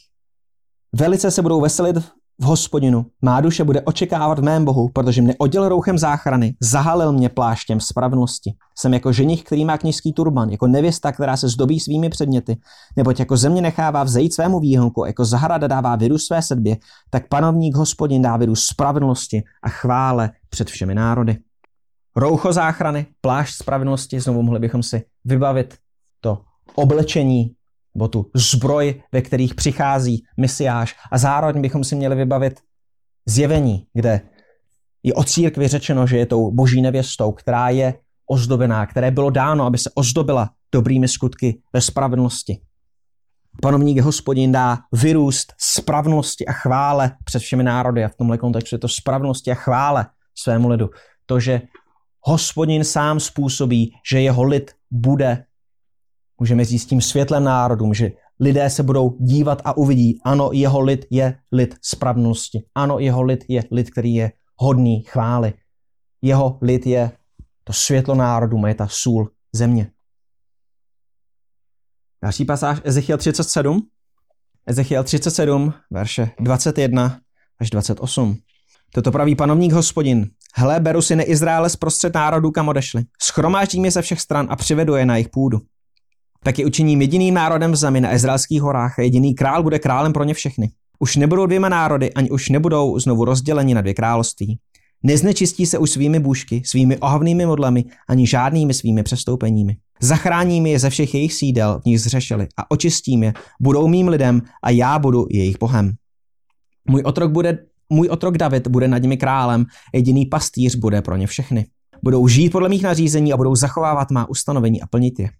Velice 0.92 1.30
se 1.30 1.42
budou 1.42 1.60
veselit 1.60 1.96
v 2.40 2.44
hospodinu. 2.44 3.06
Má 3.22 3.40
duše 3.40 3.64
bude 3.64 3.80
očekávat 3.80 4.38
v 4.38 4.42
mém 4.42 4.64
Bohu, 4.64 4.88
protože 4.88 5.22
mne 5.22 5.34
oděl 5.38 5.68
rouchem 5.68 5.98
záchrany, 5.98 6.54
zahalil 6.60 7.12
mě 7.12 7.28
pláštěm 7.28 7.80
spravedlnosti. 7.80 8.54
Jsem 8.78 8.94
jako 8.94 9.12
ženich, 9.12 9.44
který 9.44 9.64
má 9.64 9.78
kněžský 9.78 10.12
turban, 10.12 10.50
jako 10.50 10.66
nevěsta, 10.66 11.12
která 11.12 11.36
se 11.36 11.48
zdobí 11.48 11.80
svými 11.80 12.08
předměty, 12.08 12.56
neboť 12.96 13.18
jako 13.18 13.36
země 13.36 13.62
nechává 13.62 14.04
vzejít 14.04 14.34
svému 14.34 14.60
výhonku, 14.60 15.04
jako 15.04 15.24
zahrada 15.24 15.66
dává 15.66 15.96
viru 15.96 16.18
své 16.18 16.42
sedbě, 16.42 16.76
tak 17.10 17.28
panovník 17.28 17.76
hospodin 17.76 18.22
dá 18.22 18.36
viru 18.36 18.54
spravedlnosti 18.54 19.42
a 19.62 19.68
chvále 19.68 20.30
před 20.48 20.70
všemi 20.70 20.94
národy. 20.94 21.36
Roucho 22.16 22.52
záchrany, 22.52 23.06
plášť 23.20 23.54
spravedlnosti, 23.54 24.20
znovu 24.20 24.42
mohli 24.42 24.60
bychom 24.60 24.82
si 24.82 25.02
vybavit 25.24 25.74
to 26.20 26.38
oblečení 26.74 27.54
nebo 27.94 28.08
tu 28.08 28.30
zbroj, 28.34 29.02
ve 29.12 29.22
kterých 29.22 29.54
přichází 29.54 30.24
misiáš. 30.36 30.96
A 31.12 31.18
zároveň 31.18 31.62
bychom 31.62 31.84
si 31.84 31.96
měli 31.96 32.16
vybavit 32.16 32.60
zjevení, 33.26 33.86
kde 33.94 34.20
je 35.02 35.14
o 35.14 35.24
církvi 35.24 35.68
řečeno, 35.68 36.06
že 36.06 36.18
je 36.18 36.26
tou 36.26 36.50
boží 36.50 36.82
nevěstou, 36.82 37.32
která 37.32 37.68
je 37.68 37.94
ozdobená, 38.30 38.86
které 38.86 39.10
bylo 39.10 39.30
dáno, 39.30 39.64
aby 39.64 39.78
se 39.78 39.90
ozdobila 39.94 40.50
dobrými 40.72 41.08
skutky 41.08 41.62
ve 41.72 41.80
spravedlnosti. 41.80 42.60
Panovník 43.62 44.00
hospodin 44.00 44.52
dá 44.52 44.78
vyrůst 44.92 45.52
spravnosti 45.58 46.46
a 46.46 46.52
chvále 46.52 47.16
před 47.24 47.38
všemi 47.38 47.62
národy 47.62 48.04
a 48.04 48.08
v 48.08 48.14
tomhle 48.14 48.38
kontextu 48.38 48.74
je 48.74 48.78
to 48.78 48.88
spravnosti 48.88 49.50
a 49.50 49.54
chvále 49.54 50.06
svému 50.34 50.68
lidu. 50.68 50.90
To, 51.26 51.40
že 51.40 51.62
hospodin 52.20 52.84
sám 52.84 53.20
způsobí, 53.20 53.92
že 54.10 54.20
jeho 54.20 54.42
lid 54.42 54.70
bude 54.90 55.44
můžeme 56.40 56.64
říct 56.64 56.86
tím 56.86 57.00
světlem 57.00 57.44
národům, 57.44 57.94
že 57.94 58.10
lidé 58.40 58.70
se 58.70 58.82
budou 58.82 59.16
dívat 59.20 59.62
a 59.64 59.76
uvidí, 59.76 60.20
ano, 60.24 60.50
jeho 60.52 60.80
lid 60.80 61.06
je 61.10 61.38
lid 61.52 61.74
spravedlnosti. 61.82 62.64
Ano, 62.74 62.98
jeho 62.98 63.22
lid 63.22 63.44
je 63.48 63.64
lid, 63.70 63.90
který 63.90 64.14
je 64.14 64.32
hodný 64.56 65.02
chvály. 65.02 65.52
Jeho 66.22 66.58
lid 66.62 66.86
je 66.86 67.10
to 67.64 67.72
světlo 67.72 68.14
národu, 68.14 68.66
je 68.66 68.74
ta 68.74 68.88
sůl 68.90 69.30
země. 69.52 69.90
Další 72.22 72.44
pasáž 72.44 72.80
Ezechiel 72.84 73.18
37. 73.18 73.88
Ezechiel 74.66 75.04
37, 75.04 75.74
verše 75.90 76.30
21 76.40 77.20
až 77.60 77.70
28. 77.70 78.36
Toto 78.94 79.12
praví 79.12 79.36
panovník 79.36 79.72
hospodin. 79.72 80.30
Hle, 80.54 80.80
beru 80.80 81.02
si 81.02 81.14
Izraele 81.14 81.70
z 81.70 81.76
prostřed 81.76 82.14
národů, 82.14 82.50
kam 82.50 82.68
odešli. 82.68 83.04
Schromáždím 83.22 83.84
je 83.84 83.90
ze 83.90 84.02
všech 84.02 84.20
stran 84.20 84.46
a 84.50 84.56
přivedu 84.56 84.94
je 84.94 85.06
na 85.06 85.16
jejich 85.16 85.28
půdu. 85.28 85.60
Taky 86.44 86.64
učiním 86.64 87.00
jediným 87.00 87.34
národem 87.34 87.72
v 87.72 87.76
zemi 87.76 88.00
na 88.00 88.14
izraelských 88.14 88.62
horách 88.62 88.98
a 88.98 89.02
jediný 89.02 89.34
král 89.34 89.62
bude 89.62 89.78
králem 89.78 90.12
pro 90.12 90.24
ně 90.24 90.34
všechny. 90.34 90.70
Už 90.98 91.16
nebudou 91.16 91.46
dvěma 91.46 91.68
národy, 91.68 92.12
ani 92.12 92.30
už 92.30 92.48
nebudou 92.48 92.98
znovu 92.98 93.24
rozděleni 93.24 93.74
na 93.74 93.80
dvě 93.80 93.94
království. 93.94 94.58
Neznečistí 95.02 95.66
se 95.66 95.78
už 95.78 95.90
svými 95.90 96.20
bůžky, 96.20 96.62
svými 96.64 96.98
ohavnými 96.98 97.46
modlemi, 97.46 97.84
ani 98.08 98.26
žádnými 98.26 98.74
svými 98.74 99.02
přestoupeními. 99.02 99.76
Zachráním 100.00 100.66
je 100.66 100.78
ze 100.78 100.90
všech 100.90 101.14
jejich 101.14 101.34
sídel, 101.34 101.80
v 101.82 101.84
nich 101.86 102.00
zřešili 102.00 102.48
a 102.56 102.70
očistím 102.70 103.22
je, 103.22 103.32
budou 103.60 103.88
mým 103.88 104.08
lidem 104.08 104.42
a 104.62 104.70
já 104.70 104.98
budu 104.98 105.26
jejich 105.30 105.58
bohem. 105.58 105.92
Můj 106.88 107.02
otrok, 107.04 107.32
bude, 107.32 107.58
můj 107.90 108.08
otrok 108.08 108.38
David 108.38 108.68
bude 108.68 108.88
nad 108.88 108.98
nimi 108.98 109.16
králem, 109.16 109.66
jediný 109.94 110.26
pastýř 110.26 110.74
bude 110.74 111.02
pro 111.02 111.16
ně 111.16 111.26
všechny. 111.26 111.66
Budou 112.02 112.28
žít 112.28 112.50
podle 112.50 112.68
mých 112.68 112.82
nařízení 112.82 113.32
a 113.32 113.36
budou 113.36 113.54
zachovávat 113.54 114.10
má 114.10 114.30
ustanovení 114.30 114.82
a 114.82 114.86
plnit 114.86 115.18
je. 115.18 115.30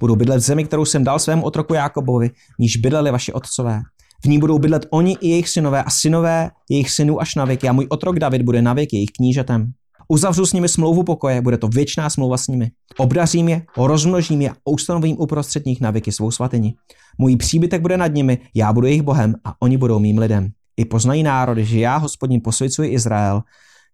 Budou 0.00 0.16
bydlet 0.16 0.38
v 0.38 0.44
zemi, 0.44 0.64
kterou 0.64 0.84
jsem 0.84 1.04
dal 1.04 1.18
svému 1.18 1.42
otroku 1.42 1.74
Jákobovi, 1.74 2.30
níž 2.58 2.76
bydleli 2.76 3.10
vaši 3.10 3.32
otcové. 3.32 3.80
V 4.24 4.28
ní 4.28 4.38
budou 4.38 4.58
bydlet 4.58 4.86
oni 4.90 5.16
i 5.20 5.28
jejich 5.28 5.48
synové 5.48 5.82
a 5.82 5.90
synové 5.90 6.50
jejich 6.70 6.90
synů 6.90 7.20
až 7.20 7.34
na 7.34 7.44
věky 7.44 7.68
a 7.68 7.72
můj 7.72 7.86
otrok 7.88 8.18
David 8.18 8.42
bude 8.42 8.62
na 8.62 8.72
věky 8.72 8.96
jejich 8.96 9.10
knížetem. 9.16 9.72
Uzavřu 10.08 10.46
s 10.46 10.52
nimi 10.52 10.68
smlouvu 10.68 11.02
pokoje, 11.02 11.40
bude 11.40 11.58
to 11.58 11.68
věčná 11.68 12.10
smlouva 12.10 12.36
s 12.36 12.48
nimi. 12.48 12.70
Obdařím 12.98 13.48
je, 13.48 13.62
rozmnožím 13.76 14.42
je 14.42 14.50
a 14.50 14.54
ustanovím 14.64 15.16
uprostřed 15.18 15.66
nich 15.66 15.80
na 15.80 15.90
věky 15.90 16.12
svou 16.12 16.30
svatyni. 16.30 16.74
Můj 17.18 17.36
příbytek 17.36 17.82
bude 17.82 17.96
nad 17.96 18.14
nimi, 18.14 18.38
já 18.54 18.72
budu 18.72 18.86
jejich 18.86 19.02
bohem 19.02 19.34
a 19.44 19.54
oni 19.60 19.76
budou 19.76 19.98
mým 19.98 20.18
lidem. 20.18 20.48
I 20.76 20.84
poznají 20.84 21.22
národy, 21.22 21.64
že 21.64 21.78
já, 21.80 21.96
hospodin, 21.96 22.40
posvěcuji 22.44 22.90
Izrael, 22.90 23.42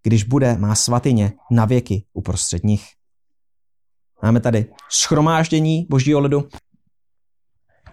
když 0.02 0.24
bude 0.24 0.56
má 0.58 0.74
svatyně 0.74 1.32
na 1.50 1.64
věky 1.64 2.04
uprostřed 2.12 2.64
nich. 2.64 2.82
Máme 4.22 4.40
tady 4.40 4.66
schromáždění 4.90 5.86
božího 5.90 6.20
lidu. 6.20 6.48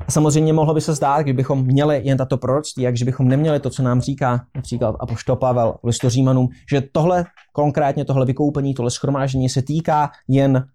A 0.07 0.11
samozřejmě 0.11 0.53
mohlo 0.53 0.73
by 0.73 0.81
se 0.81 0.93
zdát, 0.93 1.21
kdybychom 1.21 1.65
měli 1.65 2.01
jen 2.03 2.17
tato 2.17 2.37
proroctví, 2.37 2.83
jak 2.83 2.95
bychom 3.05 3.27
neměli 3.27 3.59
to, 3.59 3.69
co 3.69 3.83
nám 3.83 4.01
říká 4.01 4.45
například 4.55 4.95
Apoštol 4.99 5.35
Pavel 5.35 5.77
v 5.83 5.87
listu 5.87 6.09
Římanům, 6.09 6.49
že 6.71 6.81
tohle 6.81 7.25
konkrétně, 7.53 8.05
tohle 8.05 8.25
vykoupení, 8.25 8.73
tohle 8.73 8.91
schromáždění 8.91 9.49
se 9.49 9.61
týká 9.61 10.11
jen 10.27 10.67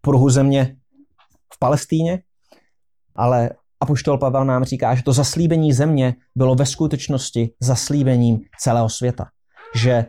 pruhu 0.00 0.30
země 0.30 0.76
v 1.54 1.58
Palestíně, 1.58 2.22
ale 3.16 3.50
Apoštol 3.80 4.18
Pavel 4.18 4.44
nám 4.44 4.64
říká, 4.64 4.94
že 4.94 5.02
to 5.02 5.12
zaslíbení 5.12 5.72
země 5.72 6.14
bylo 6.36 6.54
ve 6.54 6.66
skutečnosti 6.66 7.50
zaslíbením 7.60 8.40
celého 8.60 8.88
světa. 8.88 9.26
Že 9.74 10.06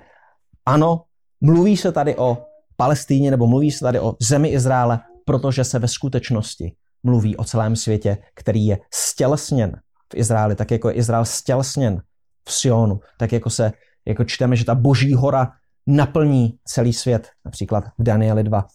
ano, 0.66 1.04
mluví 1.42 1.78
se 1.78 1.92
tady 1.92 2.16
o 2.16 2.49
Palestíně 2.80 3.32
nebo 3.32 3.48
mluví 3.48 3.72
se 3.72 3.80
tady 3.80 4.00
o 4.00 4.16
zemi 4.22 4.48
Izraele, 4.50 5.00
protože 5.26 5.64
se 5.64 5.80
ve 5.80 5.88
skutečnosti 5.88 6.76
mluví 7.04 7.38
o 7.38 7.44
celém 7.44 7.76
světě, 7.76 8.18
který 8.36 8.66
je 8.66 8.78
stělesněn 8.94 9.80
v 10.14 10.16
Izraeli, 10.16 10.56
tak 10.56 10.72
jako 10.72 10.90
je 10.90 10.96
Izrael 10.96 11.26
stělesněn 11.26 12.02
v 12.48 12.52
Sionu, 12.54 13.00
tak 13.18 13.32
jako 13.32 13.50
se 13.50 13.72
jako 14.08 14.24
čteme, 14.24 14.56
že 14.56 14.66
ta 14.66 14.76
boží 14.76 15.14
hora 15.14 15.52
naplní 15.88 16.54
celý 16.66 16.94
svět, 16.94 17.30
například 17.46 17.84
v 17.98 18.04
Danieli 18.04 18.44
2, 18.44 18.66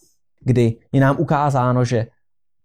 kdy 0.41 0.77
je 0.91 1.01
nám 1.01 1.15
ukázáno, 1.19 1.85
že 1.85 2.07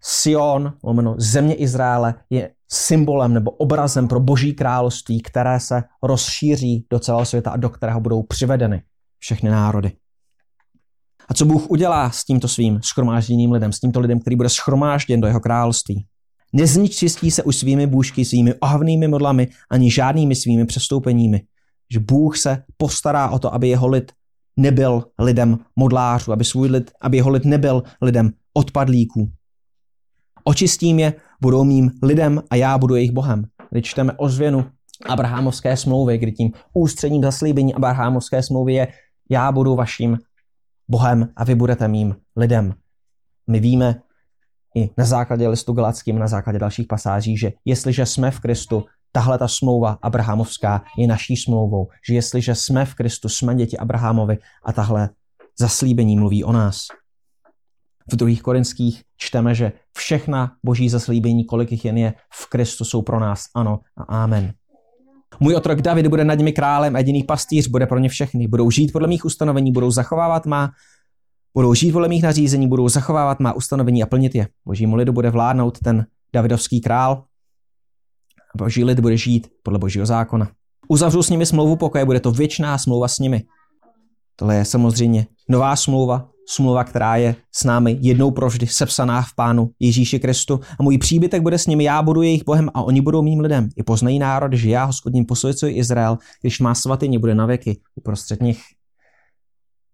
Sion, 0.02 0.72
lomeno 0.82 1.14
země 1.18 1.54
Izraele, 1.54 2.14
je 2.30 2.50
symbolem 2.68 3.34
nebo 3.34 3.50
obrazem 3.50 4.08
pro 4.08 4.20
boží 4.20 4.54
království, 4.54 5.22
které 5.22 5.60
se 5.60 5.82
rozšíří 6.02 6.86
do 6.90 6.98
celého 6.98 7.24
světa 7.26 7.50
a 7.50 7.56
do 7.56 7.68
kterého 7.70 8.00
budou 8.00 8.22
přivedeny 8.22 8.82
všechny 9.18 9.50
národy. 9.50 9.92
A 11.30 11.34
co 11.34 11.44
Bůh 11.44 11.70
udělá 11.70 12.10
s 12.10 12.24
tímto 12.24 12.48
svým 12.48 12.80
schromážděným 12.82 13.52
lidem, 13.52 13.72
s 13.72 13.80
tímto 13.80 14.00
lidem, 14.00 14.20
který 14.20 14.36
bude 14.36 14.48
schromážděn 14.48 15.20
do 15.20 15.26
jeho 15.26 15.40
království? 15.40 16.06
Nezničistí 16.52 17.30
se 17.30 17.42
už 17.42 17.56
svými 17.56 17.86
bůžky, 17.86 18.24
svými 18.24 18.54
ohavnými 18.54 19.08
modlami, 19.08 19.48
ani 19.70 19.90
žádnými 19.90 20.34
svými 20.34 20.66
přestoupeními. 20.66 21.42
Že 21.92 22.00
Bůh 22.00 22.38
se 22.38 22.62
postará 22.76 23.30
o 23.30 23.38
to, 23.38 23.54
aby 23.54 23.68
jeho 23.68 23.88
lid 23.88 24.12
nebyl 24.56 25.04
lidem 25.18 25.58
modlářů, 25.76 26.32
aby, 26.32 26.44
svůj 26.44 26.68
lid, 26.68 26.90
aby 27.00 27.16
jeho 27.16 27.30
lid 27.30 27.44
nebyl 27.44 27.82
lidem 28.02 28.30
odpadlíků. 28.54 29.30
Očistím 30.44 30.98
je, 30.98 31.14
budou 31.40 31.64
mým 31.64 31.90
lidem 32.02 32.42
a 32.50 32.56
já 32.56 32.78
budu 32.78 32.94
jejich 32.94 33.12
Bohem. 33.12 33.44
Když 33.70 33.86
čteme 33.86 34.12
ozvěnu 34.12 34.66
Abrahamovské 35.08 35.76
smlouvy, 35.76 36.18
kdy 36.18 36.32
tím 36.32 36.52
ústředním 36.74 37.22
zaslíbení 37.22 37.74
Abrahamovské 37.74 38.42
smlouvy 38.42 38.74
je 38.74 38.88
já 39.30 39.52
budu 39.52 39.74
vaším 39.76 40.18
Bohem 40.90 41.28
a 41.36 41.44
vy 41.44 41.54
budete 41.54 41.88
mým 41.88 42.16
lidem. 42.36 42.74
My 43.46 43.60
víme 43.60 44.02
i 44.76 44.90
na 44.98 45.04
základě 45.04 45.48
listu 45.48 45.72
Galackým, 45.72 46.18
na 46.18 46.28
základě 46.28 46.58
dalších 46.58 46.86
pasáží, 46.86 47.36
že 47.36 47.52
jestliže 47.64 48.06
jsme 48.06 48.30
v 48.30 48.40
Kristu, 48.40 48.84
tahle 49.12 49.38
ta 49.38 49.48
smlouva 49.48 49.98
Abrahamovská 50.02 50.84
je 50.98 51.06
naší 51.06 51.36
smlouvou, 51.36 51.88
že 52.08 52.14
jestliže 52.14 52.54
jsme 52.54 52.84
v 52.84 52.94
Kristu, 52.94 53.28
jsme 53.28 53.54
děti 53.54 53.78
Abrahamovi 53.78 54.38
a 54.64 54.72
tahle 54.72 55.10
zaslíbení 55.58 56.16
mluví 56.16 56.44
o 56.44 56.52
nás. 56.52 56.86
V 58.12 58.16
druhých 58.16 58.42
korinských 58.42 59.02
čteme, 59.16 59.54
že 59.54 59.72
všechna 59.96 60.56
boží 60.64 60.88
zaslíbení, 60.88 61.44
kolik 61.44 61.72
jich 61.72 61.84
jen 61.84 61.98
je, 61.98 62.14
v 62.32 62.46
Kristu 62.46 62.84
jsou 62.84 63.02
pro 63.02 63.20
nás 63.20 63.44
ano 63.54 63.80
a 63.96 64.02
amen. 64.02 64.52
Můj 65.40 65.54
otrok 65.54 65.80
David 65.80 66.06
bude 66.06 66.24
nad 66.24 66.34
nimi 66.34 66.52
králem 66.52 66.96
jediný 66.96 67.24
pastýř 67.24 67.68
bude 67.68 67.86
pro 67.86 67.98
ně 67.98 68.08
všechny. 68.08 68.48
Budou 68.48 68.70
žít 68.70 68.92
podle 68.92 69.08
mých 69.08 69.24
ustanovení, 69.24 69.72
budou 69.72 69.90
zachovávat 69.90 70.46
má, 70.46 70.70
budou 71.54 71.74
žít 71.74 71.92
podle 71.92 72.08
mých 72.08 72.22
nařízení, 72.22 72.68
budou 72.68 72.88
zachovávat 72.88 73.40
má 73.40 73.52
ustanovení 73.52 74.02
a 74.02 74.06
plnit 74.06 74.34
je. 74.34 74.48
Božímu 74.66 74.96
lidu 74.96 75.12
bude 75.12 75.30
vládnout 75.30 75.78
ten 75.78 76.06
Davidovský 76.32 76.80
král 76.80 77.24
a 78.54 78.58
boží 78.58 78.84
lid 78.84 79.00
bude 79.00 79.16
žít 79.16 79.48
podle 79.62 79.78
božího 79.78 80.06
zákona. 80.06 80.50
Uzavřu 80.88 81.22
s 81.22 81.30
nimi 81.30 81.46
smlouvu 81.46 81.76
pokoje, 81.76 82.04
bude 82.04 82.20
to 82.20 82.30
věčná 82.32 82.78
smlouva 82.78 83.08
s 83.08 83.18
nimi. 83.18 83.42
Tohle 84.36 84.56
je 84.56 84.64
samozřejmě 84.64 85.26
nová 85.48 85.76
smlouva, 85.76 86.29
smlouva, 86.50 86.84
která 86.84 87.16
je 87.16 87.34
s 87.52 87.64
námi 87.64 87.98
jednou 88.00 88.30
provždy 88.30 88.66
sepsaná 88.66 89.22
v 89.22 89.34
Pánu 89.34 89.70
Ježíši 89.80 90.18
Kristu 90.18 90.60
a 90.80 90.82
můj 90.82 90.98
příbytek 90.98 91.42
bude 91.42 91.58
s 91.58 91.66
nimi, 91.66 91.84
já 91.84 92.02
budu 92.02 92.22
jejich 92.22 92.44
Bohem 92.44 92.68
a 92.74 92.82
oni 92.82 93.00
budou 93.00 93.22
mým 93.22 93.40
lidem. 93.40 93.68
I 93.76 93.82
poznají 93.82 94.18
národ, 94.18 94.52
že 94.52 94.70
já, 94.70 94.84
hospodin, 94.84 95.24
posvěcuji 95.28 95.74
Izrael, 95.76 96.18
když 96.40 96.60
má 96.60 96.74
svatyně, 96.74 97.18
bude 97.18 97.34
na 97.34 97.46
věky 97.46 97.80
uprostřed 97.94 98.42
nich. 98.42 98.60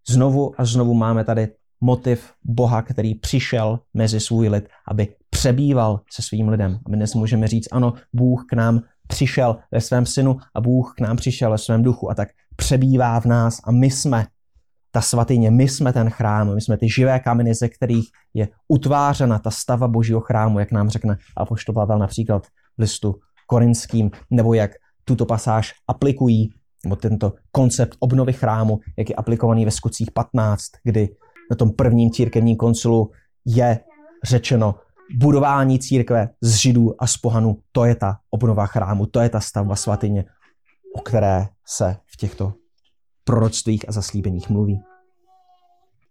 Znovu 0.09 0.61
a 0.61 0.65
znovu 0.65 0.95
máme 0.95 1.25
tady 1.25 1.49
motiv 1.81 2.33
Boha, 2.45 2.83
který 2.83 3.15
přišel 3.15 3.79
mezi 3.95 4.21
svůj 4.21 4.49
lid, 4.49 4.69
aby 4.89 5.09
přebýval 5.31 6.01
se 6.13 6.23
svým 6.23 6.49
lidem. 6.49 6.79
A 6.87 6.91
my 6.91 6.97
dnes 6.97 7.15
můžeme 7.15 7.49
říct, 7.49 7.69
ano, 7.73 7.93
Bůh 8.13 8.45
k 8.49 8.53
nám 8.53 8.81
přišel 9.09 9.57
ve 9.73 9.81
svém 9.81 10.07
synu 10.07 10.37
a 10.55 10.61
Bůh 10.61 10.95
k 10.97 11.01
nám 11.01 11.17
přišel 11.17 11.51
ve 11.51 11.59
svém 11.59 11.83
duchu 11.83 12.11
a 12.11 12.15
tak 12.15 12.29
přebývá 12.57 13.21
v 13.21 13.25
nás 13.25 13.61
a 13.65 13.73
my 13.73 13.91
jsme 13.91 14.27
ta 14.97 15.01
svatyně, 15.01 15.51
my 15.51 15.69
jsme 15.69 15.93
ten 15.93 16.11
chrám, 16.11 16.55
my 16.55 16.61
jsme 16.61 16.77
ty 16.77 16.89
živé 16.89 17.21
kameny, 17.21 17.55
ze 17.55 17.69
kterých 17.69 18.09
je 18.35 18.49
utvářena 18.69 19.39
ta 19.39 19.51
stava 19.51 19.89
božího 19.89 20.21
chrámu, 20.21 20.59
jak 20.59 20.73
nám 20.73 20.89
řekne 20.89 21.17
Apoštol 21.37 21.75
Pavel 21.75 21.99
například 21.99 22.47
v 22.47 22.51
listu 22.79 23.15
korinským, 23.47 24.11
nebo 24.31 24.55
jak 24.55 24.71
tuto 25.05 25.27
pasáž 25.27 25.73
aplikují, 25.89 26.51
nebo 26.85 26.97
tento 26.97 27.33
koncept 27.53 27.97
obnovy 28.01 28.33
chrámu, 28.33 28.81
jak 28.99 29.11
je 29.11 29.17
aplikovaný 29.17 29.65
ve 29.65 29.71
skutcích 29.71 30.11
15, 30.11 30.63
kdy 30.85 31.09
na 31.51 31.57
tom 31.57 31.71
prvním 31.71 32.11
církevním 32.11 32.57
koncilu 32.57 33.11
je 33.47 33.81
řečeno, 34.25 34.75
budování 35.17 35.79
církve 35.79 36.29
z 36.41 36.55
židů 36.55 37.03
a 37.03 37.07
z 37.07 37.17
pohanů, 37.17 37.57
to 37.73 37.85
je 37.85 37.95
ta 37.95 38.17
obnova 38.31 38.67
chrámu, 38.67 39.07
to 39.07 39.21
je 39.21 39.29
ta 39.29 39.41
stavba 39.41 39.77
svatyně, 39.77 40.25
o 40.97 41.01
které 41.01 41.47
se 41.67 41.97
v 42.07 42.17
těchto 42.17 42.53
proroctvích 43.27 43.89
a 43.89 43.93
zaslíbeních 43.93 44.51
mluví. 44.51 44.81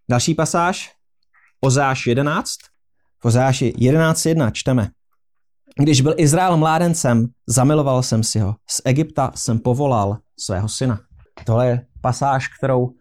Další 0.09 0.35
pasáž, 0.35 0.91
Ozáš 1.61 2.07
11. 2.07 2.49
V 3.19 3.25
Ozáši 3.25 3.73
11.1 3.77 4.51
čteme. 4.51 4.89
Když 5.79 6.01
byl 6.01 6.13
Izrael 6.17 6.57
mládencem, 6.57 7.27
zamiloval 7.47 8.03
jsem 8.03 8.23
si 8.23 8.39
ho. 8.39 8.55
Z 8.69 8.81
Egypta 8.85 9.31
jsem 9.35 9.59
povolal 9.59 10.17
svého 10.39 10.69
syna. 10.69 10.99
Tohle 11.45 11.67
je 11.67 11.85
pasáž, 12.01 12.47
kterou 12.57 12.93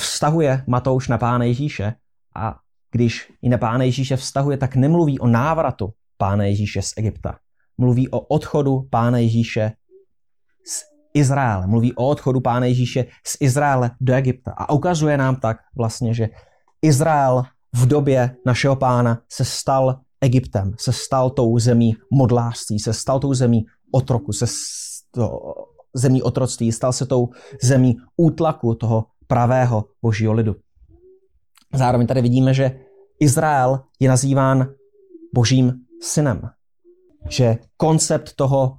vztahuje 0.00 0.64
Matouš 0.66 1.08
na 1.08 1.18
pána 1.18 1.44
Ježíše 1.44 1.94
a 2.36 2.58
když 2.90 3.32
ji 3.42 3.48
na 3.48 3.58
pána 3.58 3.84
Ježíše 3.84 4.16
vztahuje, 4.16 4.56
tak 4.56 4.76
nemluví 4.76 5.18
o 5.18 5.26
návratu 5.26 5.92
pána 6.16 6.44
Ježíše 6.44 6.82
z 6.82 6.92
Egypta, 6.96 7.38
mluví 7.78 8.08
o 8.08 8.20
odchodu 8.20 8.88
Pána 8.90 9.18
Ježíše 9.18 9.72
Izraele. 11.16 11.66
Mluví 11.66 11.92
o 11.94 12.08
odchodu 12.08 12.40
Pána 12.40 12.66
Ježíše 12.66 13.04
z 13.26 13.36
Izraele 13.40 13.90
do 14.00 14.14
Egypta. 14.14 14.52
A 14.56 14.72
ukazuje 14.72 15.16
nám 15.16 15.36
tak 15.36 15.56
vlastně, 15.76 16.14
že 16.14 16.28
Izrael 16.82 17.42
v 17.74 17.86
době 17.86 18.36
našeho 18.46 18.76
pána 18.76 19.20
se 19.28 19.44
stal 19.44 20.00
Egyptem, 20.20 20.72
se 20.78 20.92
stal 20.92 21.30
tou 21.30 21.58
zemí 21.58 21.96
modlářství, 22.12 22.78
se 22.78 22.92
stal 22.92 23.20
tou 23.20 23.34
zemí 23.34 23.66
otroku, 23.92 24.32
se 24.32 24.46
to, 25.10 25.40
zemí 25.94 26.22
otroctví, 26.22 26.72
stal 26.72 26.92
se 26.92 27.06
tou 27.06 27.28
zemí 27.62 27.96
útlaku 28.16 28.74
toho 28.74 29.04
pravého 29.26 29.84
božího 30.02 30.32
lidu. 30.32 30.56
Zároveň 31.74 32.06
tady 32.06 32.22
vidíme, 32.22 32.54
že 32.54 32.80
Izrael 33.20 33.80
je 34.00 34.08
nazýván 34.08 34.68
božím 35.34 35.72
synem. 36.02 36.50
Že 37.28 37.58
koncept 37.76 38.32
toho, 38.36 38.76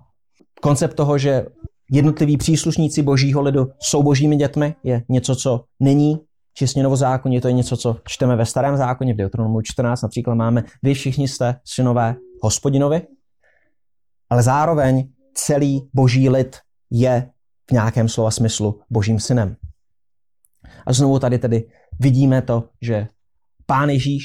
koncept 0.62 0.96
toho, 0.96 1.18
že 1.18 1.46
jednotliví 1.92 2.38
příslušníci 2.38 3.02
božího 3.02 3.42
lidu 3.42 3.68
jsou 3.80 4.04
božími 4.04 4.36
dětmi, 4.36 4.76
je 4.84 5.04
něco, 5.10 5.36
co 5.36 5.64
není 5.80 6.20
čistě 6.54 6.84
novozákonně, 6.84 7.42
to 7.42 7.48
je 7.48 7.54
něco, 7.54 7.78
co 7.78 7.98
čteme 8.08 8.36
ve 8.36 8.46
starém 8.46 8.78
zákoně, 8.78 9.14
v 9.14 9.18
Deuteronomu 9.18 9.62
14 9.62 10.02
například 10.02 10.36
máme, 10.36 10.64
vy 10.84 10.94
všichni 10.94 11.28
jste 11.28 11.60
synové 11.66 12.16
hospodinovi, 12.42 13.02
ale 14.30 14.44
zároveň 14.44 15.10
celý 15.34 15.90
boží 15.94 16.30
lid 16.30 16.58
je 16.92 17.30
v 17.70 17.72
nějakém 17.72 18.10
slova 18.10 18.32
smyslu 18.32 18.80
božím 18.90 19.20
synem. 19.20 19.56
A 20.88 20.94
znovu 20.94 21.20
tady 21.20 21.40
tedy 21.40 21.68
vidíme 22.00 22.42
to, 22.42 22.70
že 22.82 23.08
Pán 23.66 23.90
Ježíš 23.90 24.24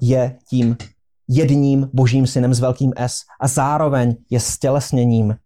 je 0.00 0.38
tím 0.50 0.76
jedním 1.28 1.90
božím 1.92 2.26
synem 2.26 2.54
s 2.54 2.60
velkým 2.60 2.92
S 2.96 3.14
a 3.40 3.48
zároveň 3.48 4.16
je 4.30 4.40
stělesněním 4.40 5.36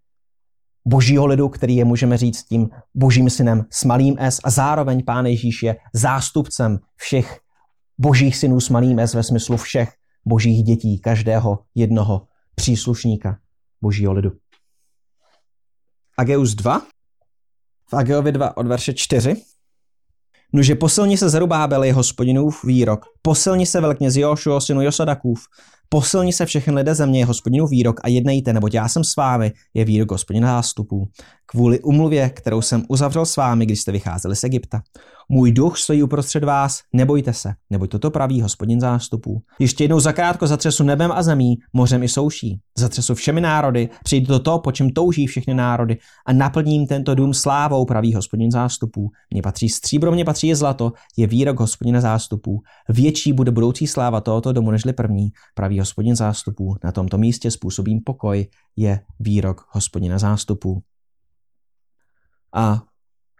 božího 0.86 1.26
lidu, 1.26 1.48
který 1.48 1.76
je, 1.76 1.84
můžeme 1.84 2.16
říct, 2.16 2.44
tím 2.44 2.68
božím 2.94 3.30
synem 3.30 3.64
s 3.70 3.84
malým 3.84 4.16
S 4.18 4.40
a 4.44 4.50
zároveň 4.50 5.04
Pán 5.04 5.26
Ježíš 5.26 5.62
je 5.62 5.76
zástupcem 5.92 6.78
všech 6.96 7.40
božích 7.98 8.36
synů 8.36 8.60
s 8.60 8.68
malým 8.68 8.98
S 8.98 9.14
ve 9.14 9.22
smyslu 9.22 9.56
všech 9.56 9.92
božích 10.26 10.62
dětí, 10.62 10.98
každého 10.98 11.58
jednoho 11.74 12.26
příslušníka 12.54 13.38
božího 13.82 14.12
lidu. 14.12 14.32
Ageus 16.18 16.54
2, 16.54 16.82
v 17.90 17.94
Ageovi 17.94 18.32
2 18.32 18.56
od 18.56 18.66
verše 18.66 18.94
4. 18.94 19.36
Nože 20.52 20.74
posilni 20.74 21.18
se 21.18 21.28
Zerubábel, 21.30 21.84
je 21.84 21.92
hospodinův 21.92 22.64
výrok, 22.64 23.04
posilni 23.22 23.66
se 23.66 23.80
velkněz 23.80 24.16
Jošuo, 24.16 24.60
synu 24.60 24.82
Josadakův, 24.82 25.40
Posilni 25.88 26.32
se 26.32 26.46
všechny 26.46 26.74
lidé 26.74 26.94
země, 26.94 27.20
je 27.20 27.26
hospodinu 27.26 27.66
výrok 27.66 28.00
a 28.04 28.08
jednejte, 28.08 28.52
neboť 28.52 28.74
já 28.74 28.88
jsem 28.88 29.04
s 29.04 29.16
vámi, 29.16 29.52
je 29.74 29.84
výrok 29.84 30.10
hospodina 30.12 30.48
zástupů. 30.48 31.08
Kvůli 31.46 31.80
umluvě, 31.80 32.30
kterou 32.30 32.62
jsem 32.62 32.82
uzavřel 32.88 33.26
s 33.26 33.36
vámi, 33.36 33.66
když 33.66 33.80
jste 33.80 33.92
vycházeli 33.92 34.36
z 34.36 34.44
Egypta. 34.44 34.82
Můj 35.28 35.52
duch 35.52 35.78
stojí 35.78 36.02
uprostřed 36.02 36.44
vás, 36.44 36.80
nebojte 36.92 37.32
se, 37.32 37.54
neboť 37.70 37.90
toto 37.90 38.10
praví 38.10 38.42
hospodin 38.42 38.80
zástupů. 38.80 39.42
Ještě 39.58 39.84
jednou 39.84 40.00
zakrátko 40.00 40.46
zatřesu 40.46 40.84
nebem 40.84 41.12
a 41.12 41.22
zemí, 41.22 41.54
mořem 41.72 42.02
i 42.02 42.08
souší. 42.08 42.60
Zatřesu 42.78 43.14
všemi 43.14 43.40
národy, 43.40 43.88
přijde 44.04 44.26
to 44.26 44.38
to, 44.38 44.58
po 44.58 44.72
čem 44.72 44.90
touží 44.90 45.26
všechny 45.26 45.54
národy 45.54 45.98
a 46.26 46.32
naplním 46.32 46.86
tento 46.86 47.14
dům 47.14 47.34
slávou, 47.34 47.84
praví 47.84 48.14
hospodin 48.14 48.50
zástupů. 48.50 49.10
Mně 49.30 49.42
patří 49.42 49.68
stříbro, 49.68 50.12
mně 50.12 50.24
patří 50.24 50.46
je 50.46 50.56
zlato, 50.56 50.92
je 51.16 51.26
výrok 51.26 51.60
hospodina 51.60 52.00
zástupů. 52.00 52.60
Větší 52.88 53.32
bude 53.32 53.50
budoucí 53.50 53.86
sláva 53.86 54.20
tohoto 54.20 54.52
domu 54.52 54.70
nežli 54.70 54.92
první, 54.92 55.28
praví 55.54 55.78
hospodin 55.78 56.16
zástupů. 56.16 56.76
Na 56.84 56.92
tomto 56.92 57.18
místě 57.18 57.50
způsobím 57.50 58.00
pokoj, 58.04 58.46
je 58.76 59.00
výrok 59.20 59.66
hospodina 59.70 60.18
zástupů. 60.18 60.82
A 62.54 62.82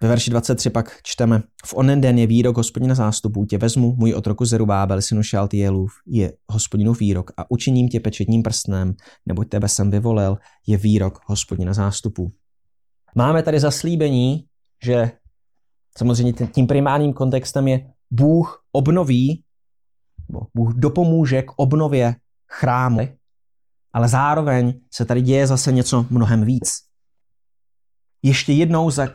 ve 0.03 0.09
verši 0.09 0.31
23 0.31 0.71
pak 0.71 0.97
čteme, 1.03 1.43
v 1.67 1.75
onen 1.75 2.01
den 2.01 2.19
je 2.19 2.27
výrok 2.27 2.57
hospodina 2.57 2.95
zástupů, 2.95 3.45
tě 3.45 3.59
vezmu, 3.59 3.95
můj 3.97 4.15
otroku 4.15 4.45
Zerubábel, 4.45 5.03
synu 5.03 5.23
Šaltielův, 5.23 5.93
je 6.07 6.33
hospodinův 6.53 7.01
výrok 7.01 7.31
a 7.37 7.51
učiním 7.51 7.89
tě 7.89 8.01
pečetním 8.01 8.43
prstnem, 8.43 8.95
neboť 9.27 9.49
tebe 9.49 9.69
jsem 9.69 9.91
vyvolil, 9.91 10.39
je 10.67 10.77
výrok 10.77 11.19
hospodina 11.27 11.73
zástupů. 11.73 12.33
Máme 13.15 13.43
tady 13.43 13.61
zaslíbení, 13.61 14.45
že 14.85 15.11
samozřejmě 15.99 16.33
tím 16.33 16.67
primárním 16.67 17.13
kontextem 17.13 17.69
je 17.69 17.91
Bůh 18.11 18.65
obnoví, 18.73 19.43
Bůh 20.55 20.75
dopomůže 20.75 21.43
k 21.43 21.53
obnově 21.57 22.15
chrámu, 22.53 23.09
ale 23.93 24.09
zároveň 24.09 24.81
se 24.95 25.05
tady 25.05 25.23
děje 25.23 25.47
zase 25.47 25.73
něco 25.73 26.07
mnohem 26.11 26.45
víc 26.45 26.86
ještě 28.27 28.53
jednou, 28.53 28.91
za, 28.91 29.09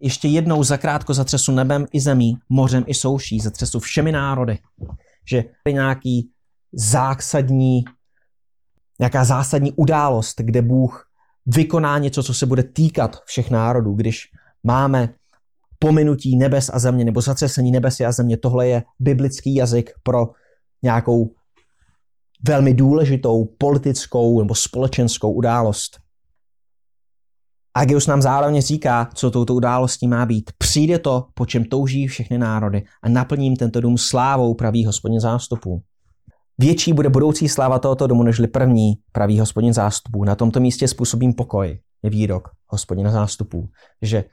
ještě 0.00 0.28
jednou 0.28 0.64
zakrátko 0.64 1.14
zatřesu 1.14 1.52
nebem 1.52 1.86
i 1.92 2.00
zemí, 2.00 2.38
mořem 2.48 2.84
i 2.86 2.94
souší, 2.94 3.40
zatřesu 3.40 3.80
všemi 3.80 4.12
národy. 4.12 4.58
Že 5.30 5.44
je 5.66 5.72
nějaký 5.72 6.30
zásadní, 6.72 7.84
nějaká 9.00 9.24
zásadní 9.24 9.72
událost, 9.72 10.40
kde 10.40 10.62
Bůh 10.62 11.06
vykoná 11.46 11.98
něco, 11.98 12.22
co 12.22 12.34
se 12.34 12.46
bude 12.46 12.62
týkat 12.62 13.16
všech 13.24 13.50
národů. 13.50 13.94
Když 13.94 14.24
máme 14.64 15.08
pominutí 15.78 16.36
nebes 16.36 16.70
a 16.72 16.78
země 16.78 17.04
nebo 17.04 17.20
zatřesení 17.20 17.70
nebes 17.70 18.00
a 18.00 18.12
země, 18.12 18.36
tohle 18.36 18.68
je 18.68 18.82
biblický 18.98 19.54
jazyk 19.54 19.90
pro 20.02 20.26
nějakou 20.82 21.30
velmi 22.48 22.74
důležitou 22.74 23.44
politickou 23.44 24.40
nebo 24.40 24.54
společenskou 24.54 25.32
událost. 25.32 26.05
Agius 27.76 28.06
nám 28.06 28.22
zároveň 28.22 28.62
říká, 28.62 29.08
co 29.14 29.30
touto 29.30 29.54
událostí 29.54 30.08
má 30.08 30.26
být. 30.26 30.50
Přijde 30.58 30.98
to, 30.98 31.26
po 31.34 31.46
čem 31.46 31.64
touží 31.64 32.06
všechny 32.06 32.38
národy 32.38 32.84
a 33.02 33.08
naplním 33.08 33.56
tento 33.56 33.80
dům 33.80 33.98
slávou 33.98 34.54
pravý 34.54 34.84
hospodin 34.84 35.20
zástupů. 35.20 35.82
Větší 36.58 36.92
bude 36.92 37.08
budoucí 37.08 37.48
sláva 37.48 37.78
tohoto 37.78 38.06
domu, 38.06 38.22
nežli 38.22 38.46
první 38.46 38.94
pravý 39.12 39.40
hospodin 39.40 39.72
zástupů. 39.72 40.24
Na 40.24 40.34
tomto 40.34 40.60
místě 40.60 40.88
způsobím 40.88 41.34
pokoj, 41.34 41.78
je 42.02 42.10
výrok 42.10 42.48
hospodina 42.66 43.10
zástupů. 43.10 43.68
Že 44.02 44.24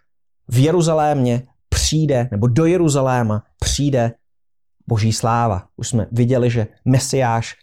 v 0.47 0.63
Jeruzalémě 0.63 1.47
přijde, 1.69 2.27
nebo 2.31 2.47
do 2.47 2.65
Jeruzaléma 2.65 3.43
přijde 3.59 4.13
boží 4.87 5.13
sláva. 5.13 5.63
Už 5.77 5.87
jsme 5.87 6.07
viděli, 6.11 6.49
že 6.49 6.67
Mesiáš 6.85 7.55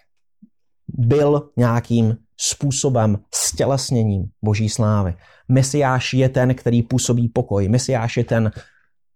byl 0.89 1.51
nějakým 1.57 2.17
způsobem 2.41 3.19
stělesněním 3.35 4.25
boží 4.45 4.69
slávy. 4.69 5.15
Mesiáš 5.49 6.15
je 6.15 6.29
ten, 6.29 6.55
který 6.55 6.83
působí 6.83 7.29
pokoj. 7.29 7.69
Mesiáš 7.69 8.17
je 8.17 8.25
ten, 8.25 8.51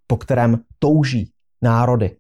po 0.07 0.17
kterém 0.17 0.59
touží 0.79 1.33
národy. 1.63 2.17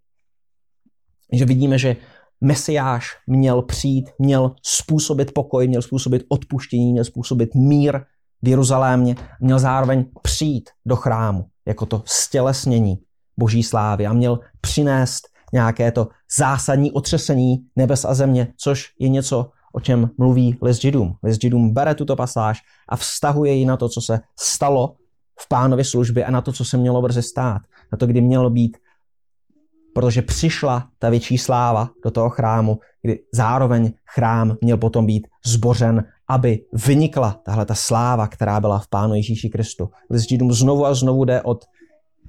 Že 1.32 1.44
vidíme, 1.44 1.78
že 1.78 1.96
Mesiáš 2.40 3.06
měl 3.26 3.62
přijít, 3.62 4.10
měl 4.18 4.54
způsobit 4.62 5.34
pokoj, 5.34 5.68
měl 5.68 5.82
způsobit 5.82 6.22
odpuštění, 6.28 6.92
měl 6.92 7.04
způsobit 7.04 7.54
mír 7.54 8.00
v 8.42 8.48
Jeruzalémě, 8.48 9.16
měl 9.40 9.58
zároveň 9.58 10.04
přijít 10.22 10.70
do 10.86 10.96
chrámu 10.96 11.44
jako 11.66 11.86
to 11.86 12.02
stělesnění 12.06 12.96
boží 13.38 13.62
slávy 13.62 14.06
a 14.06 14.12
měl 14.12 14.40
přinést 14.60 15.28
nějaké 15.52 15.92
to 15.92 16.08
zásadní 16.38 16.92
otřesení 16.92 17.56
nebes 17.76 18.04
a 18.04 18.14
země, 18.14 18.52
což 18.56 18.86
je 19.00 19.08
něco, 19.08 19.50
o 19.74 19.80
čem 19.80 20.10
mluví 20.18 20.58
list 20.62 20.80
Židům. 20.80 21.16
List 21.22 21.42
Židům 21.42 21.74
bere 21.74 21.94
tuto 21.94 22.16
pasáž 22.16 22.60
a 22.88 22.96
vztahuje 22.96 23.52
ji 23.52 23.66
na 23.66 23.76
to, 23.76 23.88
co 23.88 24.00
se 24.00 24.20
stalo 24.40 24.94
v 25.40 25.48
pánově 25.48 25.84
službě 25.84 26.24
a 26.24 26.30
na 26.30 26.40
to, 26.40 26.52
co 26.52 26.64
se 26.64 26.76
mělo 26.76 27.02
brzy 27.02 27.22
stát. 27.22 27.62
Na 27.92 27.98
to, 27.98 28.06
kdy 28.06 28.20
mělo 28.20 28.50
být, 28.50 28.76
protože 29.94 30.22
přišla 30.22 30.88
ta 30.98 31.08
větší 31.08 31.38
sláva 31.38 31.90
do 32.04 32.10
toho 32.10 32.30
chrámu, 32.30 32.78
kdy 33.02 33.18
zároveň 33.32 33.92
chrám 34.14 34.56
měl 34.60 34.76
potom 34.76 35.06
být 35.06 35.26
zbořen, 35.46 36.04
aby 36.28 36.64
vynikla 36.86 37.40
tahle 37.44 37.66
ta 37.66 37.74
sláva, 37.74 38.28
která 38.28 38.60
byla 38.60 38.78
v 38.78 38.88
Pánu 38.88 39.14
Ježíši 39.14 39.48
Kristu. 39.48 39.90
List 40.10 40.28
Židům 40.28 40.52
znovu 40.52 40.86
a 40.86 40.94
znovu 40.94 41.24
jde 41.24 41.42
od 41.42 41.64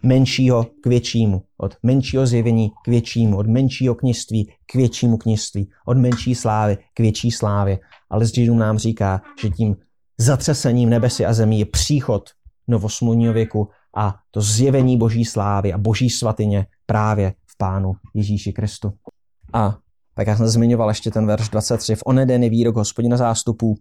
menšího 0.06 0.64
k 0.82 0.88
většímu, 0.88 1.42
od 1.58 1.78
menšího 1.84 2.26
zjevení 2.26 2.72
k 2.86 2.88
většímu, 2.88 3.38
od 3.38 3.48
menšího 3.48 3.96
kněžství 3.96 4.52
k 4.66 4.76
většímu 4.76 5.18
kněžství, 5.18 5.70
od 5.86 5.98
menší 5.98 6.36
slávy 6.36 6.78
k 6.94 7.00
větší 7.00 7.32
slávě. 7.32 7.80
Ale 8.10 8.26
z 8.26 8.48
nám 8.54 8.78
říká, 8.78 9.22
že 9.42 9.50
tím 9.50 9.76
zatřesením 10.18 10.90
nebesy 10.90 11.26
a 11.26 11.34
zemí 11.34 11.60
je 11.60 11.66
příchod 11.66 12.30
novosmluvního 12.68 13.34
věku 13.34 13.70
a 13.98 14.16
to 14.32 14.42
zjevení 14.42 14.98
boží 14.98 15.26
slávy 15.26 15.74
a 15.74 15.78
boží 15.78 16.10
svatyně 16.10 16.66
právě 16.86 17.34
v 17.46 17.58
Pánu 17.58 17.94
Ježíši 18.14 18.54
Kristu. 18.54 18.94
A 19.54 19.78
tak 20.16 20.28
já 20.28 20.38
jsem 20.38 20.48
zmiňoval 20.48 20.90
ještě 20.90 21.12
ten 21.12 21.28
verš 21.28 21.50
23. 21.50 21.96
V 21.96 22.04
oneden 22.06 22.44
je 22.44 22.50
výrok 22.50 22.76
hospodina 22.76 23.18
zástupů, 23.18 23.76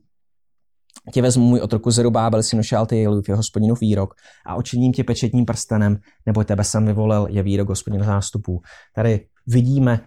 tě 1.13 1.23
vezmu 1.23 1.45
můj 1.45 1.61
otroku 1.61 1.91
Zerubábel, 1.91 2.43
synu 2.43 2.63
Šaltielův, 2.63 3.29
je 3.29 3.35
hospodinův 3.35 3.81
výrok 3.81 4.15
a 4.47 4.55
očiním 4.55 4.93
tě 4.93 5.05
pečetním 5.05 5.45
prstenem, 5.45 5.97
nebo 6.27 6.45
tebe 6.45 6.65
jsem 6.65 6.87
vyvolil, 6.87 7.27
je 7.31 7.43
výrok 7.43 7.69
hospodina 7.69 8.07
zástupů. 8.07 8.61
Tady 8.95 9.27
vidíme 9.47 10.01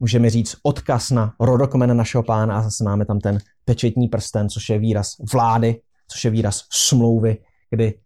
můžeme 0.00 0.30
říct 0.30 0.56
odkaz 0.62 1.10
na 1.10 1.34
rodokmen 1.40 1.96
našeho 1.96 2.22
pána 2.22 2.58
a 2.58 2.62
zase 2.62 2.84
máme 2.84 3.04
tam 3.04 3.20
ten 3.20 3.38
pečetní 3.64 4.08
prsten, 4.08 4.48
což 4.48 4.68
je 4.68 4.78
výraz 4.78 5.12
vlády, 5.32 5.80
což 6.08 6.24
je 6.24 6.30
výraz 6.30 6.62
smlouvy, 6.72 7.38
kdy 7.70 8.00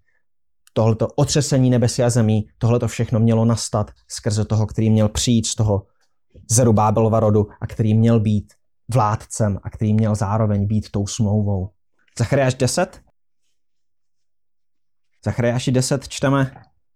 tohleto 0.72 1.08
otřesení 1.16 1.70
nebesí 1.70 2.02
a 2.02 2.11
zemí, 2.11 2.48
tohleto 2.58 2.88
všechno 2.88 3.20
mělo 3.20 3.44
nastat 3.44 3.90
skrze 4.08 4.44
toho, 4.44 4.66
který 4.66 4.90
měl 4.90 5.08
přijít 5.08 5.46
z 5.46 5.54
toho 5.54 5.86
Zerubábelova 6.50 7.20
rodu 7.20 7.46
a 7.61 7.66
který 7.66 7.94
měl 7.94 8.20
být 8.20 8.52
vládcem 8.94 9.58
a 9.62 9.70
který 9.70 9.94
měl 9.94 10.14
zároveň 10.14 10.66
být 10.66 10.90
tou 10.90 11.06
smlouvou. 11.06 11.70
Zachariáš 12.18 12.54
10? 12.54 13.00
Zachariáši 15.24 15.72
10 15.72 16.08
čteme 16.08 16.52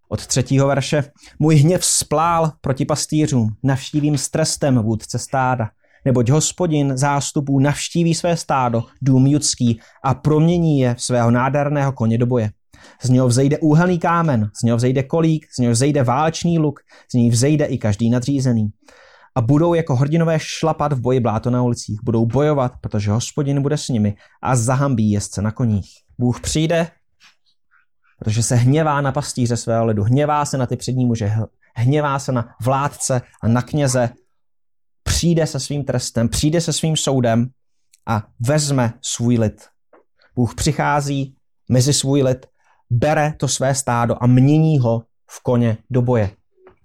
od 0.09 0.27
třetího 0.27 0.67
verše. 0.67 1.03
Můj 1.39 1.55
hněv 1.55 1.85
splál 1.85 2.51
proti 2.61 2.85
pastýřům, 2.85 3.55
navštívím 3.63 4.17
s 4.17 4.29
trestem 4.29 4.77
vůdce 4.77 5.19
stáda, 5.19 5.69
neboť 6.05 6.29
hospodin 6.29 6.97
zástupů 6.97 7.59
navštíví 7.59 8.15
své 8.15 8.37
stádo, 8.37 8.83
dům 9.01 9.27
judský, 9.27 9.79
a 10.03 10.13
promění 10.13 10.79
je 10.79 10.95
v 10.95 11.01
svého 11.01 11.31
nádherného 11.31 11.91
koně 11.91 12.17
do 12.17 12.25
boje. 12.25 12.51
Z 13.03 13.09
něho 13.09 13.27
vzejde 13.27 13.57
úhelný 13.57 13.99
kámen, 13.99 14.49
z 14.59 14.63
něho 14.63 14.77
vzejde 14.77 15.03
kolík, 15.03 15.45
z 15.55 15.57
něho 15.57 15.71
vzejde 15.71 16.03
válečný 16.03 16.59
luk, 16.59 16.79
z 17.11 17.13
něj 17.13 17.29
vzejde 17.29 17.65
i 17.65 17.77
každý 17.77 18.09
nadřízený. 18.09 18.69
A 19.35 19.41
budou 19.41 19.73
jako 19.73 19.95
hrdinové 19.95 20.39
šlapat 20.39 20.93
v 20.93 21.01
boji 21.01 21.19
bláto 21.19 21.49
na 21.49 21.63
ulicích. 21.63 21.99
Budou 22.03 22.25
bojovat, 22.25 22.73
protože 22.81 23.11
hospodin 23.11 23.61
bude 23.61 23.77
s 23.77 23.87
nimi 23.87 24.17
a 24.41 24.55
zahambí 24.55 25.11
jezdce 25.11 25.41
na 25.41 25.51
koních. 25.51 25.89
Bůh 26.17 26.41
přijde, 26.41 26.91
protože 28.19 28.43
se 28.43 28.55
hněvá 28.55 29.01
na 29.01 29.11
pastýře 29.11 29.57
svého 29.57 29.85
lidu, 29.85 30.03
hněvá 30.03 30.45
se 30.45 30.57
na 30.57 30.65
ty 30.65 30.75
přední 30.75 31.05
muže, 31.05 31.33
hněvá 31.75 32.19
se 32.19 32.31
na 32.31 32.55
vládce 32.61 33.21
a 33.43 33.47
na 33.47 33.61
kněze, 33.61 34.09
přijde 35.03 35.47
se 35.47 35.59
svým 35.59 35.83
trestem, 35.83 36.29
přijde 36.29 36.61
se 36.61 36.73
svým 36.73 36.97
soudem 36.97 37.49
a 38.07 38.23
vezme 38.47 38.93
svůj 39.01 39.37
lid. 39.37 39.67
Bůh 40.35 40.55
přichází 40.55 41.35
mezi 41.69 41.93
svůj 41.93 42.23
lid 42.23 42.45
bere 42.89 43.33
to 43.37 43.47
své 43.47 43.75
stádo 43.75 44.23
a 44.23 44.27
mění 44.27 44.79
ho 44.79 45.03
v 45.31 45.43
koně 45.43 45.77
do 45.89 46.01
boje. 46.01 46.31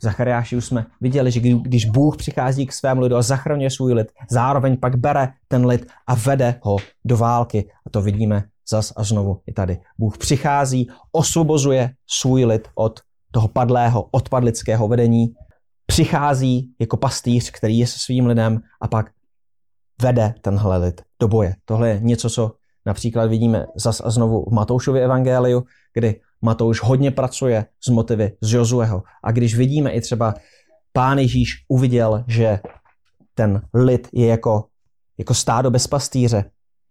V 0.01 0.05
Zachariáši 0.05 0.57
už 0.57 0.64
jsme 0.64 0.86
viděli, 1.01 1.30
že 1.30 1.40
když 1.40 1.84
Bůh 1.84 2.16
přichází 2.16 2.66
k 2.66 2.72
svému 2.72 3.01
lidu 3.01 3.16
a 3.16 3.22
zachraňuje 3.22 3.70
svůj 3.70 3.92
lid, 3.92 4.12
zároveň 4.30 4.76
pak 4.76 4.96
bere 4.96 5.32
ten 5.48 5.66
lid 5.66 5.86
a 6.07 6.14
vede 6.14 6.55
ho 6.62 6.76
do 7.05 7.16
války. 7.16 7.70
A 7.86 7.90
to 7.90 8.03
vidíme 8.03 8.44
zas 8.70 8.92
a 8.96 9.05
znovu 9.05 9.40
i 9.46 9.53
tady. 9.53 9.78
Bůh 9.98 10.18
přichází, 10.18 10.88
osvobozuje 11.12 11.90
svůj 12.07 12.44
lid 12.44 12.68
od 12.74 13.01
toho 13.30 13.48
padlého, 13.48 14.09
odpadlického 14.11 14.88
vedení, 14.88 15.34
přichází 15.86 16.74
jako 16.78 16.96
pastýř, 16.96 17.51
který 17.51 17.78
je 17.78 17.86
se 17.86 17.98
svým 17.98 18.26
lidem 18.26 18.61
a 18.80 18.88
pak 18.88 19.11
vede 20.03 20.34
tenhle 20.40 20.78
lid 20.78 21.03
do 21.20 21.28
boje. 21.28 21.55
Tohle 21.64 21.88
je 21.88 22.01
něco, 22.01 22.30
co 22.30 22.53
například 22.86 23.26
vidíme 23.26 23.66
zas 23.76 24.03
a 24.05 24.11
znovu 24.11 24.44
v 24.51 24.53
Matoušově 24.53 25.05
evangeliu, 25.05 25.64
kdy 25.94 26.20
Matouš 26.43 26.82
hodně 26.82 27.11
pracuje 27.11 27.66
s 27.80 27.88
motivy 27.88 28.32
z 28.41 28.53
Jozueho. 28.53 29.03
A 29.24 29.32
když 29.32 29.57
vidíme 29.57 29.91
i 29.91 30.01
třeba 30.01 30.34
pán 30.93 31.18
Ježíš 31.18 31.64
uviděl, 31.68 32.24
že 32.28 32.61
ten 33.34 33.62
lid 33.74 34.09
je 34.12 34.26
jako, 34.26 34.64
jako 35.18 35.34
stádo 35.34 35.70
bez 35.70 35.86
pastýře, 35.86 36.45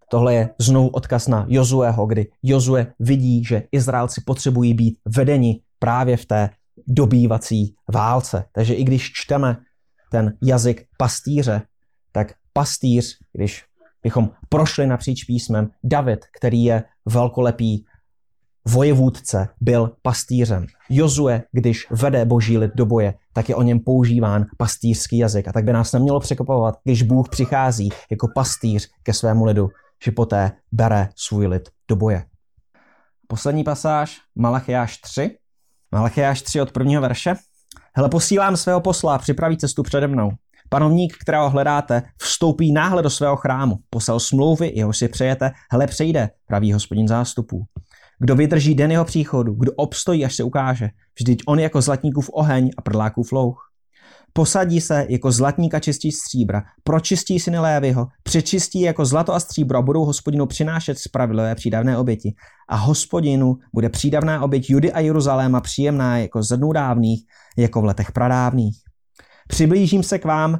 Tohle 0.09 0.33
je 0.33 0.49
znovu 0.57 0.87
odkaz 0.87 1.27
na 1.27 1.45
Jozueho, 1.49 2.05
kdy 2.05 2.27
Jozue 2.43 2.93
vidí, 2.99 3.43
že 3.45 3.63
Izraelci 3.71 4.21
potřebují 4.25 4.73
být 4.73 4.99
vedeni 5.05 5.61
právě 5.79 6.17
v 6.17 6.25
té 6.25 6.49
dobývací 6.87 7.75
válce. 7.93 8.45
Takže 8.51 8.73
i 8.73 8.83
když 8.83 9.11
čteme 9.13 9.57
ten 10.11 10.37
jazyk 10.43 10.85
pastýře, 10.97 11.61
tak 12.11 12.33
pastýř, 12.53 13.17
když 13.33 13.65
bychom 14.03 14.29
prošli 14.49 14.87
napříč 14.87 15.23
písmem, 15.23 15.69
David, 15.83 16.25
který 16.37 16.63
je 16.63 16.83
velkolepý 17.05 17.85
vojevůdce 18.67 19.47
byl 19.61 19.91
pastýřem. 20.01 20.65
Jozue, 20.89 21.43
když 21.51 21.87
vede 21.91 22.25
boží 22.25 22.57
lid 22.57 22.71
do 22.75 22.85
boje, 22.85 23.13
tak 23.33 23.49
je 23.49 23.55
o 23.55 23.61
něm 23.61 23.79
používán 23.79 24.45
pastýřský 24.57 25.17
jazyk. 25.17 25.47
A 25.47 25.51
tak 25.51 25.63
by 25.63 25.73
nás 25.73 25.93
nemělo 25.93 26.19
překopovat, 26.19 26.75
když 26.83 27.03
Bůh 27.03 27.29
přichází 27.29 27.89
jako 28.11 28.27
pastýř 28.35 28.89
ke 29.03 29.13
svému 29.13 29.45
lidu, 29.45 29.69
že 30.03 30.11
poté 30.11 30.51
bere 30.71 31.09
svůj 31.15 31.47
lid 31.47 31.69
do 31.89 31.95
boje. 31.95 32.25
Poslední 33.27 33.63
pasáž, 33.63 34.17
Malachiáš 34.35 34.97
3. 34.97 35.37
Malachiáš 35.91 36.41
3 36.41 36.61
od 36.61 36.71
prvního 36.71 37.01
verše. 37.01 37.35
Hele, 37.95 38.09
posílám 38.09 38.57
svého 38.57 38.81
posla 38.81 39.17
připraví 39.17 39.57
cestu 39.57 39.83
přede 39.83 40.07
mnou. 40.07 40.31
Panovník, 40.69 41.17
kterého 41.21 41.49
hledáte, 41.49 42.03
vstoupí 42.17 42.71
náhle 42.71 43.03
do 43.03 43.09
svého 43.09 43.35
chrámu. 43.35 43.75
Posel 43.89 44.19
smlouvy, 44.19 44.71
jeho 44.75 44.93
si 44.93 45.07
přejete, 45.07 45.51
hele, 45.71 45.87
přejde, 45.87 46.29
praví 46.47 46.73
hospodin 46.73 47.07
zástupů. 47.07 47.65
Kdo 48.19 48.35
vydrží 48.35 48.75
den 48.75 48.91
jeho 48.91 49.05
příchodu, 49.05 49.53
kdo 49.53 49.71
obstojí, 49.71 50.25
až 50.25 50.35
se 50.35 50.43
ukáže. 50.43 50.89
Vždyť 51.19 51.43
on 51.47 51.59
jako 51.59 51.81
zlatníkův 51.81 52.29
oheň 52.33 52.69
a 52.77 52.81
prdlákův 52.81 53.31
louh. 53.31 53.69
Posadí 54.33 54.81
se 54.81 55.05
jako 55.09 55.31
zlatníka 55.31 55.79
čistí 55.79 56.11
stříbra, 56.11 56.63
pročistí 56.83 57.39
syny 57.39 57.59
Lévyho, 57.59 58.07
přečistí 58.23 58.81
jako 58.81 59.05
zlato 59.05 59.33
a 59.33 59.39
stříbro 59.39 59.77
a 59.77 59.81
budou 59.81 60.05
hospodinu 60.05 60.45
přinášet 60.45 60.99
spravedlivé 60.99 61.55
přídavné 61.55 61.97
oběti. 61.97 62.33
A 62.69 62.75
hospodinu 62.75 63.57
bude 63.73 63.89
přídavná 63.89 64.41
oběť 64.43 64.69
Judy 64.69 64.93
a 64.93 64.99
Jeruzaléma 64.99 65.61
příjemná 65.61 66.17
jako 66.17 66.43
z 66.43 66.57
dnů 66.57 66.71
dávných, 66.71 67.23
jako 67.57 67.81
v 67.81 67.85
letech 67.85 68.11
pradávných. 68.11 68.77
Přiblížím 69.47 70.03
se 70.03 70.19
k 70.19 70.25
vám 70.25 70.59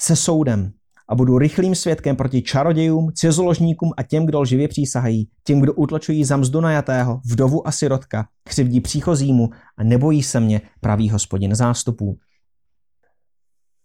se 0.00 0.16
soudem, 0.16 0.72
a 1.08 1.14
budu 1.14 1.38
rychlým 1.38 1.74
svědkem 1.74 2.16
proti 2.16 2.42
čarodějům, 2.42 3.12
cizoložníkům 3.12 3.92
a 3.96 4.02
těm, 4.02 4.26
kdo 4.26 4.40
lživě 4.40 4.68
přísahají, 4.68 5.28
těm, 5.44 5.60
kdo 5.60 5.74
utlačují 5.74 6.24
za 6.24 6.36
mzdu 6.36 6.60
najatého, 6.60 7.20
vdovu 7.24 7.68
a 7.68 7.72
sirotka, 7.72 8.28
křivdí 8.44 8.80
příchozímu 8.80 9.50
a 9.76 9.84
nebojí 9.84 10.22
se 10.22 10.40
mě, 10.40 10.60
pravý 10.80 11.10
hospodin 11.10 11.54
zástupů. 11.54 12.18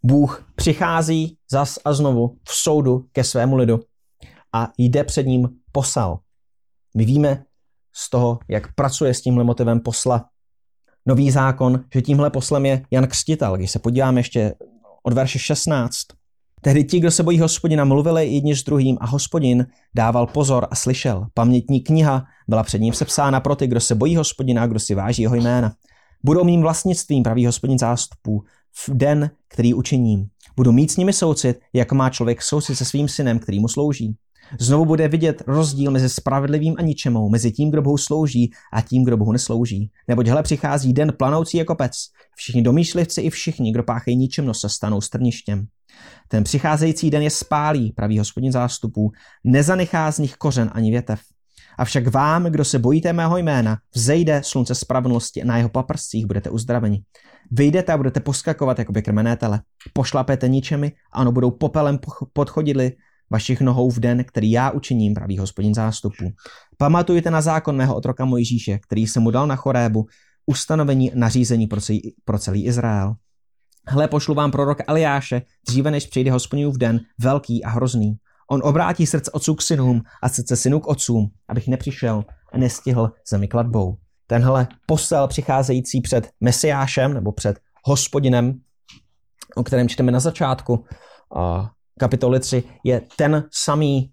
Bůh 0.04 0.52
přichází 0.56 1.38
zas 1.52 1.80
a 1.86 1.94
znovu 1.94 2.38
v 2.50 2.54
soudu 2.54 3.06
ke 3.12 3.24
svému 3.24 3.56
lidu 3.56 3.80
a 4.54 4.72
jde 4.78 5.04
před 5.04 5.26
ním 5.26 5.50
posal. 5.72 6.20
My 6.98 7.06
víme 7.06 7.44
z 7.96 8.10
toho, 8.10 8.40
jak 8.50 8.76
pracuje 8.76 9.14
s 9.14 9.22
tímhle 9.22 9.44
motivem 9.44 9.80
posla 9.80 10.26
nový 11.06 11.32
zákon, 11.32 11.84
že 11.94 12.02
tímhle 12.02 12.30
poslem 12.30 12.66
je 12.66 12.86
Jan 12.92 13.08
Křtitel. 13.08 13.58
Když 13.58 13.72
se 13.72 13.80
podíváme 13.80 14.20
ještě 14.20 14.54
od 15.04 15.14
verše 15.14 15.40
16, 15.40 15.98
Tehdy 16.64 16.84
ti, 16.84 17.00
kdo 17.00 17.12
se 17.12 17.24
bojí 17.24 17.40
hospodina, 17.40 17.86
mluvili 17.86 18.28
jedni 18.28 18.56
s 18.56 18.64
druhým 18.64 18.98
a 19.02 19.08
hospodin 19.08 19.68
dával 19.96 20.28
pozor 20.28 20.68
a 20.72 20.76
slyšel. 20.76 21.28
Pamětní 21.34 21.82
kniha 21.82 22.26
byla 22.48 22.64
před 22.64 22.82
ním 22.82 22.94
sepsána 22.94 23.40
pro 23.40 23.56
ty, 23.56 23.68
kdo 23.68 23.80
se 23.80 23.96
bojí 23.96 24.16
hospodina 24.16 24.64
a 24.64 24.68
kdo 24.68 24.80
si 24.80 24.96
váží 24.96 25.22
jeho 25.22 25.36
jména. 25.36 25.74
Budou 26.24 26.44
mým 26.44 26.62
vlastnictvím, 26.62 27.24
pravý 27.24 27.46
hospodin 27.46 27.80
zástupů, 27.80 28.44
v 28.74 28.90
den, 28.90 29.32
který 29.48 29.74
učiním. 29.74 30.28
Budu 30.56 30.72
mít 30.72 30.92
s 30.92 30.98
nimi 30.98 31.14
soucit, 31.14 31.60
jak 31.74 31.92
má 31.92 32.10
člověk 32.10 32.42
soucit 32.42 32.76
se 32.76 32.86
svým 32.86 33.08
synem, 33.08 33.40
který 33.40 33.60
mu 33.60 33.68
slouží. 33.68 34.16
Znovu 34.60 34.86
bude 34.86 35.08
vidět 35.08 35.44
rozdíl 35.48 35.92
mezi 35.92 36.10
spravedlivým 36.10 36.76
a 36.78 36.82
ničemou, 36.82 37.30
mezi 37.30 37.52
tím, 37.52 37.72
kdo 37.72 37.82
Bohu 37.82 37.98
slouží 37.98 38.52
a 38.74 38.82
tím, 38.82 39.06
kdo 39.06 39.18
Bohu 39.18 39.32
neslouží. 39.32 39.92
Neboť 40.08 40.28
hele 40.28 40.44
přichází 40.44 40.94
den 40.94 41.14
planoucí 41.18 41.58
jako 41.58 41.76
pec. 41.76 41.92
Všichni 42.36 42.62
domýšlivci 42.62 43.22
i 43.22 43.30
všichni, 43.30 43.72
kdo 43.72 43.84
páchají 43.84 44.18
ničemnost, 44.18 44.62
se 44.62 44.70
stanou 44.70 45.02
strništěm. 45.02 45.68
Ten 46.28 46.44
přicházející 46.44 47.10
den 47.10 47.22
je 47.22 47.30
spálí, 47.30 47.92
pravý 47.92 48.20
hospodin 48.20 48.52
zástupů, 48.52 49.12
nezanechá 49.44 50.12
z 50.12 50.20
nich 50.20 50.36
kořen 50.36 50.72
ani 50.74 50.92
větev. 50.92 51.20
Avšak 51.78 52.08
vám, 52.08 52.44
kdo 52.44 52.66
se 52.66 52.80
bojíte 52.80 53.14
mého 53.14 53.38
jména, 53.38 53.78
vzejde 53.96 54.42
slunce 54.44 54.76
spravedlnosti 54.76 55.42
a 55.42 55.46
na 55.46 55.58
jeho 55.58 55.70
paprscích 55.70 56.26
budete 56.26 56.50
uzdraveni. 56.50 57.04
Vyjdete 57.52 57.94
a 57.94 57.98
budete 57.98 58.20
poskakovat 58.20 58.80
jako 58.80 58.92
by 58.92 59.02
krmené 59.02 59.38
tele. 59.38 59.62
Pošlapete 59.94 60.48
ničemi 60.48 60.92
a 61.14 61.32
budou 61.32 61.52
popelem 61.52 62.00
podchodili 62.34 62.92
vašich 63.32 63.62
nohou 63.62 63.92
v 63.92 64.00
den, 64.00 64.24
který 64.24 64.52
já 64.52 64.70
učiním, 64.70 65.14
pravý 65.14 65.38
hospodin 65.38 65.74
zástupů. 65.74 66.32
Pamatujte 66.78 67.32
na 67.32 67.42
zákon 67.42 67.76
mého 67.76 67.96
otroka 67.96 68.26
Mojžíše, 68.26 68.80
který 68.80 69.08
se 69.08 69.20
mu 69.20 69.32
dal 69.32 69.48
na 69.48 69.56
chorébu, 69.56 70.06
ustanovení 70.46 71.12
nařízení 71.16 71.68
pro 71.68 71.82
celý, 71.82 72.16
pro 72.26 72.40
celý 72.40 72.66
Izrael. 72.66 73.16
Hle, 73.88 74.08
pošlu 74.08 74.34
vám 74.34 74.52
prorok 74.52 74.78
Eliáše, 74.88 75.42
dříve 75.68 75.92
než 75.92 76.08
přijde 76.08 76.32
hospodinův 76.32 76.78
den, 76.78 77.00
velký 77.20 77.64
a 77.64 77.70
hrozný. 77.70 78.16
On 78.52 78.62
obrátí 78.64 79.06
srdce 79.06 79.32
otců 79.32 79.56
k 79.56 79.62
synům 79.62 80.02
a 80.24 80.30
srdce 80.30 80.56
synů 80.56 80.80
k 80.80 80.88
otcům, 80.88 81.28
abych 81.50 81.68
nepřišel 81.68 82.26
a 82.54 82.58
nestihl 82.58 83.12
zemi 83.30 83.48
kladbou. 83.48 83.98
Tenhle 84.28 84.68
posel 84.86 85.28
přicházející 85.28 86.02
před 86.02 86.30
Mesiášem 86.42 87.14
nebo 87.14 87.32
před 87.32 87.60
hospodinem, 87.86 88.60
o 89.56 89.64
kterém 89.64 89.90
čteme 89.90 90.12
na 90.12 90.20
začátku 90.20 90.86
kapitoly 92.00 92.40
3, 92.40 92.64
je 92.84 93.02
ten 93.16 93.44
samý 93.52 94.12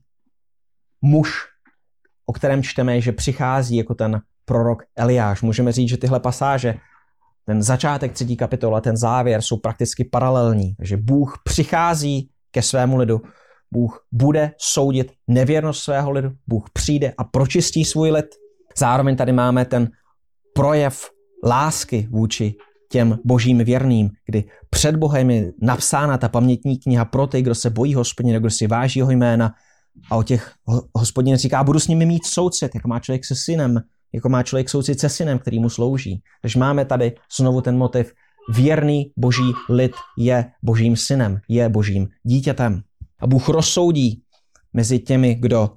muž, 1.03 1.33
o 2.27 2.33
kterém 2.33 2.63
čteme, 2.63 3.01
že 3.01 3.13
přichází 3.13 3.77
jako 3.77 3.95
ten 3.95 4.21
prorok 4.45 4.83
Eliáš. 4.97 5.43
Můžeme 5.43 5.73
říct, 5.73 5.89
že 5.89 5.97
tyhle 5.97 6.21
pasáže 6.21 6.75
ten 7.47 7.63
začátek 7.63 8.13
třetí 8.13 8.37
kapitola, 8.37 8.81
ten 8.81 8.97
závěr 8.97 9.43
jsou 9.43 9.57
prakticky 9.57 10.05
paralelní. 10.05 10.75
Takže 10.75 10.97
Bůh 10.97 11.39
přichází 11.45 12.31
ke 12.51 12.63
svému 12.63 12.97
lidu, 12.97 13.23
Bůh 13.71 14.07
bude 14.13 14.53
soudit 14.59 15.13
nevěrnost 15.29 15.83
svého 15.83 16.11
lidu, 16.11 16.31
Bůh 16.47 16.71
přijde 16.73 17.15
a 17.19 17.25
pročistí 17.25 17.85
svůj 17.85 18.11
lid. 18.11 18.27
Zároveň 18.79 19.17
tady 19.17 19.33
máme 19.33 19.65
ten 19.65 19.91
projev 20.55 21.11
lásky 21.45 22.09
vůči 22.11 22.55
těm 22.89 23.19
božím 23.25 23.59
věrným, 23.59 24.11
kdy 24.27 24.45
před 24.71 24.97
Bohem 24.97 25.31
je 25.31 25.53
napsána 25.63 26.19
ta 26.19 26.29
pamětní 26.29 26.79
kniha 26.79 27.05
pro 27.05 27.27
ty, 27.27 27.43
kdo 27.43 27.55
se 27.55 27.71
bojí 27.71 27.95
hospodina, 27.95 28.39
kdo 28.39 28.51
si 28.51 28.67
váží 28.67 28.99
jeho 28.99 29.11
jména 29.11 29.55
a 30.11 30.17
o 30.17 30.23
těch 30.23 30.53
hospodin 30.95 31.37
říká, 31.37 31.65
budu 31.65 31.81
s 31.81 31.89
nimi 31.89 32.07
mít 32.07 32.27
soucit, 32.27 32.75
jako 32.75 32.89
má 32.89 33.01
člověk 33.01 33.25
se 33.25 33.35
synem, 33.35 33.81
jako 34.13 34.29
má 34.29 34.43
člověk 34.43 34.69
soucit 34.69 35.01
se 35.01 35.09
synem, 35.09 35.39
který 35.39 35.59
mu 35.59 35.69
slouží. 35.69 36.23
Takže 36.43 36.59
máme 36.59 36.85
tady 36.85 37.13
znovu 37.39 37.61
ten 37.61 37.77
motiv, 37.77 38.13
věrný 38.55 39.13
boží 39.17 39.53
lid 39.69 39.93
je 40.19 40.51
božím 40.63 40.97
synem, 40.97 41.41
je 41.49 41.69
božím 41.69 42.09
dítětem. 42.23 42.83
A 43.21 43.27
Bůh 43.27 43.49
rozsoudí 43.49 44.23
mezi 44.73 44.99
těmi, 44.99 45.35
kdo 45.35 45.71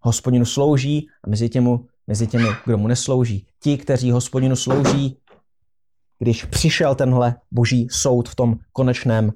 hospodinu 0.00 0.44
slouží 0.44 1.06
a 1.24 1.30
mezi 1.30 1.48
těmi, 1.48 1.70
mezi 2.06 2.26
těmi, 2.26 2.48
kdo 2.64 2.78
mu 2.78 2.88
neslouží. 2.88 3.46
Ti, 3.62 3.78
kteří 3.78 4.10
hospodinu 4.10 4.56
slouží, 4.56 5.18
když 6.18 6.44
přišel 6.44 6.94
tenhle 6.94 7.34
boží 7.50 7.88
soud 7.90 8.28
v 8.28 8.34
tom 8.34 8.56
konečném 8.72 9.32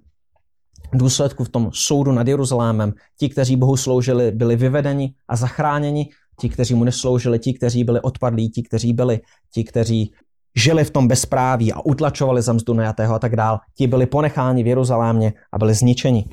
důsledku, 0.95 1.45
v 1.45 1.49
tom 1.49 1.70
soudu 1.72 2.12
nad 2.12 2.28
Jeruzalémem, 2.28 2.93
ti, 3.18 3.28
kteří 3.28 3.57
Bohu 3.57 3.76
sloužili, 3.76 4.33
byli 4.33 4.57
vyvedeni 4.57 5.14
a 5.28 5.37
zachráněni, 5.37 6.09
ti, 6.41 6.49
kteří 6.49 6.74
mu 6.74 6.85
nesloužili, 6.85 7.39
ti, 7.39 7.55
kteří 7.55 7.85
byli 7.85 8.01
odpadlí, 8.01 8.51
ti, 8.51 8.62
kteří 8.62 8.93
byli, 8.93 9.20
ti, 9.55 9.64
kteří 9.64 10.12
žili 10.57 10.85
v 10.85 10.91
tom 10.91 11.09
bezpráví 11.09 11.72
a 11.72 11.80
utlačovali 11.80 12.43
za 12.43 12.53
mzdu 12.53 12.74
najatého 12.74 13.14
a 13.14 13.18
tak 13.18 13.37
dál, 13.37 13.59
ti 13.74 13.87
byli 13.87 14.07
ponecháni 14.07 14.62
v 14.62 14.66
Jeruzalémě 14.66 15.33
a 15.53 15.59
byli 15.59 15.74
zničeni. 15.74 16.28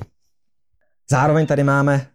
Zároveň 1.10 1.46
tady 1.46 1.64
máme 1.64 2.06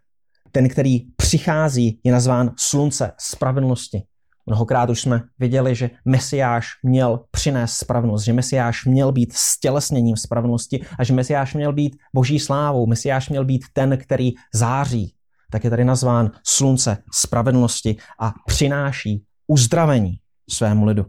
ten, 0.51 0.69
který 0.69 0.99
přichází, 1.15 1.99
je 2.03 2.11
nazván 2.11 2.51
slunce 2.57 3.11
spravedlnosti. 3.19 4.03
Mnohokrát 4.45 4.89
už 4.89 5.01
jsme 5.01 5.21
viděli, 5.39 5.75
že 5.75 5.89
Mesiáš 6.05 6.67
měl 6.83 7.25
přinést 7.31 7.73
spravedlnost, 7.73 8.23
že 8.23 8.33
Mesiáš 8.33 8.85
měl 8.85 9.11
být 9.11 9.33
stělesněním 9.33 10.17
spravedlnosti 10.17 10.85
a 10.99 11.03
že 11.03 11.13
Mesiáš 11.13 11.53
měl 11.53 11.73
být 11.73 11.95
boží 12.13 12.39
slávou, 12.39 12.87
Mesiáš 12.87 13.29
měl 13.29 13.45
být 13.45 13.61
ten, 13.73 13.97
který 13.97 14.31
září. 14.53 15.13
Tak 15.51 15.63
je 15.63 15.69
tady 15.69 15.85
nazván 15.85 16.31
slunce 16.43 16.97
spravedlnosti 17.13 17.97
a 18.19 18.33
přináší 18.45 19.23
uzdravení 19.47 20.19
svému 20.49 20.85
lidu. 20.85 21.05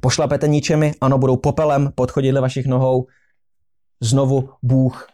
Pošlapete 0.00 0.48
ničemi, 0.48 0.92
ano, 1.00 1.18
budou 1.18 1.36
popelem 1.36 1.92
pod 1.94 2.10
chodidly 2.10 2.40
vašich 2.40 2.66
nohou. 2.66 3.06
Znovu 4.00 4.50
Bůh 4.62 5.06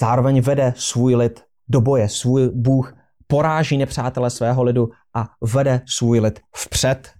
zároveň 0.00 0.40
vede 0.40 0.74
svůj 0.76 1.14
lid 1.14 1.40
do 1.68 1.80
boje. 1.80 2.08
Svůj 2.08 2.50
Bůh 2.54 2.99
poráží 3.30 3.76
nepřátele 3.76 4.30
svého 4.30 4.62
lidu 4.62 4.88
a 5.14 5.28
vede 5.40 5.80
svůj 5.86 6.20
lid 6.20 6.40
vpřed. 6.56 7.12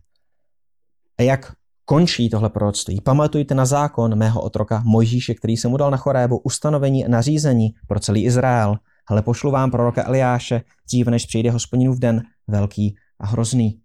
A 1.19 1.23
jak 1.23 1.53
končí 1.85 2.31
tohle 2.31 2.51
proroctví? 2.51 3.01
Pamatujte 3.01 3.55
na 3.55 3.65
zákon 3.65 4.19
mého 4.19 4.43
otroka 4.43 4.83
Mojžíše, 4.87 5.35
který 5.35 5.57
jsem 5.57 5.71
mu 5.71 5.77
dal 5.77 5.91
na 5.91 5.97
chorébu 5.97 6.39
ustanovení 6.39 7.07
a 7.07 7.09
nařízení 7.09 7.69
pro 7.89 8.01
celý 8.01 8.25
Izrael. 8.25 8.77
Ale 9.09 9.23
pošlu 9.23 9.51
vám 9.51 9.71
proroka 9.71 10.07
Eliáše, 10.07 10.63
dříve 10.87 11.11
než 11.11 11.27
přijde 11.27 11.51
hospodinův 11.51 11.99
den, 11.99 12.23
velký 12.49 12.97
a 13.21 13.27
hrozný. 13.27 13.81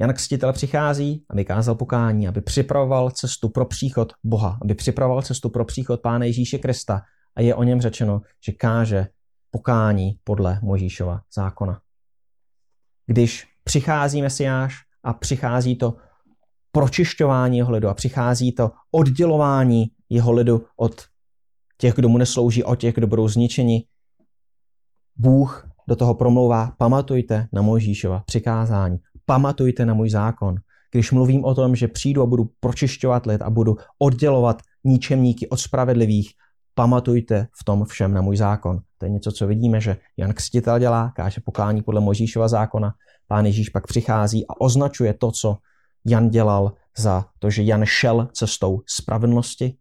Jan 0.00 0.12
Kstitel 0.14 0.52
přichází, 0.52 1.24
aby 1.30 1.44
kázal 1.44 1.74
pokání, 1.74 2.28
aby 2.28 2.40
připravoval 2.40 3.10
cestu 3.10 3.48
pro 3.48 3.64
příchod 3.64 4.12
Boha, 4.24 4.58
aby 4.62 4.74
připravoval 4.74 5.22
cestu 5.22 5.48
pro 5.48 5.64
příchod 5.64 6.00
Pána 6.00 6.24
Ježíše 6.24 6.58
Krista 6.58 7.02
a 7.36 7.40
je 7.40 7.54
o 7.54 7.62
něm 7.62 7.80
řečeno, 7.80 8.20
že 8.46 8.52
káže 8.52 9.06
pokání 9.52 10.18
podle 10.24 10.58
Možíšova 10.62 11.22
zákona. 11.34 11.80
Když 13.06 13.46
přichází 13.64 14.22
Mesiáš 14.22 14.74
a 15.02 15.12
přichází 15.12 15.76
to 15.76 15.96
pročišťování 16.72 17.58
jeho 17.58 17.72
lidu 17.72 17.88
a 17.88 17.94
přichází 17.94 18.52
to 18.52 18.70
oddělování 18.90 19.90
jeho 20.08 20.32
lidu 20.32 20.66
od 20.76 21.02
těch, 21.78 21.94
kdo 21.94 22.08
mu 22.08 22.18
neslouží, 22.18 22.64
od 22.64 22.76
těch, 22.76 22.94
kdo 22.94 23.06
budou 23.06 23.28
zničeni, 23.28 23.84
Bůh 25.16 25.68
do 25.88 25.96
toho 25.96 26.14
promlouvá, 26.14 26.72
pamatujte 26.78 27.48
na 27.52 27.62
Mojžíšova 27.62 28.22
přikázání, 28.26 28.98
pamatujte 29.26 29.86
na 29.86 29.94
můj 29.94 30.10
zákon. 30.10 30.56
Když 30.90 31.12
mluvím 31.12 31.44
o 31.44 31.54
tom, 31.54 31.76
že 31.76 31.88
přijdu 31.88 32.22
a 32.22 32.26
budu 32.26 32.50
pročišťovat 32.60 33.26
lid 33.26 33.42
a 33.42 33.50
budu 33.50 33.76
oddělovat 33.98 34.62
ničemníky 34.84 35.48
od 35.48 35.56
spravedlivých, 35.56 36.32
pamatujte 36.74 37.48
v 37.60 37.64
tom 37.64 37.84
všem 37.84 38.14
na 38.14 38.20
můj 38.20 38.36
zákon. 38.36 38.80
To 38.98 39.06
je 39.06 39.10
něco, 39.10 39.32
co 39.32 39.46
vidíme, 39.46 39.80
že 39.80 39.96
Jan 40.16 40.32
Křtitel 40.32 40.78
dělá, 40.78 41.12
káže 41.16 41.40
pokání 41.40 41.82
podle 41.82 42.00
Možíšova 42.00 42.48
zákona. 42.48 42.94
Pán 43.26 43.46
Ježíš 43.46 43.68
pak 43.68 43.86
přichází 43.86 44.46
a 44.46 44.60
označuje 44.60 45.14
to, 45.14 45.32
co 45.32 45.56
Jan 46.04 46.28
dělal 46.28 46.72
za 46.98 47.24
to, 47.38 47.50
že 47.50 47.62
Jan 47.62 47.84
šel 47.84 48.28
cestou 48.32 48.80
spravedlnosti. 48.86 49.76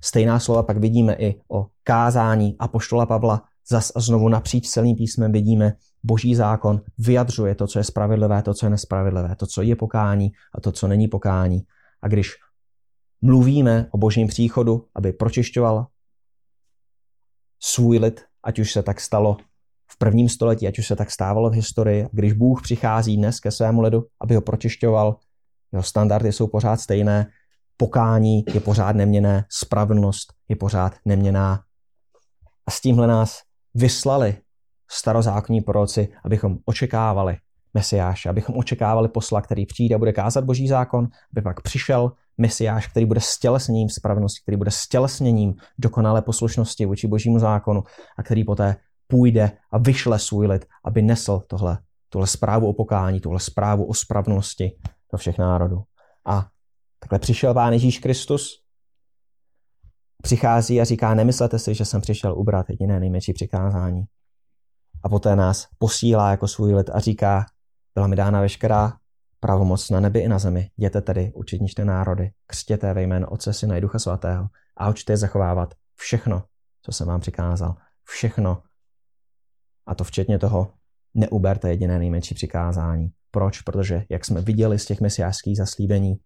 Stejná 0.00 0.38
slova 0.38 0.62
pak 0.62 0.76
vidíme 0.76 1.14
i 1.14 1.40
o 1.48 1.66
kázání 1.82 2.56
apoštola 2.58 3.06
Pavla. 3.06 3.42
Zas 3.68 3.92
a 3.94 4.00
znovu 4.00 4.28
napříč 4.28 4.68
celým 4.68 4.96
písmem 4.96 5.32
vidíme, 5.32 5.72
boží 6.02 6.34
zákon 6.34 6.80
vyjadřuje 6.98 7.54
to, 7.54 7.66
co 7.66 7.78
je 7.78 7.84
spravedlivé, 7.84 8.42
to, 8.42 8.54
co 8.54 8.66
je 8.66 8.70
nespravedlivé, 8.70 9.36
to, 9.36 9.46
co 9.46 9.62
je 9.62 9.76
pokání 9.76 10.32
a 10.54 10.60
to, 10.60 10.72
co 10.72 10.88
není 10.88 11.08
pokání. 11.08 11.62
A 12.02 12.08
když 12.08 12.36
mluvíme 13.22 13.86
o 13.90 13.98
božím 13.98 14.26
příchodu, 14.26 14.86
aby 14.94 15.12
pročišťoval 15.12 15.86
svůj 17.60 17.98
lid, 17.98 18.24
ať 18.42 18.58
už 18.58 18.72
se 18.72 18.82
tak 18.82 19.00
stalo 19.00 19.36
v 19.90 19.98
prvním 19.98 20.28
století, 20.28 20.68
ať 20.68 20.78
už 20.78 20.86
se 20.86 20.96
tak 20.96 21.10
stávalo 21.10 21.50
v 21.50 21.54
historii, 21.54 22.06
když 22.12 22.32
Bůh 22.32 22.62
přichází 22.62 23.16
dnes 23.16 23.40
ke 23.40 23.50
svému 23.50 23.80
lidu, 23.80 24.06
aby 24.20 24.34
ho 24.34 24.40
pročišťoval, 24.40 25.16
jeho 25.72 25.82
standardy 25.82 26.32
jsou 26.32 26.46
pořád 26.46 26.80
stejné, 26.80 27.26
pokání 27.76 28.44
je 28.54 28.60
pořád 28.60 28.96
neměné, 28.96 29.44
spravedlnost 29.48 30.32
je 30.48 30.56
pořád 30.56 30.92
neměná. 31.04 31.62
A 32.66 32.70
s 32.70 32.80
tímhle 32.80 33.06
nás 33.06 33.40
vyslali 33.74 34.36
starozákonní 34.90 35.60
proroci, 35.60 36.08
abychom 36.24 36.58
očekávali 36.64 37.36
Mesiáše, 37.74 38.28
abychom 38.28 38.56
očekávali 38.58 39.08
posla, 39.08 39.40
který 39.40 39.66
přijde 39.66 39.94
a 39.94 39.98
bude 39.98 40.12
kázat 40.12 40.44
boží 40.44 40.68
zákon, 40.68 41.08
aby 41.32 41.42
pak 41.42 41.60
přišel 41.60 42.12
Mesiáš, 42.40 42.86
který 42.86 43.06
bude 43.06 43.20
stělesněním 43.20 43.88
spravedlnosti, 43.88 44.40
který 44.42 44.56
bude 44.56 44.70
stělesněním 44.70 45.54
dokonalé 45.78 46.22
poslušnosti 46.22 46.86
vůči 46.86 47.08
božímu 47.08 47.38
zákonu 47.38 47.82
a 48.18 48.22
který 48.22 48.44
poté 48.44 48.76
půjde 49.06 49.52
a 49.72 49.78
vyšle 49.78 50.18
svůj 50.18 50.46
lid, 50.46 50.64
aby 50.84 51.02
nesl 51.02 51.42
tohle, 51.46 51.78
tuhle 52.08 52.26
zprávu 52.26 52.68
o 52.68 52.72
pokání, 52.72 53.20
tuhle 53.20 53.40
zprávu 53.40 53.84
o 53.84 53.94
spravnosti 53.94 54.76
do 55.12 55.18
všech 55.18 55.38
národů. 55.38 55.82
A 56.26 56.46
takhle 56.98 57.18
přišel 57.18 57.54
Pán 57.54 57.72
Ježíš 57.72 57.98
Kristus, 57.98 58.62
přichází 60.22 60.80
a 60.80 60.84
říká, 60.84 61.14
nemyslete 61.14 61.58
si, 61.58 61.74
že 61.74 61.84
jsem 61.84 62.00
přišel 62.00 62.38
ubrat 62.38 62.70
jediné 62.70 63.00
nejmenší 63.00 63.32
přikázání. 63.32 64.02
A 65.02 65.08
poté 65.08 65.36
nás 65.36 65.66
posílá 65.78 66.30
jako 66.30 66.48
svůj 66.48 66.74
lid 66.74 66.90
a 66.92 67.00
říká, 67.00 67.46
byla 67.94 68.06
mi 68.06 68.16
dána 68.16 68.40
veškerá 68.40 68.92
pravomoc 69.40 69.90
na 69.90 70.00
nebi 70.00 70.20
i 70.20 70.28
na 70.28 70.38
zemi. 70.38 70.70
Jděte 70.76 71.00
tedy, 71.00 71.32
učitničte 71.34 71.84
národy, 71.84 72.30
křtěte 72.46 72.94
ve 72.94 73.02
jméno 73.02 73.28
Otce, 73.30 73.52
Syna 73.52 73.76
i 73.76 73.80
Ducha 73.80 73.98
Svatého 73.98 74.46
a 74.76 74.88
učte 74.88 75.16
zachovávat 75.16 75.74
všechno, 75.94 76.44
co 76.82 76.92
jsem 76.92 77.08
vám 77.08 77.20
přikázal. 77.20 77.76
Všechno. 78.04 78.62
A 79.86 79.94
to 79.94 80.04
včetně 80.04 80.38
toho, 80.38 80.72
neuberte 81.14 81.68
jediné 81.68 81.98
nejmenší 81.98 82.34
přikázání. 82.34 83.08
Proč? 83.30 83.60
Protože, 83.60 84.04
jak 84.10 84.24
jsme 84.24 84.40
viděli 84.40 84.78
z 84.78 84.86
těch 84.86 85.00
mesiářských 85.00 85.56
zaslíbení, 85.56 86.16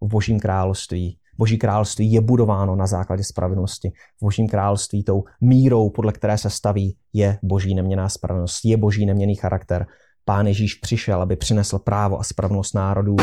v 0.00 0.08
Božím 0.08 0.40
království 0.40 1.18
Boží 1.38 1.58
království 1.58 2.12
je 2.12 2.20
budováno 2.20 2.76
na 2.76 2.86
základě 2.86 3.24
spravedlnosti. 3.24 3.90
V 3.90 4.24
Božím 4.24 4.48
království 4.48 5.04
tou 5.04 5.24
mírou, 5.40 5.90
podle 5.90 6.12
které 6.12 6.38
se 6.38 6.50
staví, 6.50 6.96
je 7.12 7.38
Boží 7.42 7.74
neměná 7.74 8.08
spravedlnost, 8.08 8.64
je 8.64 8.76
Boží 8.76 9.06
neměný 9.06 9.34
charakter. 9.34 9.86
Pán 10.24 10.46
Ježíš 10.46 10.74
přišel, 10.74 11.22
aby 11.22 11.36
přinesl 11.36 11.78
právo 11.78 12.20
a 12.20 12.24
spravedlnost 12.24 12.74
národů. 12.74 13.16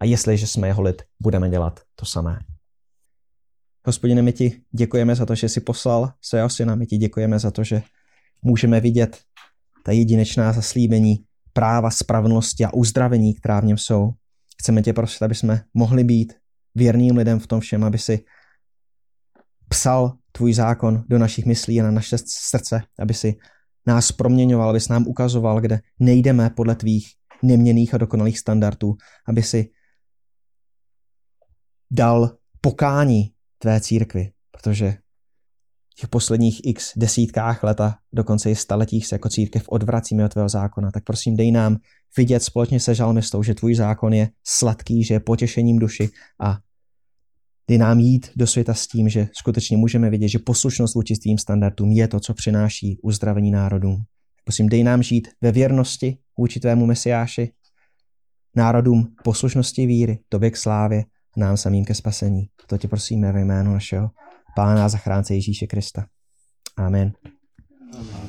A 0.00 0.04
jestliže 0.04 0.46
jsme 0.46 0.66
jeho 0.66 0.82
lid, 0.82 1.02
budeme 1.22 1.50
dělat 1.50 1.80
to 1.94 2.06
samé. 2.06 2.38
Hospodine, 3.86 4.22
my 4.22 4.32
ti 4.32 4.62
děkujeme 4.72 5.14
za 5.14 5.26
to, 5.26 5.34
že 5.34 5.48
jsi 5.48 5.60
poslal 5.60 6.12
svého 6.20 6.48
syna, 6.48 6.74
my 6.74 6.86
ti 6.86 6.96
děkujeme 6.96 7.38
za 7.38 7.50
to, 7.50 7.64
že 7.64 7.82
můžeme 8.42 8.80
vidět 8.80 9.20
ta 9.82 9.92
jedinečná 9.92 10.52
zaslíbení 10.52 11.24
práva, 11.52 11.90
spravedlnosti 11.90 12.64
a 12.64 12.74
uzdravení, 12.74 13.34
která 13.34 13.60
v 13.60 13.64
něm 13.64 13.78
jsou. 13.78 14.10
Chceme 14.58 14.82
tě 14.82 14.92
prosit, 14.92 15.22
aby 15.22 15.34
jsme 15.34 15.64
mohli 15.74 16.04
být 16.04 16.32
věrným 16.74 17.16
lidem 17.16 17.38
v 17.38 17.46
tom 17.46 17.60
všem, 17.60 17.84
aby 17.84 17.98
si 17.98 18.24
psal 19.68 20.12
tvůj 20.32 20.54
zákon 20.54 21.04
do 21.08 21.18
našich 21.18 21.46
myslí 21.46 21.80
a 21.80 21.84
na 21.84 21.90
naše 21.90 22.16
srdce, 22.26 22.82
aby 22.98 23.14
si 23.14 23.34
nás 23.86 24.12
proměňoval, 24.12 24.70
aby 24.70 24.78
nám 24.90 25.06
ukazoval, 25.06 25.60
kde 25.60 25.80
nejdeme 26.00 26.50
podle 26.50 26.74
tvých 26.74 27.12
neměných 27.42 27.94
a 27.94 27.98
dokonalých 27.98 28.38
standardů, 28.38 28.94
aby 29.28 29.42
si 29.42 29.70
dal 31.90 32.36
pokání 32.60 33.32
tvé 33.58 33.80
církvi, 33.80 34.32
protože 34.50 34.96
v 35.90 35.94
těch 36.00 36.08
posledních 36.08 36.60
x 36.64 36.92
desítkách 36.96 37.62
let 37.62 37.80
a 37.80 37.94
dokonce 38.12 38.50
i 38.50 38.56
staletích 38.56 39.06
se 39.06 39.14
jako 39.14 39.28
církev 39.28 39.68
odvracíme 39.68 40.24
od 40.24 40.32
tvého 40.32 40.48
zákona, 40.48 40.90
tak 40.90 41.04
prosím 41.04 41.36
dej 41.36 41.52
nám 41.52 41.76
vidět 42.16 42.42
společně 42.42 42.80
se 42.80 42.94
žalmistou, 42.94 43.42
že 43.42 43.54
tvůj 43.54 43.74
zákon 43.74 44.12
je 44.12 44.28
sladký, 44.46 45.04
že 45.04 45.14
je 45.14 45.20
potěšením 45.20 45.78
duši 45.78 46.10
a 46.40 46.58
dej 47.68 47.78
nám 47.78 47.98
jít 47.98 48.30
do 48.36 48.46
světa 48.46 48.74
s 48.74 48.86
tím, 48.86 49.08
že 49.08 49.28
skutečně 49.32 49.76
můžeme 49.76 50.10
vidět, 50.10 50.28
že 50.28 50.38
poslušnost 50.38 50.94
vůči 50.94 51.14
tvým 51.14 51.38
standardům 51.38 51.92
je 51.92 52.08
to, 52.08 52.20
co 52.20 52.34
přináší 52.34 52.98
uzdravení 53.02 53.50
národům. 53.50 53.96
Prosím, 54.44 54.68
dej 54.68 54.84
nám 54.84 55.02
žít 55.02 55.28
ve 55.40 55.52
věrnosti 55.52 56.18
vůči 56.38 56.60
tvému 56.60 56.86
mesiáši, 56.86 57.52
národům 58.56 59.14
poslušnosti 59.24 59.86
víry, 59.86 60.18
tobě 60.28 60.50
k 60.50 60.56
slávě 60.56 61.04
a 61.36 61.40
nám 61.40 61.56
samým 61.56 61.84
ke 61.84 61.94
spasení. 61.94 62.48
To 62.66 62.78
tě 62.78 62.88
prosíme 62.88 63.32
ve 63.32 63.40
jménu 63.40 63.72
našeho 63.72 64.10
Pána 64.56 64.84
a 64.84 64.88
zachránce 64.88 65.34
Ježíše 65.34 65.66
Krista. 65.66 66.06
Amen. 66.76 67.12
Amen. 67.94 68.21